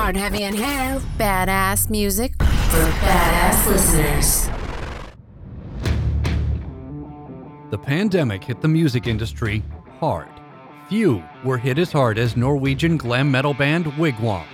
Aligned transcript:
hard, 0.00 0.16
heavy, 0.16 0.44
and 0.44 0.56
hair. 0.56 0.98
Badass 1.18 1.90
music 1.90 2.32
for 2.40 2.86
badass 3.04 3.66
listeners. 3.66 4.48
The 7.70 7.78
pandemic 7.78 8.42
hit 8.42 8.62
the 8.62 8.68
music 8.68 9.06
industry 9.06 9.62
hard. 9.98 10.28
Few 10.88 11.22
were 11.44 11.58
hit 11.58 11.78
as 11.78 11.92
hard 11.92 12.18
as 12.18 12.34
Norwegian 12.34 12.96
glam 12.96 13.30
metal 13.30 13.52
band 13.52 13.84
Wigwam. 13.98 14.46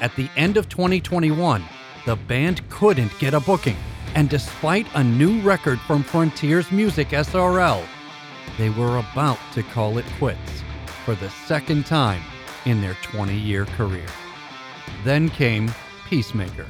At 0.00 0.14
the 0.14 0.30
end 0.36 0.56
of 0.56 0.68
2021, 0.68 1.64
the 2.06 2.16
band 2.16 2.66
couldn't 2.70 3.12
get 3.18 3.34
a 3.34 3.40
booking, 3.40 3.76
and 4.14 4.30
despite 4.30 4.86
a 4.94 5.02
new 5.02 5.40
record 5.40 5.80
from 5.80 6.04
Frontiers 6.04 6.70
Music 6.70 7.08
SRL, 7.08 7.84
they 8.56 8.70
were 8.70 8.98
about 8.98 9.38
to 9.54 9.64
call 9.64 9.98
it 9.98 10.06
quits 10.18 10.62
for 11.04 11.16
the 11.16 11.30
second 11.46 11.86
time 11.86 12.22
in 12.66 12.80
their 12.80 12.96
20 13.02 13.36
year 13.36 13.64
career. 13.64 14.06
Then 15.04 15.28
came 15.28 15.72
Peacemaker, 16.08 16.66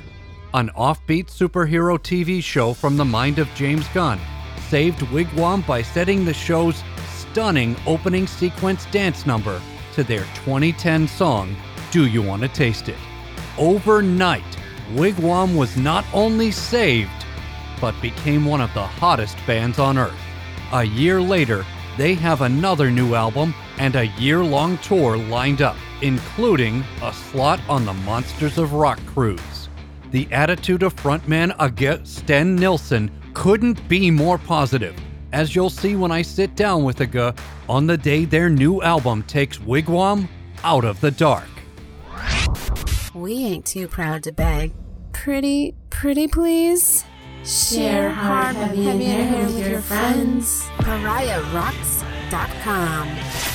an 0.55 0.71
offbeat 0.71 1.27
superhero 1.27 1.99
TV 1.99 2.43
show 2.43 2.73
from 2.73 2.97
the 2.97 3.05
mind 3.05 3.39
of 3.39 3.53
James 3.55 3.87
Gunn, 3.89 4.21
saved 4.69 5.01
Wigwam 5.01 5.67
by 5.67 5.83
setting 5.83 6.25
the 6.25 6.35
show's 6.35 6.83
stunning 7.33 7.77
opening 7.87 8.27
sequence 8.27 8.87
dance 8.87 9.27
number 9.27 9.61
to 9.95 10.05
their 10.05 10.25
2010 10.45 11.09
song, 11.09 11.57
Do 11.91 12.07
You 12.07 12.23
Want 12.23 12.43
to 12.43 12.49
Taste 12.49 12.89
It? 12.89 12.99
Overnight, 13.59 14.59
Wigwam 14.95 15.57
was 15.57 15.77
not 15.77 16.05
only 16.13 16.51
saved, 16.51 17.11
but 17.81 18.01
became 18.01 18.45
one 18.45 18.61
of 18.61 18.73
the 18.75 18.87
hottest 18.87 19.37
bands 19.47 19.79
on 19.79 19.99
earth. 19.99 20.15
A 20.73 20.85
year 20.85 21.21
later, 21.21 21.67
they 21.99 22.15
have 22.15 22.41
another 22.41 22.91
new 22.91 23.15
album 23.15 23.55
and 23.79 23.97
a 23.97 24.07
year 24.19 24.43
long 24.43 24.79
tour 24.79 25.17
lined 25.17 25.61
up, 25.61 25.77
including 26.03 26.85
a 27.03 27.13
slot 27.13 27.61
on 27.69 27.85
the 27.85 27.93
Monsters 27.93 28.59
of 28.59 28.75
Rock 28.75 29.01
cruise. 29.07 29.69
The 30.11 30.29
attitude 30.31 30.83
of 30.83 30.95
frontman 30.95 31.57
Åge 31.57 32.07
Sten 32.07 32.57
Nilsen 32.57 33.11
couldn't 33.33 33.89
be 33.89 34.11
more 34.11 34.37
positive, 34.37 34.95
as 35.33 35.57
you'll 35.57 35.71
see 35.71 35.97
when 35.97 36.13
I 36.13 36.21
sit 36.21 36.55
down 36.55 36.85
with 36.85 36.99
Åge 36.99 37.35
on 37.69 37.87
the 37.87 37.97
day 37.97 38.27
their 38.27 38.51
new 38.51 38.83
album 38.83 39.23
takes 39.23 39.59
Wigwam 39.59 40.29
out 40.65 40.85
of 40.85 41.01
the 41.01 41.11
dark. 41.11 41.49
We 43.15 43.45
ain't 43.45 43.65
too 43.65 43.89
proud 43.89 44.23
to 44.25 44.33
beg. 44.33 44.75
Pretty, 45.13 45.75
pretty 45.91 46.29
please. 46.29 47.05
Share 47.45 48.11
hard, 48.11 48.57
heavy, 48.57 48.89
and 48.89 49.03
hair 49.03 49.47
with 49.47 49.69
your 49.69 49.81
friends. 49.81 50.63
PariahRocks.com. 50.79 53.52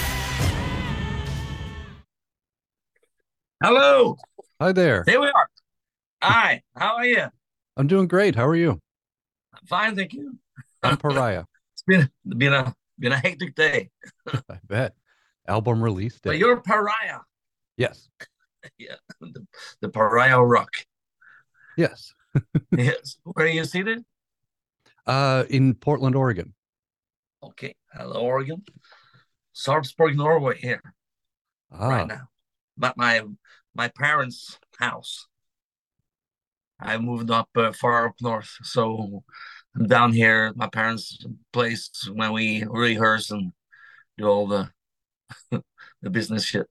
Hello, 3.63 4.17
Hi 4.61 4.71
there. 4.71 5.03
here 5.07 5.19
we 5.19 5.27
are. 5.27 5.47
Hi, 6.23 6.61
how 6.75 6.95
are 6.95 7.05
you? 7.05 7.25
I'm 7.75 7.87
doing 7.87 8.07
great. 8.07 8.35
How 8.35 8.45
are 8.47 8.55
you? 8.55 8.79
I'm 9.53 9.65
Fine, 9.67 9.95
thank 9.95 10.13
you. 10.13 10.37
I'm 10.83 10.97
Pariah. 10.97 11.45
It's 11.73 11.83
been 11.85 12.09
been 12.37 12.53
a 12.53 12.73
been 12.99 13.11
a 13.11 13.17
hectic 13.17 13.53
day, 13.55 13.89
I 14.27 14.57
bet. 14.67 14.95
Album 15.47 15.81
release 15.81 16.15
day. 16.15 16.31
but 16.31 16.37
you're 16.39 16.57
pariah. 16.61 17.19
Yes. 17.77 18.09
Yeah, 18.77 18.95
the, 19.21 19.45
the 19.81 19.87
pariah 19.89 20.41
rock. 20.41 20.71
Yes. 21.77 22.13
Yes, 22.71 23.17
where 23.23 23.45
are 23.45 23.49
you 23.49 23.63
seated? 23.63 24.03
Uh, 25.05 25.45
in 25.49 25.73
Portland, 25.73 26.15
Oregon. 26.15 26.53
Okay, 27.41 27.75
hello, 27.93 28.21
Oregon, 28.21 28.63
Sarpsborg, 29.55 30.15
Norway. 30.15 30.57
Here 30.57 30.81
Ah, 31.71 31.87
right 31.87 32.07
now, 32.07 32.27
but 32.77 32.97
my 32.97 33.21
my 33.75 33.87
parents' 33.89 34.59
house. 34.79 35.27
I 36.79 36.97
moved 36.97 37.31
up 37.31 37.49
uh, 37.55 37.71
far 37.71 38.07
up 38.07 38.15
north, 38.21 38.51
so 38.61 39.23
I'm 39.75 39.87
down 39.87 40.13
here 40.13 40.47
at 40.51 40.57
my 40.57 40.67
parents' 40.67 41.25
place 41.51 41.89
when 42.13 42.31
we 42.33 42.63
rehearse 42.69 43.31
and 43.31 43.51
do 44.17 44.25
all 44.25 44.47
the 44.47 44.69
the 46.01 46.09
business 46.09 46.43
shit. 46.43 46.67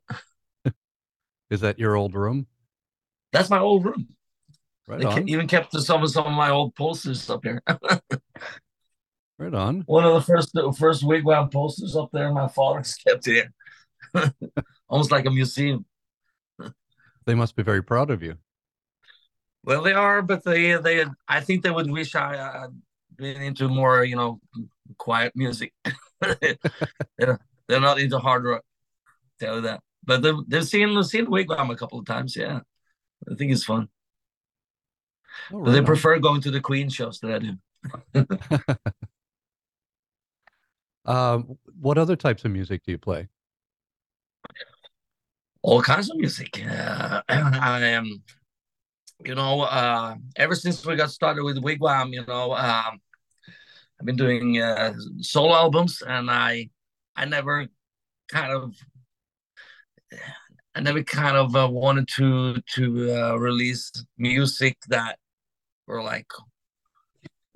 is 1.51 1.61
that 1.61 1.79
your 1.79 1.97
old 1.97 2.15
room? 2.15 2.47
That's 3.33 3.51
my 3.51 3.59
old 3.59 3.85
room. 3.85 4.09
Right 4.87 5.01
They 5.01 5.07
on. 5.07 5.29
even 5.29 5.49
kept 5.49 5.73
some 5.73 6.03
of 6.05 6.11
some 6.11 6.27
of 6.27 6.33
my 6.33 6.51
old 6.51 6.75
posters 6.77 7.29
up 7.29 7.43
here. 7.43 7.63
Right 9.39 9.53
on. 9.53 9.83
One 9.85 10.05
of 10.05 10.15
the 10.15 10.23
first 10.23 10.55
the 10.55 10.73
first 10.73 11.03
wigwam 11.03 11.53
posters 11.53 11.95
up 11.95 12.09
there, 12.11 12.33
my 12.33 12.49
father's 12.49 12.95
kept 12.95 13.29
it, 13.29 13.49
almost 14.89 15.11
like 15.11 15.27
a 15.27 15.31
museum. 15.31 15.85
They 17.27 17.35
must 17.35 17.57
be 17.57 17.63
very 17.63 17.83
proud 17.83 18.11
of 18.11 18.23
you. 18.23 18.39
Well, 19.65 19.83
they 19.83 19.93
are, 19.93 20.23
but 20.23 20.45
they 20.45 20.77
they 20.77 21.05
I 21.29 21.41
think 21.41 21.63
they 21.63 21.71
would 21.71 21.91
wish 21.91 22.15
I 22.15 22.37
had 22.37 22.83
been 23.17 23.43
into 23.43 23.69
more, 23.69 24.05
you 24.05 24.17
know, 24.17 24.41
quiet 24.97 25.33
music. 25.35 25.73
they're 26.21 27.41
they're 27.69 27.81
not 27.81 27.99
into 27.99 28.19
hard 28.19 28.45
rock. 28.45 28.63
Tell 29.41 29.57
you 29.57 29.61
that, 29.63 29.81
but 30.05 30.23
they've 30.23 30.39
they've 30.47 30.67
seen 30.67 30.95
they've 30.95 31.05
seen 31.05 31.27
Wigwam 31.27 31.71
a 31.71 31.77
couple 31.77 31.99
of 31.99 32.07
times. 32.07 32.37
Yeah, 32.37 32.61
I 33.31 33.35
think 33.35 33.53
it's 33.53 33.65
fun. 33.65 33.89
Oh, 35.53 35.65
they 35.71 35.79
on. 35.79 35.85
prefer 35.85 36.19
going 36.21 36.41
to 36.43 36.51
the 36.51 36.61
Queen 36.61 36.89
shows 36.89 37.19
that 37.21 37.33
I 37.33 37.39
do. 37.39 38.27
Um, 41.07 41.57
what 41.81 41.99
other 41.99 42.17
types 42.17 42.45
of 42.45 42.51
music 42.51 42.83
do 42.85 42.91
you 42.93 42.99
play? 42.99 43.29
All 45.67 45.83
kinds 45.83 46.09
of 46.09 46.17
music. 46.17 46.65
Uh, 46.65 47.23
I 47.29 47.81
am, 47.89 48.23
you 49.25 49.35
know, 49.35 49.63
uh, 49.63 50.15
ever 50.37 50.55
since 50.55 50.87
we 50.87 50.95
got 50.95 51.11
started 51.11 51.43
with 51.43 51.57
Wigwam, 51.61 52.13
you 52.13 52.25
know, 52.25 52.55
um, 52.55 53.01
I've 53.99 54.07
been 54.07 54.17
doing 54.17 54.63
uh, 54.63 54.95
solo 55.21 55.55
albums, 55.55 56.03
and 56.07 56.31
I, 56.31 56.71
I 57.17 57.25
never 57.25 57.67
kind 58.29 58.53
of, 58.53 58.77
I 60.77 60.81
never 60.81 61.03
kind 61.03 61.37
of 61.37 61.57
uh, 61.57 61.69
wanted 61.69 62.07
to 62.17 62.61
to 62.75 63.13
uh, 63.13 63.35
release 63.37 63.91
music 64.17 64.77
that 64.89 65.19
were 65.89 66.03
like 66.03 66.31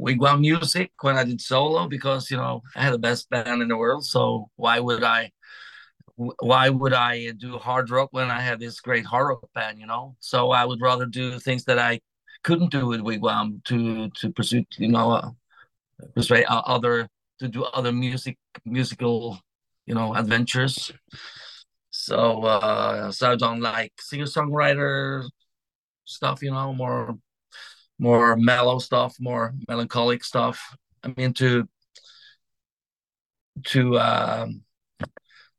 Wigwam 0.00 0.40
music 0.40 0.90
when 1.02 1.16
I 1.16 1.22
did 1.22 1.40
solo 1.40 1.86
because 1.86 2.28
you 2.28 2.38
know 2.38 2.62
I 2.74 2.82
had 2.82 2.92
the 2.92 2.98
best 2.98 3.30
band 3.30 3.62
in 3.62 3.68
the 3.68 3.76
world, 3.76 4.04
so 4.04 4.50
why 4.56 4.80
would 4.80 5.04
I? 5.04 5.30
Wh- 6.20 6.42
why 6.42 6.68
would 6.68 6.92
I 6.92 7.32
do 7.32 7.58
hard 7.58 7.90
rock 7.90 8.10
when 8.12 8.30
I 8.30 8.40
have 8.40 8.60
this 8.60 8.80
great 8.80 9.06
hard 9.06 9.28
rock 9.28 9.48
band, 9.54 9.78
you 9.80 9.86
know? 9.86 10.16
So 10.20 10.50
I 10.50 10.64
would 10.64 10.80
rather 10.80 11.06
do 11.06 11.38
things 11.38 11.64
that 11.64 11.78
I 11.78 12.00
couldn't 12.42 12.70
do 12.70 12.86
with 12.86 13.00
Wigwam 13.00 13.62
to 13.64 14.10
to 14.10 14.32
pursue, 14.32 14.64
you 14.78 14.88
know, 14.88 15.12
uh, 15.12 15.30
persuade 16.14 16.46
other 16.48 17.08
to 17.40 17.48
do 17.48 17.64
other 17.64 17.92
music 17.92 18.38
musical, 18.64 19.40
you 19.86 19.94
know, 19.94 20.14
adventures. 20.14 20.92
So 21.90 22.44
uh 22.44 23.10
so 23.12 23.32
I've 23.32 23.38
done 23.38 23.60
like 23.60 23.92
singer-songwriter 24.00 25.28
stuff, 26.04 26.42
you 26.42 26.50
know, 26.52 26.72
more 26.74 27.16
more 27.98 28.36
mellow 28.36 28.78
stuff, 28.78 29.16
more 29.20 29.54
melancholic 29.68 30.24
stuff. 30.24 30.76
I'm 31.04 31.14
into 31.18 31.68
to 33.64 33.98
um 33.98 34.62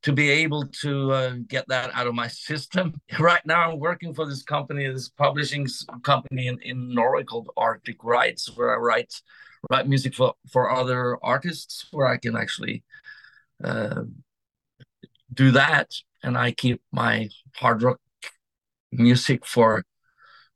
to 0.03 0.11
be 0.11 0.29
able 0.29 0.65
to 0.65 1.11
uh, 1.11 1.33
get 1.47 1.67
that 1.67 1.91
out 1.93 2.07
of 2.07 2.15
my 2.15 2.27
system. 2.27 2.99
Right 3.19 3.45
now, 3.45 3.71
I'm 3.71 3.79
working 3.79 4.13
for 4.13 4.25
this 4.25 4.43
company, 4.43 4.87
this 4.87 5.09
publishing 5.09 5.67
company 6.03 6.47
in, 6.47 6.59
in 6.61 6.93
Norway 6.93 7.23
called 7.23 7.49
Arctic 7.55 8.03
Rights, 8.03 8.49
where 8.55 8.73
I 8.73 8.77
write 8.77 9.13
write 9.69 9.87
music 9.87 10.15
for, 10.15 10.33
for 10.51 10.71
other 10.71 11.17
artists, 11.23 11.85
where 11.91 12.07
I 12.07 12.17
can 12.17 12.35
actually 12.35 12.83
uh, 13.63 14.03
do 15.33 15.51
that, 15.51 15.93
and 16.23 16.37
I 16.37 16.51
keep 16.51 16.81
my 16.91 17.29
hard 17.55 17.83
rock 17.83 17.99
music 18.91 19.45
for 19.45 19.83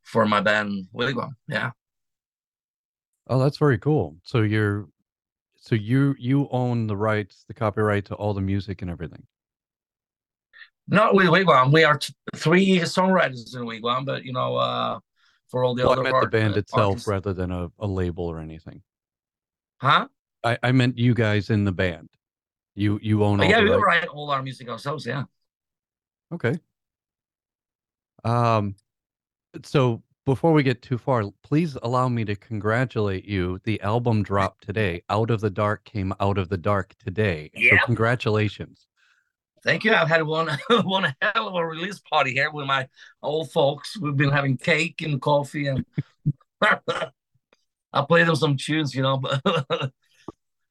for 0.02 0.26
my 0.26 0.42
band 0.42 0.88
Wigwam. 0.94 1.36
Yeah, 1.48 1.72
Oh, 3.28 3.40
that's 3.40 3.58
very 3.58 3.78
cool. 3.78 4.18
So 4.24 4.42
you're, 4.42 4.88
so 5.58 5.76
you 5.76 6.16
you 6.20 6.48
own 6.52 6.88
the 6.88 6.98
rights, 6.98 7.44
the 7.48 7.54
copyright 7.54 8.06
to 8.06 8.16
all 8.16 8.34
the 8.34 8.42
music 8.42 8.82
and 8.82 8.92
everything. 8.92 9.24
Not 10.88 11.16
with 11.16 11.28
Wigwam. 11.28 11.72
We 11.72 11.84
are 11.84 11.98
t- 11.98 12.14
three 12.36 12.80
songwriters 12.80 13.56
in 13.56 13.64
Wigwam, 13.64 14.06
but 14.06 14.24
you 14.26 14.34
know, 14.34 14.56
uh, 14.56 15.00
for 15.50 15.64
all 15.64 15.76
the 15.76 15.84
Well, 15.84 15.92
I 15.92 15.94
other 15.94 16.04
meant 16.04 16.22
the 16.22 16.28
band 16.28 16.54
uh, 16.56 16.60
itself 16.60 16.90
artists. 16.90 17.08
rather 17.08 17.34
than 17.34 17.52
a, 17.52 17.72
a 17.80 17.88
label 17.88 18.26
or 18.26 18.40
anything. 18.40 18.82
huh? 19.78 20.08
I, 20.44 20.58
I 20.62 20.72
meant 20.72 20.98
you 20.98 21.14
guys 21.16 21.50
in 21.50 21.66
the 21.66 21.72
band. 21.72 22.10
You 22.76 23.00
you 23.02 23.24
own 23.24 23.40
all 23.40 23.48
yeah, 23.50 23.62
we 23.62 23.70
rights. 23.70 23.84
write 23.86 24.08
all 24.10 24.30
our 24.30 24.42
music 24.44 24.70
ourselves. 24.70 25.06
Yeah. 25.06 25.24
Okay. 26.34 26.60
Um, 28.24 28.76
so 29.64 30.04
before 30.26 30.52
we 30.54 30.64
get 30.64 30.82
too 30.82 30.98
far, 30.98 31.24
please 31.44 31.78
allow 31.84 32.10
me 32.10 32.26
to 32.26 32.36
congratulate 32.36 33.26
you. 33.26 33.60
The 33.64 33.80
album 33.82 34.24
dropped 34.24 34.66
today. 34.66 35.04
Out 35.10 35.30
of 35.30 35.40
the 35.42 35.50
Dark 35.50 35.84
came 35.86 36.14
out 36.20 36.38
of 36.38 36.50
the 36.50 36.58
dark 36.58 36.96
today. 37.04 37.50
So 37.70 37.78
congratulations. 37.86 38.88
Thank 39.66 39.84
you. 39.84 39.94
I've 39.94 40.08
had 40.08 40.24
one 40.24 40.48
one 40.84 41.16
hell 41.20 41.48
of 41.48 41.56
a 41.56 41.66
release 41.66 42.00
party 42.00 42.34
here 42.34 42.52
with 42.52 42.68
my 42.68 42.88
old 43.22 43.52
folks. 43.52 43.98
We've 44.00 44.16
been 44.16 44.32
having 44.32 44.58
cake 44.58 45.02
and 45.02 45.20
coffee, 45.20 45.68
and 45.68 45.84
I 46.62 48.02
played 48.08 48.28
them 48.28 48.36
some 48.36 48.58
tunes, 48.58 48.94
you 48.94 49.02
know, 49.02 49.16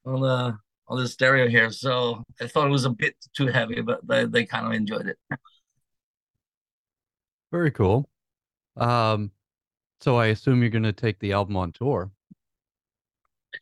on 0.06 0.20
the 0.20 0.56
on 0.86 1.02
the 1.02 1.08
stereo 1.08 1.48
here. 1.48 1.72
So 1.72 2.22
I 2.40 2.46
thought 2.46 2.68
it 2.68 2.70
was 2.70 2.84
a 2.84 2.90
bit 2.90 3.16
too 3.36 3.48
heavy, 3.48 3.80
but 3.80 4.06
they, 4.06 4.26
they 4.26 4.44
kind 4.44 4.66
of 4.66 4.72
enjoyed 4.72 5.08
it. 5.08 5.18
Very 7.50 7.72
cool. 7.72 8.08
Um, 8.76 9.32
so 10.00 10.16
I 10.16 10.26
assume 10.26 10.60
you're 10.60 10.70
going 10.70 10.82
to 10.82 10.92
take 10.92 11.18
the 11.18 11.32
album 11.32 11.56
on 11.56 11.72
tour. 11.72 12.10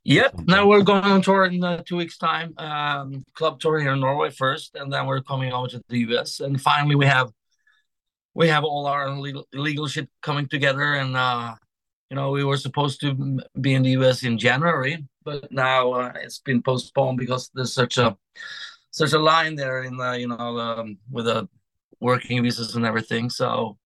Yep. 0.05 0.41
Now 0.47 0.67
we're 0.67 0.83
going 0.83 1.05
on 1.05 1.23
tour 1.23 1.45
in 1.45 1.63
uh, 1.63 1.83
two 1.85 1.97
weeks' 1.97 2.19
time. 2.19 2.55
Um, 2.59 3.25
club 3.35 3.61
tour 3.61 3.79
here 3.79 3.93
in 3.93 4.01
Norway 4.01 4.31
first, 4.31 4.75
and 4.75 4.93
then 4.93 5.07
we're 5.07 5.23
coming 5.23 5.53
over 5.53 5.69
to 5.69 5.83
the 5.89 5.99
US. 6.11 6.41
And 6.41 6.61
finally, 6.61 6.95
we 6.95 7.07
have 7.07 7.31
we 8.35 8.49
have 8.49 8.65
all 8.65 8.87
our 8.87 9.11
legal 9.11 9.47
legal 9.53 9.87
shit 9.87 10.09
coming 10.23 10.49
together. 10.49 10.95
And 10.95 11.17
uh, 11.17 11.55
you 12.11 12.17
know, 12.17 12.31
we 12.31 12.45
were 12.45 12.57
supposed 12.57 13.01
to 13.01 13.41
be 13.61 13.75
in 13.75 13.83
the 13.83 13.91
US 13.91 14.23
in 14.25 14.39
January, 14.39 15.05
but 15.25 15.51
now 15.53 15.93
uh, 15.93 16.13
it's 16.17 16.39
been 16.39 16.63
postponed 16.63 17.19
because 17.19 17.51
there's 17.55 17.73
such 17.73 17.99
a 17.99 18.17
such 18.91 19.13
a 19.13 19.19
line 19.19 19.55
there 19.55 19.83
in 19.85 19.97
the 19.97 20.13
you 20.19 20.29
know 20.29 20.59
um, 20.59 20.99
with 21.11 21.27
the 21.27 21.49
working 22.01 22.43
visas 22.43 22.77
and 22.77 22.85
everything. 22.85 23.31
So 23.31 23.79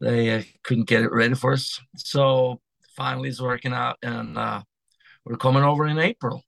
they 0.00 0.38
uh, 0.38 0.42
couldn't 0.62 0.88
get 0.88 1.02
it 1.02 1.12
ready 1.12 1.34
for 1.34 1.52
us. 1.52 1.80
So 1.96 2.60
finally, 2.96 3.30
it's 3.30 3.40
working 3.40 3.72
out, 3.72 3.98
and 4.02 4.36
uh, 4.36 4.62
we're 5.26 5.36
coming 5.36 5.64
over 5.64 5.86
in 5.86 5.98
April. 5.98 6.42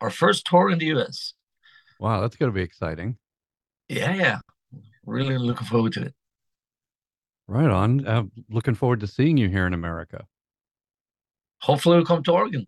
Our 0.00 0.10
first 0.10 0.46
tour 0.46 0.70
in 0.70 0.78
the 0.78 0.86
US. 0.96 1.34
Wow, 1.98 2.20
that's 2.20 2.36
going 2.36 2.50
to 2.50 2.54
be 2.54 2.62
exciting. 2.62 3.18
Yeah, 3.88 4.14
yeah. 4.14 4.38
Really 5.04 5.36
looking 5.36 5.66
forward 5.66 5.92
to 5.94 6.02
it. 6.02 6.14
Right 7.48 7.68
on. 7.68 8.06
Uh, 8.06 8.24
looking 8.48 8.74
forward 8.74 9.00
to 9.00 9.08
seeing 9.08 9.36
you 9.36 9.48
here 9.48 9.66
in 9.66 9.74
America. 9.74 10.24
Hopefully, 11.60 11.96
we'll 11.96 12.06
come 12.06 12.22
to 12.22 12.32
Oregon. 12.32 12.66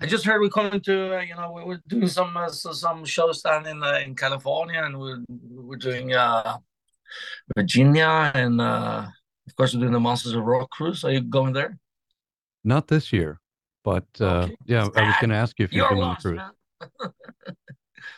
I 0.00 0.06
just 0.06 0.24
heard 0.24 0.40
we're 0.40 0.50
coming 0.50 0.80
to, 0.82 1.18
uh, 1.18 1.22
you 1.22 1.34
know, 1.34 1.50
we 1.50 1.74
are 1.74 1.80
doing 1.88 2.06
some 2.06 2.36
uh, 2.36 2.48
some 2.48 3.04
shows 3.04 3.42
down 3.42 3.66
in 3.66 3.82
uh, 3.82 4.00
in 4.04 4.14
California, 4.14 4.82
and 4.84 4.98
we're 4.98 5.24
we're 5.28 5.76
doing 5.76 6.12
uh, 6.14 6.58
Virginia, 7.56 8.30
and 8.34 8.60
uh, 8.60 9.06
of 9.46 9.56
course 9.56 9.74
we're 9.74 9.80
doing 9.80 9.92
the 9.92 10.00
Monsters 10.00 10.34
of 10.34 10.44
Rock 10.44 10.70
cruise. 10.70 11.02
Are 11.04 11.10
you 11.10 11.22
going 11.22 11.52
there? 11.52 11.78
Not 12.62 12.88
this 12.88 13.12
year, 13.12 13.40
but 13.84 14.06
uh, 14.20 14.44
okay. 14.44 14.56
yeah, 14.66 14.88
I 14.94 15.02
was 15.06 15.14
going 15.20 15.30
to 15.30 15.36
ask 15.36 15.58
you 15.58 15.64
if 15.64 15.72
you're, 15.72 15.88
doing 15.88 16.00
the 16.00 16.16
cruise. 16.16 16.40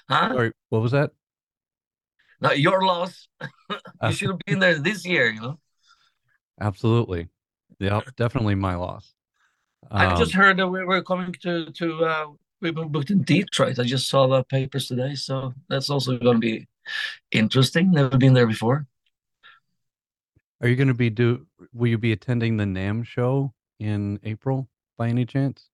huh? 0.08 0.32
Sorry, 0.32 0.52
what 0.68 0.82
was 0.82 0.92
that? 0.92 1.10
No, 2.40 2.52
your 2.52 2.82
loss. 2.82 3.28
you 4.02 4.12
should 4.12 4.30
have 4.30 4.38
been 4.46 4.58
there 4.58 4.78
this 4.78 5.06
year. 5.06 5.30
You 5.30 5.40
know. 5.40 5.58
Absolutely. 6.60 7.28
Yeah, 7.78 8.00
definitely 8.16 8.54
my 8.54 8.74
loss. 8.74 9.14
Um, 9.90 10.08
I 10.08 10.18
just 10.18 10.32
heard 10.32 10.58
that 10.58 10.68
we 10.68 10.84
were 10.84 11.02
coming 11.02 11.34
to 11.42 11.70
to 11.72 12.04
uh, 12.04 12.26
we've 12.60 12.74
been 12.74 12.88
booked 12.88 13.10
in 13.10 13.22
Detroit. 13.22 13.78
I 13.78 13.84
just 13.84 14.08
saw 14.08 14.26
the 14.26 14.44
papers 14.44 14.86
today, 14.86 15.14
so 15.14 15.54
that's 15.68 15.90
also 15.90 16.18
going 16.18 16.36
to 16.36 16.40
be 16.40 16.68
interesting. 17.30 17.92
Never 17.92 18.16
been 18.16 18.34
there 18.34 18.46
before. 18.46 18.86
Are 20.60 20.68
you 20.68 20.76
going 20.76 20.88
to 20.88 20.94
be 20.94 21.10
do? 21.10 21.46
Will 21.72 21.88
you 21.88 21.98
be 21.98 22.12
attending 22.12 22.56
the 22.56 22.64
NAMM 22.64 23.04
show 23.04 23.52
in 23.78 24.20
April 24.22 24.68
by 25.00 25.08
any 25.08 25.24
chance? 25.24 25.70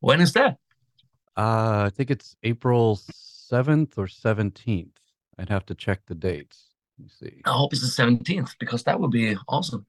When 0.00 0.22
is 0.22 0.32
that? 0.32 0.56
Uh, 1.36 1.84
I 1.86 1.90
think 1.94 2.10
it's 2.10 2.34
April 2.42 2.98
seventh 3.12 3.98
or 3.98 4.08
seventeenth. 4.08 4.98
I'd 5.38 5.50
have 5.50 5.66
to 5.66 5.74
check 5.74 6.00
the 6.06 6.14
dates. 6.14 6.70
Let 6.98 7.04
me 7.04 7.10
see. 7.20 7.42
I 7.44 7.50
hope 7.50 7.74
it's 7.74 7.82
the 7.82 7.88
seventeenth 7.88 8.54
because 8.58 8.82
that 8.84 8.98
would 8.98 9.10
be 9.10 9.36
awesome. 9.46 9.84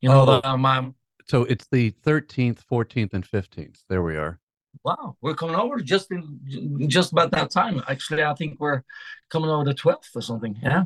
You 0.00 0.08
know, 0.08 0.24
oh, 0.26 0.40
uh, 0.42 0.56
my 0.56 0.90
so 1.28 1.44
it's 1.44 1.66
the 1.70 1.90
13th, 2.06 2.60
14th, 2.72 3.12
and 3.12 3.28
15th. 3.28 3.80
There 3.90 4.02
we 4.02 4.16
are. 4.16 4.40
Wow, 4.82 5.18
we're 5.20 5.34
coming 5.34 5.56
over 5.56 5.78
just 5.80 6.10
in 6.10 6.88
just 6.88 7.12
about 7.12 7.30
that 7.32 7.50
time. 7.50 7.82
Actually, 7.88 8.22
I 8.22 8.32
think 8.32 8.58
we're 8.58 8.82
coming 9.28 9.50
over 9.50 9.64
the 9.64 9.74
12th 9.74 10.14
or 10.14 10.22
something. 10.22 10.56
Yeah, 10.62 10.84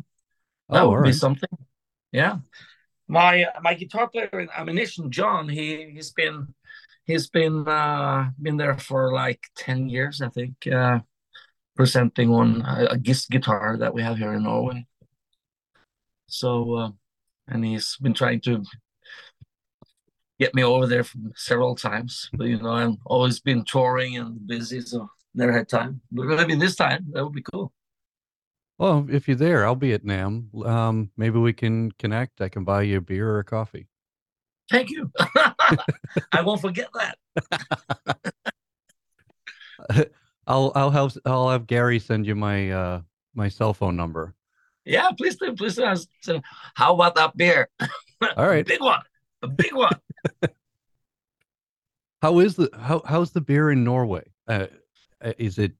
that 0.70 0.82
oh, 0.82 0.90
would 0.90 0.96
right. 0.96 1.04
be 1.04 1.12
something. 1.12 1.50
Yeah, 2.10 2.38
my 3.08 3.46
my 3.62 3.74
guitar 3.74 4.08
player 4.08 4.40
in 4.40 4.48
Ammunition, 4.56 5.10
John, 5.10 5.48
he 5.48 5.90
he's 5.90 6.10
been 6.12 6.54
he's 7.04 7.28
been 7.28 7.66
uh 7.68 8.30
been 8.40 8.56
there 8.56 8.78
for 8.78 9.12
like 9.12 9.40
10 9.56 9.88
years, 9.88 10.20
I 10.20 10.28
think, 10.28 10.66
uh 10.66 11.00
presenting 11.76 12.30
on 12.30 12.62
a, 12.62 12.86
a 12.92 12.98
guitar 12.98 13.76
that 13.78 13.94
we 13.94 14.02
have 14.02 14.18
here 14.18 14.34
in 14.34 14.42
Norway. 14.44 14.86
So, 16.26 16.74
uh, 16.74 16.90
and 17.48 17.64
he's 17.64 17.96
been 18.00 18.14
trying 18.14 18.40
to 18.42 18.64
get 20.38 20.54
me 20.54 20.64
over 20.64 20.86
there 20.86 21.04
from 21.04 21.32
several 21.36 21.74
times. 21.74 22.30
But 22.32 22.46
you 22.48 22.60
know, 22.60 22.72
I've 22.72 22.96
always 23.06 23.40
been 23.40 23.64
touring 23.64 24.16
and 24.16 24.46
busy, 24.46 24.80
so 24.80 25.08
never 25.34 25.52
had 25.52 25.68
time. 25.68 26.00
But 26.10 26.26
maybe 26.26 26.54
this 26.54 26.76
time 26.76 27.06
that 27.12 27.24
would 27.24 27.34
be 27.34 27.44
cool. 27.52 27.72
Well, 28.78 29.06
if 29.10 29.28
you're 29.28 29.36
there, 29.36 29.64
I'll 29.64 29.76
be 29.76 29.92
at 29.92 30.04
NAMM. 30.04 30.66
Um, 30.66 31.10
maybe 31.16 31.38
we 31.38 31.52
can 31.52 31.92
connect. 31.92 32.40
I 32.40 32.48
can 32.48 32.64
buy 32.64 32.82
you 32.82 32.98
a 32.98 33.00
beer 33.00 33.30
or 33.30 33.38
a 33.38 33.44
coffee. 33.44 33.86
Thank 34.70 34.90
you. 34.90 35.10
I 36.32 36.42
won't 36.42 36.60
forget 36.60 36.88
that. 36.94 37.18
I'll 40.46 40.72
I'll 40.74 40.90
have 40.90 41.16
I'll 41.24 41.50
have 41.50 41.66
Gary 41.66 41.98
send 41.98 42.26
you 42.26 42.34
my 42.34 42.70
uh 42.70 43.00
my 43.34 43.48
cell 43.48 43.74
phone 43.74 43.96
number. 43.96 44.34
Yeah, 44.84 45.10
please 45.16 45.36
do. 45.36 45.54
Please 45.54 45.78
do. 46.24 46.40
How 46.74 46.94
about 46.94 47.14
that 47.14 47.36
beer? 47.36 47.68
All 48.36 48.46
right, 48.48 48.66
big 48.66 48.80
one, 48.80 49.02
a 49.42 49.48
big 49.48 49.74
one. 49.74 49.94
how 52.20 52.38
is 52.38 52.56
the 52.56 52.70
how 52.78 53.02
how's 53.04 53.32
the 53.32 53.40
beer 53.40 53.70
in 53.70 53.84
Norway? 53.84 54.24
Uh, 54.48 54.66
uh 55.22 55.32
is 55.38 55.58
it? 55.58 55.72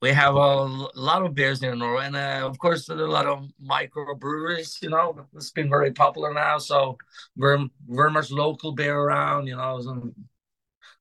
We 0.00 0.10
have 0.10 0.36
a 0.36 0.64
lot 0.94 1.24
of 1.24 1.34
beers 1.34 1.62
in 1.62 1.76
Norway, 1.78 2.06
and 2.06 2.14
uh, 2.16 2.46
of 2.46 2.58
course, 2.58 2.86
there 2.86 2.98
are 2.98 3.02
a 3.02 3.10
lot 3.10 3.26
of 3.26 3.48
microbreweries. 3.60 4.80
You 4.80 4.90
know, 4.90 5.26
it's 5.34 5.50
been 5.50 5.68
very 5.68 5.92
popular 5.92 6.32
now. 6.32 6.58
So 6.58 6.98
very 7.36 7.68
very 7.88 8.10
much 8.12 8.30
local 8.30 8.72
beer 8.72 8.96
around. 8.96 9.48
You 9.48 9.56
know, 9.56 9.80
so, 9.80 10.12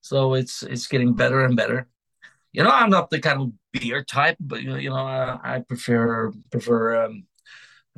so 0.01 0.33
it's 0.33 0.63
it's 0.63 0.87
getting 0.87 1.13
better 1.13 1.45
and 1.45 1.55
better. 1.55 1.87
You 2.53 2.63
know, 2.63 2.71
I'm 2.71 2.89
not 2.89 3.09
the 3.11 3.19
kind 3.19 3.41
of 3.41 3.53
beer 3.73 4.03
type, 4.03 4.37
but 4.39 4.63
you 4.63 4.89
know, 4.89 5.07
uh, 5.07 5.37
I 5.43 5.59
prefer 5.59 6.31
prefer 6.51 7.05
um, 7.05 7.25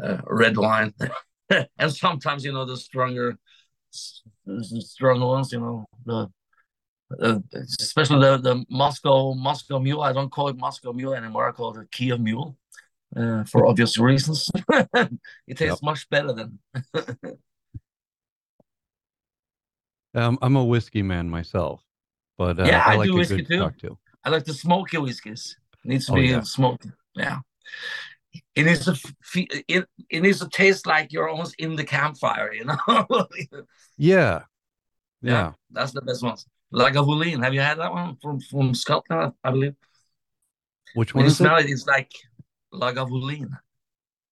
uh, 0.03 0.17
red 0.27 0.57
wine, 0.57 0.93
and 1.49 1.93
sometimes 1.93 2.45
you 2.45 2.53
know 2.53 2.65
the 2.65 2.77
stronger 2.77 3.37
strong 4.81 5.21
ones, 5.21 5.51
you 5.51 5.59
know, 5.59 5.85
the 6.05 6.29
uh, 7.21 7.39
especially 7.79 8.19
the 8.19 8.37
the 8.37 8.65
Moscow 8.69 9.33
Moscow 9.33 9.79
Mule. 9.79 10.01
I 10.01 10.13
don't 10.13 10.31
call 10.31 10.49
it 10.49 10.57
Moscow 10.57 10.93
Mule 10.93 11.13
anymore. 11.13 11.47
I 11.47 11.51
call 11.51 11.75
it 11.75 11.81
a 11.81 11.85
Kiev 11.85 12.19
Mule 12.19 12.57
uh, 13.15 13.43
for 13.45 13.65
obvious 13.65 13.97
reasons. 13.97 14.49
it 14.69 15.57
tastes 15.57 15.61
yep. 15.61 15.79
much 15.83 16.09
better 16.09 16.33
than. 16.33 16.59
um, 20.13 20.37
I'm 20.41 20.55
a 20.55 20.63
whiskey 20.63 21.01
man 21.01 21.29
myself, 21.29 21.83
but 22.37 22.59
uh, 22.59 22.65
yeah, 22.65 22.83
I, 22.85 22.93
I 22.93 22.95
like 22.95 23.07
do 23.07 23.15
whiskey 23.15 23.43
too. 23.43 23.97
I 24.23 24.29
like 24.29 24.45
the 24.45 24.53
smoky 24.53 24.97
whiskeys. 24.97 25.57
It 25.83 25.89
needs 25.89 26.05
to 26.07 26.11
oh, 26.11 26.15
be 26.15 26.27
yeah. 26.27 26.41
smoked. 26.41 26.87
Yeah 27.15 27.39
it 28.55 28.63
needs 28.63 28.85
to 28.85 29.13
it, 29.67 29.85
it 30.09 30.21
needs 30.21 30.39
to 30.39 30.49
taste 30.49 30.85
like 30.85 31.11
you're 31.11 31.29
almost 31.29 31.55
in 31.57 31.75
the 31.75 31.83
campfire, 31.83 32.53
you 32.53 32.65
know. 32.65 32.77
yeah. 33.97 34.41
yeah, 34.41 34.41
yeah, 35.21 35.51
that's 35.71 35.91
the 35.91 36.01
best 36.01 36.23
ones. 36.23 36.45
Lagavulin, 36.73 37.43
have 37.43 37.53
you 37.53 37.61
had 37.61 37.79
that 37.79 37.91
one 37.91 38.17
from 38.21 38.39
from 38.39 38.73
Scotland? 38.73 39.33
I 39.43 39.51
believe. 39.51 39.75
Which 40.95 41.13
one? 41.13 41.23
When 41.23 41.29
you 41.29 41.35
smell 41.35 41.57
it? 41.57 41.65
it, 41.65 41.71
it's 41.71 41.87
like 41.87 42.11
Lagavulin. 42.73 43.49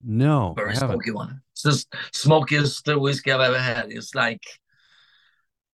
No, 0.02 0.54
very 0.56 0.76
smoky 0.76 1.10
one. 1.10 1.42
It's 1.52 1.62
the 1.62 1.84
smokiest 2.12 2.86
whiskey 2.86 3.32
I've 3.32 3.40
ever 3.40 3.58
had. 3.58 3.86
It's 3.90 4.14
like, 4.14 4.42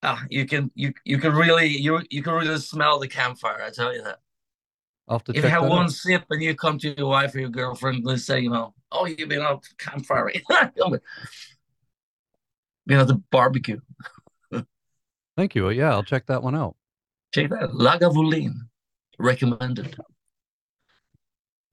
ah, 0.02 0.22
you 0.30 0.46
can 0.46 0.70
you 0.74 0.94
you 1.04 1.18
can 1.18 1.34
really 1.34 1.66
you 1.66 2.00
you 2.10 2.22
can 2.22 2.32
really 2.32 2.58
smell 2.58 2.98
the 2.98 3.08
campfire. 3.08 3.62
I 3.62 3.70
tell 3.70 3.94
you 3.94 4.02
that 4.02 4.20
if 5.28 5.36
you 5.36 5.42
have 5.42 5.66
one 5.66 5.84
out. 5.84 5.92
sip 5.92 6.24
and 6.30 6.42
you 6.42 6.54
come 6.54 6.78
to 6.78 6.96
your 6.96 7.08
wife 7.08 7.34
or 7.34 7.40
your 7.40 7.50
girlfriend, 7.50 8.04
let's 8.04 8.24
say, 8.24 8.40
you 8.40 8.48
know, 8.48 8.72
oh, 8.90 9.04
you've 9.04 9.28
been 9.28 9.42
out 9.42 9.62
campfire, 9.78 10.32
been 12.86 12.98
at 12.98 13.06
the 13.06 13.22
barbecue. 13.30 13.80
Thank 15.36 15.54
you. 15.54 15.70
Yeah, 15.70 15.90
I'll 15.90 16.04
check 16.04 16.26
that 16.26 16.42
one 16.42 16.54
out. 16.54 16.76
Check 17.32 17.50
that 17.50 17.70
Lagavulin, 17.70 18.54
recommended. 19.18 19.96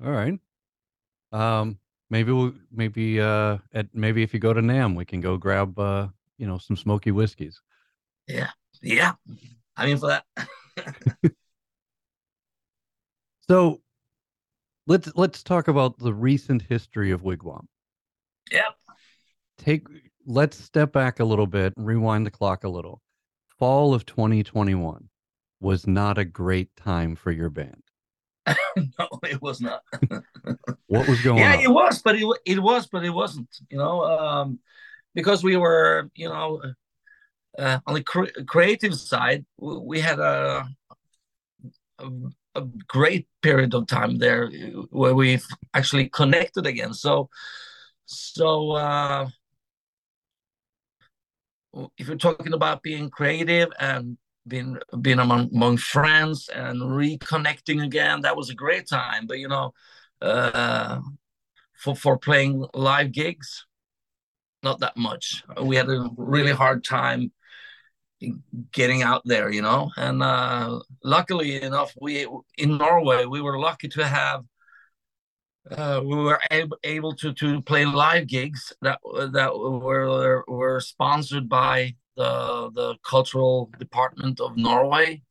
All 0.03 0.11
right. 0.11 0.39
Um, 1.31 1.77
maybe 2.09 2.31
we'll 2.31 2.53
maybe 2.71 3.21
uh 3.21 3.57
at 3.73 3.87
maybe 3.93 4.23
if 4.23 4.33
you 4.33 4.39
go 4.39 4.53
to 4.53 4.61
NAMM 4.61 4.95
we 4.95 5.05
can 5.05 5.21
go 5.21 5.37
grab 5.37 5.79
uh 5.79 6.07
you 6.37 6.47
know 6.47 6.57
some 6.57 6.75
smoky 6.75 7.11
whiskeys. 7.11 7.61
Yeah, 8.27 8.49
yeah. 8.81 9.13
I 9.77 9.85
mean 9.85 9.97
for 9.97 10.07
that. 10.07 10.25
So 13.51 13.81
let's 14.87 15.11
let's 15.15 15.43
talk 15.43 15.67
about 15.67 15.99
the 15.99 16.13
recent 16.13 16.61
history 16.61 17.11
of 17.11 17.21
Wigwam. 17.21 17.65
Yep. 18.49 18.63
Take 19.57 19.87
let's 20.25 20.55
step 20.55 20.93
back 20.93 21.19
a 21.19 21.25
little 21.25 21.47
bit, 21.47 21.73
rewind 21.75 22.25
the 22.25 22.31
clock 22.31 22.63
a 22.63 22.69
little. 22.69 23.01
Fall 23.61 23.93
of 23.93 24.07
2021 24.07 25.07
was 25.59 25.85
not 25.85 26.17
a 26.17 26.25
great 26.25 26.75
time 26.75 27.15
for 27.15 27.31
your 27.31 27.51
band. 27.51 27.83
no, 28.47 29.07
it 29.21 29.39
was 29.39 29.61
not. 29.61 29.83
what 30.87 31.07
was 31.07 31.21
going 31.23 31.37
yeah, 31.37 31.53
on? 31.53 31.59
Yeah, 31.59 31.65
it 31.65 31.71
was, 31.71 32.01
but 32.01 32.15
it 32.15 32.25
it 32.43 32.59
was, 32.59 32.87
but 32.87 33.05
it 33.05 33.11
wasn't. 33.11 33.55
You 33.69 33.77
know, 33.77 34.03
um, 34.03 34.57
because 35.13 35.43
we 35.43 35.57
were, 35.57 36.09
you 36.15 36.27
know, 36.27 36.63
uh, 37.59 37.77
on 37.85 37.93
the 37.93 38.03
cre- 38.03 38.33
creative 38.47 38.95
side, 38.95 39.45
we 39.59 39.99
had 39.99 40.17
a, 40.17 40.67
a, 41.99 42.09
a 42.55 42.61
great 42.87 43.27
period 43.43 43.75
of 43.75 43.85
time 43.85 44.17
there 44.17 44.49
where 44.89 45.13
we've 45.13 45.45
actually 45.75 46.09
connected 46.09 46.65
again. 46.65 46.95
So, 46.95 47.29
so 48.07 48.71
uh, 48.71 49.29
if 51.97 52.07
you're 52.07 52.17
talking 52.17 52.53
about 52.53 52.83
being 52.83 53.09
creative 53.09 53.69
and 53.79 54.17
being 54.47 54.77
being 55.01 55.19
among, 55.19 55.49
among 55.53 55.77
friends 55.77 56.49
and 56.49 56.81
reconnecting 56.81 57.83
again, 57.83 58.21
that 58.21 58.35
was 58.35 58.49
a 58.49 58.55
great 58.55 58.87
time. 58.87 59.27
But 59.27 59.39
you 59.39 59.47
know, 59.47 59.73
uh, 60.21 60.99
for 61.77 61.95
for 61.95 62.17
playing 62.17 62.65
live 62.73 63.11
gigs, 63.11 63.65
not 64.63 64.79
that 64.79 64.97
much. 64.97 65.43
We 65.61 65.75
had 65.75 65.89
a 65.89 66.09
really 66.17 66.51
hard 66.51 66.83
time 66.83 67.31
getting 68.71 69.01
out 69.01 69.21
there, 69.25 69.51
you 69.51 69.61
know. 69.61 69.91
And 69.97 70.21
uh, 70.21 70.79
luckily 71.03 71.61
enough, 71.61 71.93
we 71.99 72.27
in 72.57 72.77
Norway 72.77 73.25
we 73.25 73.41
were 73.41 73.59
lucky 73.59 73.87
to 73.89 74.05
have 74.05 74.43
uh, 75.69 76.01
we 76.03 76.15
were 76.15 76.39
able, 76.49 76.77
able 76.83 77.15
to 77.15 77.33
to 77.33 77.61
play 77.61 77.85
live 77.85 78.27
gigs 78.27 78.73
that 78.81 78.99
that 79.31 79.51
were 79.55 80.43
were 80.47 80.79
sponsored 80.79 81.47
by 81.47 81.95
the 82.17 82.71
the 82.73 82.95
cultural 83.03 83.69
department 83.77 84.39
of 84.39 84.57
Norway. 84.57 85.21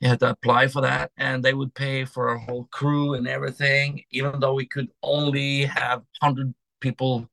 You 0.00 0.08
had 0.08 0.20
to 0.20 0.30
apply 0.30 0.68
for 0.68 0.82
that, 0.82 1.10
and 1.16 1.42
they 1.42 1.54
would 1.54 1.74
pay 1.74 2.04
for 2.04 2.28
a 2.28 2.38
whole 2.38 2.68
crew 2.70 3.14
and 3.14 3.26
everything, 3.26 4.02
even 4.10 4.38
though 4.40 4.54
we 4.54 4.66
could 4.66 4.88
only 5.02 5.64
have 5.64 6.02
hundred 6.20 6.54
people 6.80 7.28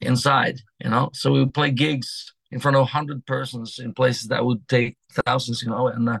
inside. 0.00 0.60
You 0.82 0.90
know, 0.90 1.10
so 1.12 1.32
we 1.32 1.40
would 1.40 1.54
play 1.54 1.70
gigs 1.70 2.34
in 2.50 2.60
front 2.60 2.76
of 2.76 2.88
hundred 2.88 3.24
persons 3.26 3.78
in 3.78 3.94
places 3.94 4.28
that 4.28 4.44
would 4.44 4.68
take 4.68 4.96
thousands. 5.24 5.62
You 5.62 5.70
know, 5.70 5.88
and 5.88 6.08
uh, 6.08 6.20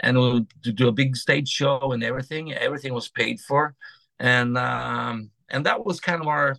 and 0.00 0.18
we 0.18 0.32
would 0.32 0.48
do 0.76 0.88
a 0.88 0.92
big 0.92 1.16
stage 1.16 1.48
show 1.48 1.92
and 1.92 2.02
everything. 2.02 2.52
Everything 2.52 2.94
was 2.94 3.08
paid 3.08 3.40
for, 3.40 3.74
and 4.18 4.56
um, 4.58 5.30
and 5.48 5.66
that 5.66 5.84
was 5.84 6.00
kind 6.00 6.20
of 6.20 6.28
our 6.28 6.56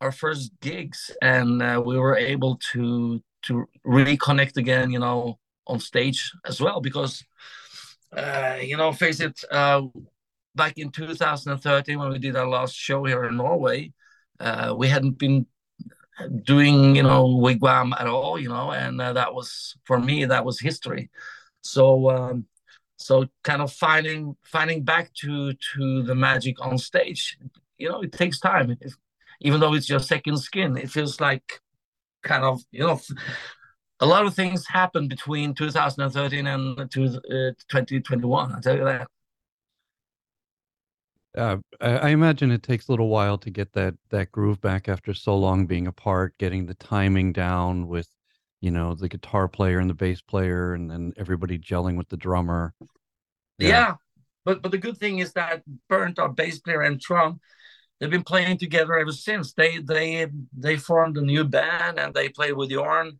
our 0.00 0.12
first 0.12 0.52
gigs, 0.60 1.10
and 1.20 1.62
uh, 1.62 1.82
we 1.84 1.98
were 1.98 2.16
able 2.16 2.58
to 2.72 3.22
to 3.42 3.66
reconnect 3.86 4.56
again, 4.56 4.90
you 4.90 4.98
know, 4.98 5.38
on 5.66 5.80
stage 5.80 6.32
as 6.46 6.60
well, 6.60 6.80
because, 6.80 7.24
uh, 8.16 8.56
you 8.60 8.76
know, 8.76 8.92
face 8.92 9.20
it, 9.20 9.42
uh, 9.50 9.82
back 10.54 10.76
in 10.76 10.90
2013 10.90 11.98
when 11.98 12.10
we 12.10 12.18
did 12.18 12.36
our 12.36 12.48
last 12.48 12.74
show 12.74 13.04
here 13.04 13.24
in 13.24 13.36
Norway, 13.36 13.92
uh, 14.40 14.74
we 14.76 14.88
hadn't 14.88 15.18
been 15.18 15.46
doing, 16.44 16.96
you 16.96 17.02
know, 17.02 17.26
wigwam 17.26 17.92
at 17.98 18.06
all, 18.06 18.38
you 18.38 18.48
know, 18.48 18.72
and 18.72 19.00
uh, 19.00 19.12
that 19.12 19.32
was 19.32 19.76
for 19.84 19.98
me 19.98 20.24
that 20.24 20.44
was 20.44 20.60
history. 20.60 21.10
So, 21.62 22.10
um, 22.10 22.46
so 23.00 23.26
kind 23.42 23.62
of 23.62 23.72
finding 23.72 24.36
finding 24.42 24.84
back 24.84 25.12
to 25.14 25.54
to 25.74 26.02
the 26.02 26.14
magic 26.14 26.64
on 26.64 26.78
stage, 26.78 27.38
you 27.78 27.88
know, 27.88 28.02
it 28.02 28.12
takes 28.12 28.38
time. 28.38 28.76
If, 28.80 28.94
even 29.40 29.60
though 29.60 29.74
it's 29.74 29.88
your 29.88 30.00
second 30.00 30.36
skin, 30.36 30.76
it 30.76 30.90
feels 30.90 31.20
like 31.20 31.60
kind 32.22 32.44
of 32.44 32.62
you 32.70 32.86
know 32.86 33.00
a 34.00 34.06
lot 34.06 34.26
of 34.26 34.34
things 34.34 34.66
happened 34.66 35.08
between 35.08 35.54
2013 35.54 36.46
and 36.46 36.78
uh, 36.78 36.84
2021 36.84 38.52
i 38.52 38.60
tell 38.60 38.76
you 38.76 38.84
that 38.84 39.06
uh, 41.36 41.58
I 41.80 42.08
imagine 42.08 42.50
it 42.50 42.64
takes 42.64 42.88
a 42.88 42.92
little 42.92 43.08
while 43.08 43.38
to 43.38 43.50
get 43.50 43.72
that 43.74 43.94
that 44.08 44.32
groove 44.32 44.60
back 44.60 44.88
after 44.88 45.14
so 45.14 45.36
long 45.36 45.64
being 45.64 45.86
apart, 45.86 46.36
getting 46.38 46.66
the 46.66 46.74
timing 46.74 47.32
down 47.32 47.86
with, 47.86 48.08
you 48.60 48.70
know, 48.70 48.94
the 48.94 49.08
guitar 49.08 49.48
player 49.48 49.78
and 49.78 49.88
the 49.88 49.94
bass 49.94 50.20
player, 50.20 50.74
and 50.74 50.90
then 50.90 51.12
everybody 51.16 51.58
gelling 51.58 51.96
with 51.96 52.08
the 52.08 52.16
drummer. 52.16 52.74
Yeah. 53.58 53.68
yeah, 53.68 53.94
but 54.44 54.62
but 54.62 54.70
the 54.70 54.78
good 54.78 54.98
thing 54.98 55.18
is 55.18 55.32
that 55.32 55.62
Bernt, 55.88 56.18
our 56.18 56.28
bass 56.28 56.58
player, 56.58 56.82
and 56.82 57.00
Trond, 57.00 57.40
they've 57.98 58.10
been 58.10 58.24
playing 58.24 58.58
together 58.58 58.98
ever 58.98 59.12
since. 59.12 59.52
They 59.52 59.78
they 59.78 60.26
they 60.56 60.76
formed 60.76 61.16
a 61.16 61.22
new 61.22 61.44
band 61.44 61.98
and 61.98 62.14
they 62.14 62.28
play 62.28 62.52
with 62.52 62.70
Jorn. 62.70 63.18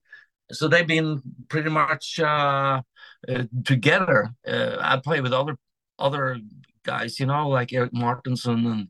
So 0.53 0.67
they've 0.69 0.87
been 0.87 1.23
pretty 1.49 1.71
much 1.71 2.19
uh, 2.19 2.83
uh, 3.29 3.45
together. 3.65 4.31
Uh, 4.47 4.77
I 4.81 4.99
play 4.99 5.21
with 5.21 5.33
other 5.33 5.57
other 5.99 6.39
guys, 6.83 7.21
you 7.21 7.27
know, 7.27 7.49
like 7.49 7.73
Erik 7.73 7.93
Mårtensson 7.93 8.67
and 8.71 8.89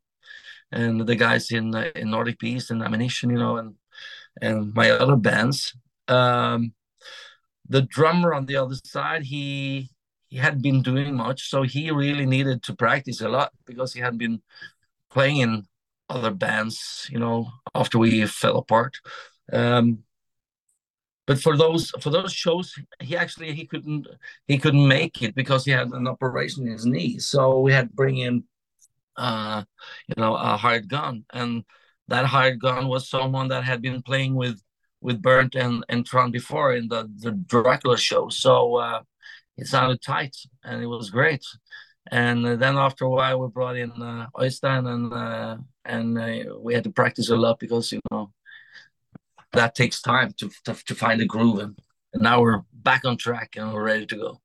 and 0.72 1.06
the 1.06 1.16
guys 1.16 1.50
in 1.50 1.74
in 1.74 2.10
Nordic 2.10 2.38
Beast 2.38 2.70
and 2.70 2.82
Ammunition, 2.82 3.30
you 3.30 3.38
know, 3.38 3.56
and 3.56 3.74
and 4.40 4.74
my 4.74 4.90
other 4.90 5.16
bands. 5.16 5.74
Um, 6.10 6.74
the 7.68 7.82
drummer 7.82 8.34
on 8.34 8.46
the 8.46 8.56
other 8.56 8.74
side, 8.84 9.22
he 9.22 9.90
he 10.28 10.36
hadn't 10.38 10.62
been 10.62 10.82
doing 10.82 11.16
much, 11.16 11.48
so 11.50 11.62
he 11.62 11.90
really 11.90 12.26
needed 12.26 12.62
to 12.64 12.74
practice 12.74 13.20
a 13.20 13.28
lot 13.28 13.52
because 13.66 13.92
he 13.94 14.00
hadn't 14.00 14.18
been 14.18 14.42
playing 15.10 15.38
in 15.38 15.66
other 16.08 16.30
bands, 16.30 17.08
you 17.10 17.18
know, 17.18 17.50
after 17.74 17.98
we 17.98 18.26
fell 18.26 18.58
apart. 18.58 18.96
Um, 19.52 20.04
but 21.26 21.40
for 21.40 21.56
those 21.56 21.90
for 22.00 22.10
those 22.10 22.32
shows, 22.32 22.74
he 23.00 23.16
actually 23.16 23.54
he 23.54 23.66
couldn't 23.66 24.08
he 24.48 24.58
couldn't 24.58 24.88
make 24.88 25.22
it 25.22 25.34
because 25.34 25.64
he 25.64 25.70
had 25.70 25.88
an 25.88 26.08
operation 26.08 26.66
in 26.66 26.72
his 26.72 26.86
knee. 26.86 27.18
So 27.18 27.60
we 27.60 27.72
had 27.72 27.88
to 27.90 27.94
bring 27.94 28.18
in, 28.18 28.44
uh, 29.16 29.62
you 30.08 30.14
know, 30.20 30.34
a 30.34 30.56
hired 30.56 30.88
gun, 30.88 31.24
and 31.32 31.64
that 32.08 32.26
hired 32.26 32.60
gun 32.60 32.88
was 32.88 33.08
someone 33.08 33.48
that 33.48 33.64
had 33.64 33.80
been 33.82 34.02
playing 34.02 34.34
with 34.34 34.60
with 35.00 35.22
Bernt 35.22 35.54
and 35.54 35.84
and 35.88 36.06
Trond 36.06 36.32
before 36.32 36.74
in 36.74 36.88
the 36.88 37.10
the 37.18 37.32
Dracula 37.32 37.96
show. 37.98 38.28
So 38.28 38.76
uh, 38.76 39.02
it 39.56 39.66
sounded 39.66 40.02
tight, 40.02 40.36
and 40.64 40.82
it 40.82 40.86
was 40.86 41.10
great. 41.10 41.44
And 42.10 42.44
then 42.44 42.76
after 42.76 43.04
a 43.04 43.10
while, 43.10 43.40
we 43.40 43.48
brought 43.48 43.76
in 43.76 43.90
uh, 44.02 44.26
Øystein, 44.36 44.86
and 44.86 45.12
uh, 45.12 45.56
and 45.84 46.18
uh, 46.18 46.56
we 46.58 46.74
had 46.74 46.84
to 46.84 46.90
practice 46.90 47.30
a 47.30 47.36
lot 47.36 47.58
because 47.58 47.92
you 47.92 48.00
know 48.10 48.32
that 49.52 49.74
takes 49.74 50.00
time 50.00 50.32
to 50.38 50.50
to, 50.64 50.74
to 50.86 50.94
find 50.94 51.20
a 51.20 51.26
groove. 51.26 51.58
And, 51.58 51.78
and 52.12 52.22
now 52.22 52.40
we're 52.40 52.62
back 52.72 53.04
on 53.04 53.16
track 53.16 53.56
and 53.56 53.72
we're 53.72 53.84
ready 53.84 54.06
to 54.06 54.16
go. 54.16 54.40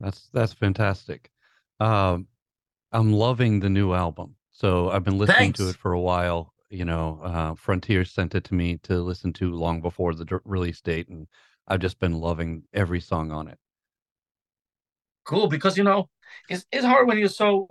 That's 0.00 0.28
that's 0.32 0.52
fantastic. 0.52 1.30
Um, 1.80 2.26
I'm 2.92 3.12
loving 3.12 3.60
the 3.60 3.68
new 3.68 3.92
album. 3.92 4.36
So 4.52 4.90
I've 4.90 5.04
been 5.04 5.18
listening 5.18 5.52
Thanks. 5.52 5.58
to 5.58 5.68
it 5.68 5.76
for 5.76 5.92
a 5.92 6.00
while. 6.00 6.53
You 6.74 6.84
know, 6.84 7.20
uh, 7.22 7.54
Frontier 7.54 8.04
sent 8.04 8.34
it 8.34 8.42
to 8.44 8.54
me 8.54 8.78
to 8.78 9.00
listen 9.00 9.32
to 9.34 9.54
long 9.54 9.80
before 9.80 10.12
the 10.12 10.24
d- 10.24 10.36
release 10.44 10.80
date, 10.80 11.08
and 11.08 11.28
I've 11.68 11.78
just 11.78 12.00
been 12.00 12.14
loving 12.14 12.64
every 12.72 13.00
song 13.00 13.30
on 13.30 13.46
it. 13.46 13.58
Cool, 15.24 15.46
because 15.46 15.78
you 15.78 15.84
know 15.84 16.10
it's 16.48 16.66
it's 16.72 16.84
hard 16.84 17.06
when 17.06 17.18
you're 17.18 17.28
so 17.28 17.68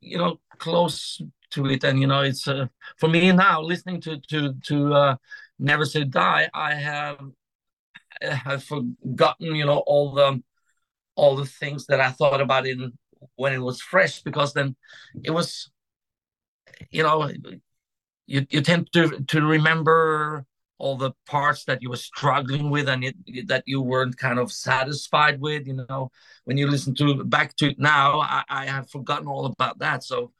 you 0.00 0.16
know 0.16 0.40
close 0.58 1.20
to 1.50 1.66
it 1.66 1.84
and 1.84 2.00
you 2.00 2.06
know 2.06 2.22
it's 2.22 2.48
uh, 2.48 2.66
for 2.96 3.08
me 3.08 3.30
now 3.32 3.60
listening 3.60 4.00
to 4.00 4.18
to 4.28 4.54
to 4.64 4.94
uh, 4.94 5.16
never 5.58 5.84
say 5.84 6.04
die 6.04 6.48
i 6.54 6.74
have 6.74 7.20
I 8.22 8.34
have 8.34 8.64
forgotten 8.64 9.54
you 9.54 9.66
know 9.66 9.78
all 9.86 10.12
the 10.12 10.42
all 11.16 11.36
the 11.36 11.46
things 11.46 11.86
that 11.86 12.00
i 12.00 12.10
thought 12.10 12.40
about 12.40 12.66
in 12.66 12.92
when 13.36 13.52
it 13.52 13.58
was 13.58 13.80
fresh 13.80 14.22
because 14.22 14.54
then 14.54 14.76
it 15.22 15.30
was 15.30 15.70
you 16.90 17.02
know 17.02 17.30
you, 18.26 18.46
you 18.50 18.60
tend 18.60 18.92
to 18.92 19.20
to 19.28 19.42
remember 19.42 20.44
all 20.78 20.96
the 20.96 21.12
parts 21.26 21.64
that 21.64 21.80
you 21.80 21.88
were 21.88 21.96
struggling 21.96 22.68
with 22.68 22.88
and 22.88 23.02
it, 23.04 23.48
that 23.48 23.64
you 23.66 23.80
weren't 23.80 24.16
kind 24.18 24.38
of 24.38 24.52
satisfied 24.52 25.40
with 25.40 25.66
you 25.66 25.84
know? 25.88 26.10
When 26.44 26.58
you 26.58 26.66
listen 26.66 26.94
to 26.96 27.24
back 27.24 27.56
to 27.56 27.70
it 27.70 27.78
now 27.78 28.20
I, 28.20 28.42
I 28.48 28.66
have 28.66 28.90
forgotten 28.90 29.28
all 29.28 29.46
about 29.46 29.78
that. 29.78 30.04
So 30.04 30.32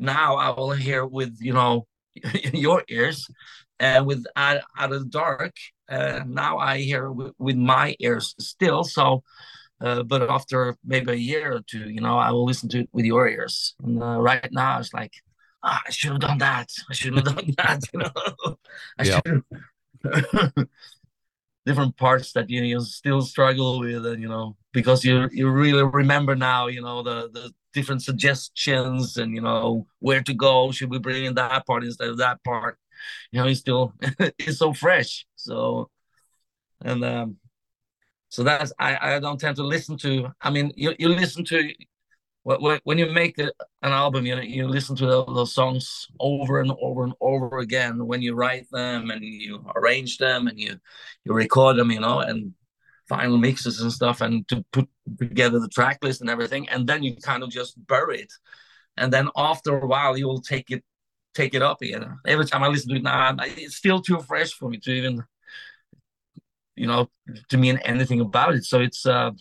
now 0.00 0.36
i 0.36 0.48
will 0.50 0.70
hear 0.70 1.04
with 1.04 1.36
you 1.40 1.52
know 1.52 1.86
your 2.52 2.84
ears 2.88 3.26
and 3.80 4.06
with 4.06 4.24
out, 4.36 4.60
out 4.78 4.92
of 4.92 5.00
the 5.00 5.08
dark 5.08 5.54
uh, 5.88 6.20
now 6.26 6.58
i 6.58 6.78
hear 6.78 7.10
with, 7.10 7.32
with 7.38 7.56
my 7.56 7.96
ears 8.00 8.34
still. 8.38 8.84
So 8.84 9.22
uh, 9.80 10.02
but 10.02 10.28
after 10.28 10.76
maybe 10.84 11.12
a 11.12 11.14
year 11.14 11.54
or 11.54 11.60
two 11.60 11.88
you 11.88 12.00
know 12.00 12.18
i 12.18 12.30
will 12.30 12.44
listen 12.44 12.68
to 12.70 12.80
it 12.80 12.88
with 12.92 13.04
your 13.04 13.28
ears. 13.28 13.74
And 13.82 14.02
uh, 14.02 14.20
right 14.20 14.48
now 14.52 14.78
it's 14.80 14.92
like 14.92 15.14
oh, 15.62 15.78
i 15.86 15.90
should 15.90 16.12
have 16.12 16.20
done 16.20 16.38
that. 16.38 16.70
I 16.90 16.94
should 16.94 17.14
have 17.16 17.24
done 17.24 17.54
that 17.58 17.80
you 17.92 18.00
know? 18.00 18.58
I 18.98 19.04
should 19.04 19.42
different 21.66 21.96
parts 21.98 22.32
that 22.32 22.48
you, 22.48 22.62
you 22.62 22.80
still 22.80 23.20
struggle 23.20 23.80
with 23.80 24.06
and 24.06 24.22
you 24.22 24.28
know 24.28 24.56
because 24.72 25.04
you 25.04 25.28
you 25.32 25.50
really 25.50 25.82
remember 25.82 26.34
now 26.34 26.66
you 26.66 26.80
know 26.80 27.02
the 27.02 27.28
the 27.32 27.52
different 27.74 28.02
suggestions 28.02 29.18
and 29.18 29.34
you 29.34 29.40
know 29.42 29.86
where 29.98 30.22
to 30.22 30.32
go 30.32 30.72
should 30.72 30.90
we 30.90 30.98
bring 30.98 31.26
in 31.26 31.34
that 31.34 31.66
part 31.66 31.84
instead 31.84 32.08
of 32.08 32.16
that 32.18 32.42
part? 32.42 32.78
You 33.30 33.40
know 33.40 33.46
it's 33.46 33.60
still 33.60 33.92
it's 34.38 34.58
so 34.58 34.72
fresh 34.72 35.26
so 35.36 35.90
and 36.82 37.04
um 37.04 37.36
so 38.30 38.42
that's 38.42 38.72
i 38.78 39.16
i 39.16 39.18
don't 39.18 39.40
tend 39.40 39.56
to 39.56 39.62
listen 39.62 39.96
to 39.98 40.28
i 40.40 40.50
mean 40.50 40.72
you, 40.74 40.94
you 40.98 41.08
listen 41.08 41.44
to 41.44 41.70
when, 42.42 42.98
you 42.98 43.10
make 43.10 43.38
an 43.38 43.50
album 43.82 44.24
you 44.24 44.40
you 44.40 44.66
listen 44.66 44.96
to 44.96 45.06
those 45.06 45.54
songs 45.54 46.06
over 46.18 46.60
and 46.60 46.72
over 46.80 47.04
and 47.04 47.12
over 47.20 47.58
again. 47.58 48.06
When 48.06 48.22
you 48.22 48.34
write 48.34 48.70
them 48.70 49.10
and 49.10 49.22
you 49.22 49.64
arrange 49.74 50.18
them 50.18 50.46
and 50.46 50.58
you 50.58 50.78
you 51.24 51.32
record 51.32 51.76
them 51.76 51.90
you 51.90 52.00
know 52.00 52.20
and 52.20 52.54
final 53.08 53.38
mixes 53.38 53.80
and 53.80 53.92
stuff 53.92 54.20
and 54.20 54.46
to 54.48 54.64
put 54.72 54.88
together 55.18 55.58
the 55.58 55.68
track 55.68 55.98
list 56.02 56.20
and 56.20 56.30
everything 56.30 56.68
and 56.68 56.86
then 56.86 57.02
you 57.02 57.16
kind 57.16 57.42
of 57.42 57.50
just 57.50 57.74
bury 57.86 58.20
it. 58.20 58.32
And 58.96 59.12
then 59.12 59.28
after 59.36 59.78
a 59.78 59.86
while 59.86 60.16
you 60.16 60.26
will 60.26 60.40
take 60.40 60.70
it 60.70 60.82
take 61.34 61.54
it 61.54 61.62
up 61.62 61.82
again. 61.82 62.18
Every 62.26 62.46
time 62.46 62.62
i 62.62 62.68
listen 62.68 62.90
to 62.90 62.96
it 62.96 63.02
now 63.02 63.36
it's 63.38 63.76
still 63.76 64.00
too 64.00 64.20
fresh 64.20 64.52
for 64.52 64.70
me 64.70 64.78
to 64.78 64.90
even 64.90 65.24
you 66.76 66.86
know 66.86 67.10
to 67.48 67.56
mean 67.58 67.78
anything 67.84 68.20
about 68.20 68.54
it. 68.54 68.64
So 68.64 68.80
it's 68.80 69.04
uh 69.04 69.32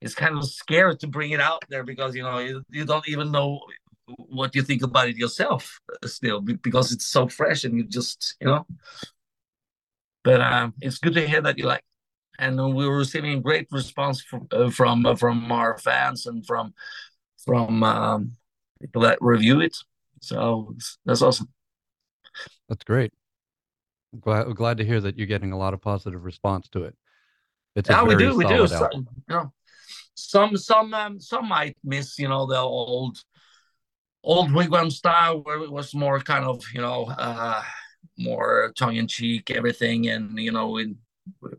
it's 0.00 0.14
kind 0.14 0.36
of 0.36 0.44
scary 0.48 0.96
to 0.96 1.06
bring 1.06 1.32
it 1.32 1.40
out 1.40 1.64
there 1.68 1.84
because 1.84 2.14
you 2.14 2.22
know 2.22 2.38
you, 2.38 2.62
you 2.70 2.84
don't 2.84 3.08
even 3.08 3.30
know 3.30 3.60
what 4.06 4.54
you 4.54 4.62
think 4.62 4.82
about 4.82 5.08
it 5.08 5.16
yourself 5.16 5.80
still 6.04 6.40
because 6.40 6.92
it's 6.92 7.06
so 7.06 7.28
fresh 7.28 7.64
and 7.64 7.76
you 7.76 7.84
just 7.84 8.36
you 8.40 8.46
know 8.46 8.66
but 10.24 10.40
um 10.40 10.72
it's 10.80 10.98
good 10.98 11.12
to 11.12 11.26
hear 11.26 11.42
that 11.42 11.58
you 11.58 11.66
like 11.66 11.84
and 12.38 12.56
we 12.74 12.86
were 12.86 12.96
receiving 12.96 13.42
great 13.42 13.66
response 13.70 14.22
from 14.22 14.46
uh, 14.52 14.70
from 14.70 15.04
uh, 15.04 15.16
from 15.16 15.50
our 15.50 15.76
fans 15.78 16.26
and 16.26 16.46
from 16.46 16.72
from 17.44 17.82
um, 17.82 18.32
people 18.80 19.02
that 19.02 19.18
review 19.20 19.60
it. 19.60 19.76
So 20.20 20.74
that's 21.04 21.22
awesome. 21.22 21.48
That's 22.68 22.84
great. 22.84 23.12
Glad, 24.20 24.54
glad 24.54 24.78
to 24.78 24.84
hear 24.84 25.00
that 25.00 25.18
you're 25.18 25.26
getting 25.26 25.52
a 25.52 25.58
lot 25.58 25.74
of 25.74 25.82
positive 25.82 26.24
response 26.24 26.68
to 26.70 26.84
it. 26.84 26.96
It's 27.74 27.90
yeah, 27.90 28.02
we 28.04 28.16
do, 28.16 28.34
we 28.34 28.46
do. 28.46 28.66
Some, 28.66 28.90
you 28.94 29.06
know, 29.28 29.52
some 30.18 30.56
some 30.56 30.92
um, 30.94 31.20
some 31.20 31.48
might 31.48 31.76
miss, 31.84 32.18
you 32.18 32.28
know, 32.28 32.46
the 32.46 32.58
old 32.58 33.18
old 34.24 34.50
wigwam 34.50 34.90
style 34.90 35.42
where 35.42 35.62
it 35.62 35.70
was 35.70 35.94
more 35.94 36.20
kind 36.20 36.44
of, 36.44 36.62
you 36.74 36.80
know, 36.80 37.06
uh, 37.06 37.62
more 38.18 38.72
tongue 38.76 38.96
in 38.96 39.06
cheek, 39.06 39.50
everything, 39.50 40.08
and 40.08 40.38
you 40.38 40.50
know, 40.50 40.70
we 40.70 40.96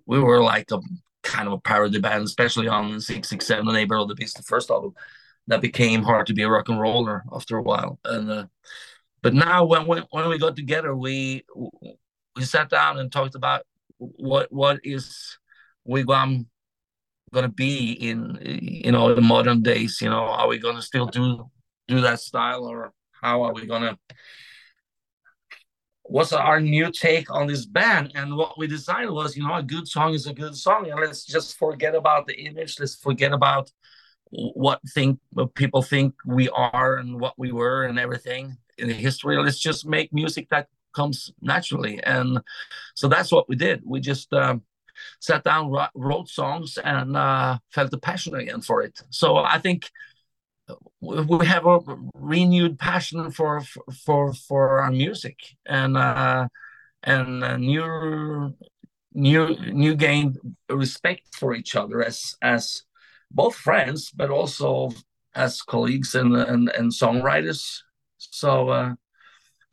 we 0.05 0.19
were 0.19 0.41
like 0.41 0.71
a 0.71 0.79
kind 1.23 1.47
of 1.47 1.53
a 1.53 1.59
parody 1.59 1.99
band, 1.99 2.23
especially 2.25 2.67
on 2.67 2.99
six 2.99 3.29
six 3.29 3.45
seven, 3.45 3.65
the 3.65 3.71
neighbor 3.73 3.95
of 3.95 4.07
the 4.09 4.15
beast, 4.15 4.37
the 4.37 4.43
first 4.43 4.69
album. 4.69 4.93
That 5.47 5.61
became 5.61 6.03
hard 6.03 6.27
to 6.27 6.33
be 6.33 6.43
a 6.43 6.49
rock 6.49 6.69
and 6.69 6.79
roller 6.79 7.23
after 7.33 7.57
a 7.57 7.63
while, 7.63 7.97
and 8.05 8.29
uh, 8.29 8.45
but 9.23 9.33
now 9.33 9.65
when 9.65 9.87
we, 9.87 10.03
when 10.11 10.29
we 10.29 10.37
got 10.37 10.55
together, 10.55 10.95
we 10.95 11.43
we 12.35 12.43
sat 12.43 12.69
down 12.69 12.99
and 12.99 13.11
talked 13.11 13.35
about 13.35 13.63
what 13.97 14.51
what 14.51 14.79
is 14.83 15.39
wigwam 15.87 16.45
going 17.29 17.43
to 17.43 17.49
be 17.51 17.91
in 17.93 18.37
you 18.41 18.91
know 18.91 19.13
the 19.13 19.21
modern 19.21 19.61
days 19.61 19.99
you 20.01 20.09
know? 20.09 20.23
Are 20.23 20.47
we 20.47 20.57
going 20.57 20.75
to 20.75 20.81
still 20.81 21.05
do 21.05 21.49
do 21.87 22.01
that 22.01 22.19
style 22.19 22.65
or 22.65 22.93
how 23.21 23.43
are 23.43 23.53
we 23.53 23.65
going 23.65 23.81
to 23.83 23.97
what's 26.03 26.33
our 26.33 26.59
new 26.59 26.91
take 26.91 27.31
on 27.31 27.45
this 27.45 27.65
band? 27.65 28.11
And 28.15 28.35
what 28.35 28.57
we 28.57 28.67
decided 28.67 29.11
was 29.11 29.37
you 29.37 29.43
know 29.47 29.55
a 29.55 29.63
good 29.63 29.87
song 29.87 30.13
is 30.13 30.27
a 30.27 30.33
good 30.33 30.55
song 30.55 30.89
and 30.89 30.99
let's 30.99 31.25
just 31.25 31.57
forget 31.57 31.95
about 31.95 32.27
the 32.27 32.35
image. 32.45 32.79
Let's 32.79 32.95
forget 32.95 33.31
about 33.31 33.71
what 34.31 34.79
think 34.89 35.19
what 35.31 35.53
people 35.55 35.81
think 35.81 36.13
we 36.25 36.49
are 36.49 36.97
and 36.97 37.19
what 37.19 37.33
we 37.37 37.51
were 37.51 37.85
and 37.85 37.99
everything 37.99 38.57
in 38.77 38.87
the 38.87 38.93
history. 38.93 39.37
Let's 39.37 39.59
just 39.59 39.85
make 39.85 40.13
music 40.13 40.49
that 40.49 40.67
comes 40.95 41.31
naturally. 41.41 42.01
And 42.03 42.41
so 42.95 43.07
that's 43.07 43.31
what 43.31 43.47
we 43.47 43.55
did. 43.55 43.81
We 43.85 43.99
just 43.99 44.33
um, 44.33 44.63
sat 45.19 45.43
down 45.43 45.73
wrote 45.95 46.29
songs 46.29 46.77
and 46.83 47.15
uh, 47.15 47.57
felt 47.71 47.91
the 47.91 47.97
passion 47.97 48.35
again 48.35 48.61
for 48.61 48.81
it. 48.81 49.01
So 49.09 49.37
i 49.37 49.59
think 49.59 49.89
we 51.01 51.45
have 51.45 51.65
a 51.65 51.79
renewed 52.13 52.77
passion 52.77 53.31
for 53.31 53.61
for 54.05 54.33
for 54.33 54.79
our 54.79 54.91
music 54.91 55.37
and 55.65 55.97
uh, 55.97 56.47
and 57.03 57.39
new 57.59 58.53
new 59.13 59.47
new 59.73 59.95
gained 59.95 60.37
respect 60.69 61.21
for 61.33 61.55
each 61.55 61.75
other 61.75 62.03
as 62.03 62.35
as 62.41 62.83
both 63.31 63.55
friends 63.55 64.11
but 64.11 64.29
also 64.29 64.91
as 65.35 65.61
colleagues 65.61 66.15
and 66.15 66.35
and, 66.35 66.69
and 66.69 66.91
songwriters. 66.91 67.81
So 68.17 68.69
uh, 68.69 68.93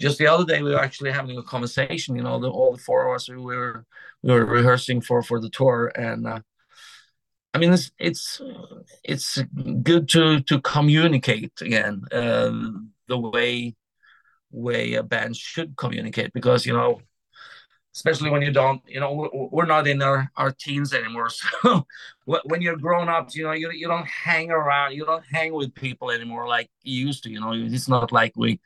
just 0.00 0.18
the 0.18 0.26
other 0.26 0.44
day 0.44 0.62
we 0.62 0.70
were 0.70 0.80
actually 0.80 1.10
having 1.10 1.38
a 1.38 1.42
conversation 1.42 2.16
you 2.16 2.22
know 2.22 2.38
the, 2.38 2.50
all 2.50 2.72
the 2.72 2.82
four 2.82 3.06
of 3.08 3.14
us 3.14 3.28
we 3.28 3.36
were 3.36 3.86
we 4.26 4.32
were 4.32 4.44
rehearsing 4.44 5.00
for 5.00 5.22
for 5.22 5.40
the 5.40 5.48
tour. 5.50 5.92
And 5.94 6.26
uh, 6.26 6.40
I 7.54 7.58
mean, 7.58 7.72
it's 7.72 7.90
it's 7.98 8.40
it's 9.04 9.38
good 9.82 10.08
to 10.10 10.40
to 10.42 10.60
communicate 10.60 11.52
again 11.60 12.02
uh, 12.12 12.50
the 13.08 13.18
way 13.18 13.76
way 14.50 14.94
a 14.94 15.02
band 15.02 15.36
should 15.36 15.76
communicate 15.76 16.32
because 16.32 16.66
you 16.66 16.72
know, 16.72 17.00
especially 17.96 18.30
when 18.30 18.42
you 18.42 18.52
don't, 18.52 18.80
you 18.86 19.00
know, 19.00 19.48
we're 19.50 19.66
not 19.66 19.88
in 19.88 20.00
our, 20.02 20.30
our 20.36 20.52
teens 20.52 20.92
anymore. 20.94 21.30
So 21.62 21.84
when 22.44 22.60
you're 22.60 22.76
grown 22.76 23.08
up, 23.08 23.34
you 23.34 23.44
know, 23.44 23.52
you 23.52 23.70
you 23.70 23.88
don't 23.88 24.06
hang 24.06 24.50
around, 24.50 24.94
you 24.94 25.04
don't 25.04 25.24
hang 25.30 25.52
with 25.54 25.74
people 25.74 26.10
anymore 26.10 26.46
like 26.46 26.68
you 26.82 27.06
used 27.06 27.22
to. 27.24 27.30
You 27.30 27.40
know, 27.40 27.52
it's 27.52 27.88
not 27.88 28.12
like 28.12 28.32
we 28.36 28.60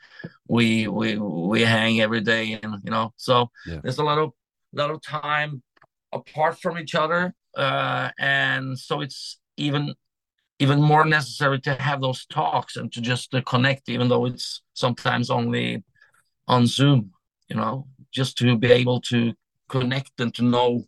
we 0.48 0.88
we 0.88 1.16
we 1.18 1.60
hang 1.62 2.00
every 2.00 2.20
day, 2.20 2.58
and 2.62 2.76
you 2.84 2.90
know, 2.90 3.12
so 3.16 3.50
yeah. 3.66 3.80
there's 3.82 3.98
a 3.98 4.04
lot 4.04 4.18
of 4.18 4.32
lot 4.72 4.90
of 4.90 5.02
time 5.02 5.62
apart 6.12 6.58
from 6.58 6.78
each 6.78 6.94
other 6.94 7.34
uh, 7.56 8.10
and 8.18 8.78
so 8.78 9.00
it's 9.00 9.38
even 9.56 9.94
even 10.58 10.80
more 10.80 11.04
necessary 11.04 11.58
to 11.58 11.74
have 11.74 12.02
those 12.02 12.26
talks 12.26 12.76
and 12.76 12.92
to 12.92 13.00
just 13.00 13.34
uh, 13.34 13.40
connect, 13.42 13.88
even 13.88 14.08
though 14.08 14.26
it's 14.26 14.60
sometimes 14.74 15.30
only 15.30 15.82
on 16.46 16.66
Zoom. 16.66 17.12
You 17.48 17.56
know, 17.56 17.86
just 18.12 18.36
to 18.38 18.56
be 18.56 18.70
able 18.72 19.00
to 19.02 19.34
connect 19.68 20.20
and 20.20 20.34
to 20.34 20.42
know 20.42 20.84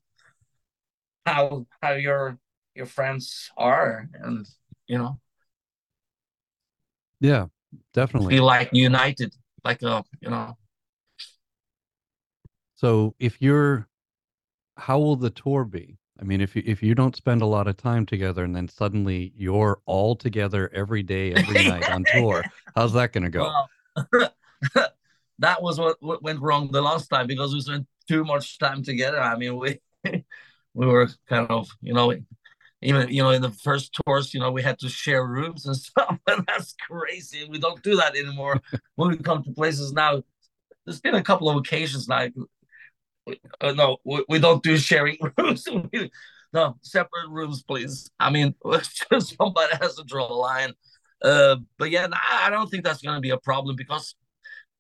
how 1.27 1.67
how 1.81 1.93
your 1.93 2.39
your 2.75 2.87
friends 2.87 3.51
are, 3.57 4.09
and 4.15 4.47
you 4.87 4.99
know. 4.99 5.21
Yeah, 7.21 7.47
definitely. 7.93 8.35
Feel 8.35 8.45
like 8.45 8.71
united, 8.73 9.35
like 9.65 9.83
a 9.83 10.05
you 10.21 10.31
know. 10.31 10.57
So 12.75 13.15
if 13.21 13.41
you're, 13.41 13.87
how 14.77 14.99
will 14.99 15.17
the 15.17 15.31
tour 15.31 15.65
be? 15.65 15.99
I 16.21 16.25
mean, 16.25 16.41
if 16.41 16.55
you 16.57 16.63
if 16.67 16.83
you 16.83 16.95
don't 16.95 17.17
spend 17.17 17.43
a 17.43 17.47
lot 17.47 17.69
of 17.69 17.77
time 17.77 18.07
together 18.07 18.45
and 18.45 18.55
then 18.55 18.69
suddenly 18.69 19.33
you're 19.37 19.81
all 19.87 20.15
together 20.15 20.71
every 20.75 21.03
day, 21.03 21.33
every 21.33 21.65
night 21.69 21.89
on 21.89 22.05
tour, 22.05 22.43
how's 22.75 22.93
that 22.93 23.13
going 23.13 23.25
to 23.25 23.31
go? 23.31 23.53
Well, 24.13 24.35
that 25.43 25.63
was 25.63 25.79
what, 25.79 25.97
what 26.01 26.23
went 26.23 26.41
wrong 26.41 26.71
the 26.71 26.83
last 26.83 27.09
time 27.09 27.27
because 27.27 27.53
we 27.55 27.61
spent 27.61 27.87
too 28.09 28.25
much 28.25 28.59
time 28.59 28.83
together. 28.83 29.21
I 29.21 29.37
mean, 29.37 29.57
we 29.57 29.81
we 30.75 30.87
were 30.87 31.09
kind 31.29 31.47
of 31.51 31.69
you 31.81 31.93
know 31.93 32.15
even 32.81 33.09
you 33.09 33.23
know 33.23 33.31
in 33.31 33.43
the 33.43 33.51
first 33.51 33.97
tours 34.05 34.35
you 34.35 34.41
know 34.41 34.51
we 34.51 34.63
had 34.63 34.79
to 34.81 34.89
share 34.89 35.27
rooms 35.27 35.67
and 35.67 35.77
stuff 35.89 36.19
and 36.27 36.45
that's 36.47 36.75
crazy 36.89 37.47
we 37.49 37.59
don't 37.59 37.83
do 37.83 37.95
that 37.95 38.17
anymore 38.17 38.61
when 38.97 39.11
we 39.11 39.17
come 39.19 39.43
to 39.45 39.53
places 39.53 39.93
now 39.93 40.23
there's 40.85 41.01
been 41.01 41.15
a 41.15 41.23
couple 41.23 41.49
of 41.49 41.57
occasions 41.57 42.09
like 42.09 42.33
uh, 43.61 43.73
no, 43.73 43.99
we, 44.05 44.25
we, 44.29 44.39
don't 44.39 44.63
do 44.63 44.77
sharing 44.77 45.17
rooms. 45.39 45.67
no, 46.53 46.77
separate 46.83 47.29
rooms, 47.29 47.63
please. 47.63 48.11
I 48.19 48.31
mean, 48.31 48.55
somebody 49.21 49.77
has 49.81 49.97
to 49.97 50.05
draw 50.05 50.31
a 50.31 50.35
line. 50.35 50.73
Uh, 51.23 51.57
but 51.79 51.91
yeah, 51.91 52.09
I 52.13 52.51
don't 52.51 52.69
think 52.69 52.85
that's 52.85 53.03
going 53.03 53.15
to 53.15 53.21
be 53.21 53.31
a 53.31 53.39
problem 53.39 53.77
because 53.77 54.17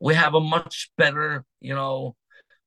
we 0.02 0.14
have 0.14 0.34
a 0.34 0.40
much 0.40 0.90
better, 0.98 1.44
you 1.60 1.72
know, 1.72 2.16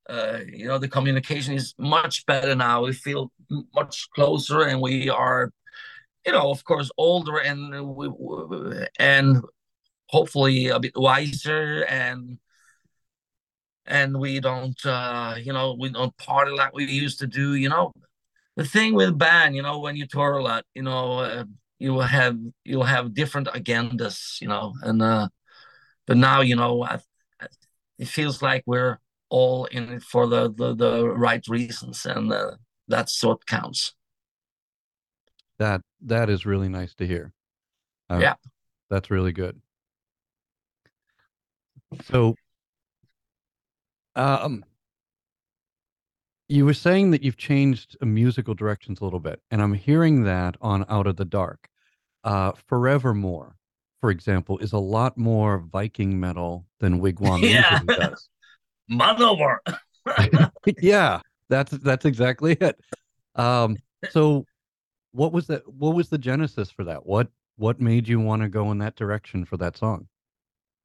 uh, 0.08 0.38
you 0.50 0.66
know, 0.66 0.78
the 0.78 0.88
communication 0.88 1.52
is 1.52 1.74
much 1.78 2.24
better 2.24 2.54
now. 2.54 2.82
We 2.82 2.94
feel 2.94 3.30
much 3.74 4.08
closer, 4.14 4.62
and 4.62 4.80
we 4.80 5.10
are, 5.10 5.52
you 6.24 6.32
know, 6.32 6.50
of 6.50 6.64
course, 6.64 6.90
older 6.96 7.36
and 7.36 7.94
we, 7.94 8.08
and 8.98 9.42
hopefully 10.08 10.68
a 10.68 10.80
bit 10.80 10.92
wiser 10.96 11.84
and 11.84 12.38
and 13.84 14.18
we 14.18 14.40
don't 14.40 14.84
uh 14.84 15.34
you 15.40 15.52
know 15.52 15.76
we 15.78 15.88
don't 15.90 16.16
party 16.16 16.50
like 16.52 16.72
we 16.74 16.84
used 16.84 17.18
to 17.20 17.26
do 17.26 17.54
you 17.54 17.68
know 17.68 17.92
the 18.56 18.64
thing 18.64 18.94
with 18.94 19.18
band 19.18 19.54
you 19.54 19.62
know 19.62 19.78
when 19.78 19.94
you 19.96 20.06
tour 20.06 20.32
a 20.32 20.42
lot 20.42 20.64
you 20.74 20.82
know 20.82 21.18
uh, 21.20 21.44
you 21.78 21.92
will 21.92 22.00
have 22.02 22.36
you'll 22.64 22.82
have 22.82 23.14
different 23.14 23.46
agendas 23.48 24.40
you 24.40 24.48
know 24.48 24.72
and 24.82 25.02
uh 25.02 25.28
but 26.06 26.16
now 26.16 26.40
you 26.40 26.56
know 26.56 26.82
I, 26.82 26.98
it 27.98 28.08
feels 28.08 28.42
like 28.42 28.62
we're 28.66 28.98
all 29.28 29.64
in 29.66 29.90
it 29.90 30.02
for 30.02 30.26
the 30.26 30.52
the, 30.52 30.74
the 30.74 31.08
right 31.08 31.46
reasons 31.48 32.06
and 32.06 32.32
uh, 32.32 32.52
that's 32.88 33.22
what 33.24 33.46
counts 33.46 33.94
that 35.58 35.80
that 36.00 36.28
is 36.30 36.46
really 36.46 36.68
nice 36.68 36.94
to 36.94 37.06
hear 37.06 37.32
uh, 38.10 38.18
yeah 38.20 38.34
That's 38.88 39.10
really 39.10 39.32
good. 39.32 39.60
So, 42.04 42.34
um, 44.14 44.64
you 46.48 46.64
were 46.64 46.74
saying 46.74 47.10
that 47.10 47.22
you've 47.22 47.36
changed 47.36 47.96
musical 48.00 48.54
directions 48.54 49.00
a 49.00 49.04
little 49.04 49.20
bit, 49.20 49.40
and 49.50 49.60
I'm 49.60 49.74
hearing 49.74 50.22
that 50.24 50.56
on 50.60 50.84
Out 50.88 51.06
of 51.06 51.16
the 51.16 51.24
Dark. 51.24 51.68
Uh, 52.22 52.52
Forevermore, 52.66 53.56
for 54.00 54.10
example, 54.10 54.58
is 54.58 54.72
a 54.72 54.78
lot 54.78 55.16
more 55.16 55.58
Viking 55.58 56.18
metal 56.18 56.66
than 56.80 57.00
Wigwam 57.02 57.42
Yeah. 57.42 57.80
does. 57.86 58.28
Manowar. 58.90 59.58
yeah, 60.80 61.20
that's 61.48 61.72
that's 61.72 62.04
exactly 62.04 62.52
it. 62.60 62.78
Um, 63.34 63.76
so 64.10 64.44
what 65.12 65.32
was 65.32 65.48
that? 65.48 65.66
What 65.66 65.94
was 65.96 66.08
the 66.08 66.18
genesis 66.18 66.70
for 66.70 66.84
that? 66.84 67.04
What 67.04 67.28
what 67.56 67.80
made 67.80 68.06
you 68.06 68.20
want 68.20 68.42
to 68.42 68.48
go 68.48 68.70
in 68.70 68.78
that 68.78 68.94
direction 68.96 69.44
for 69.44 69.56
that 69.56 69.76
song? 69.76 70.06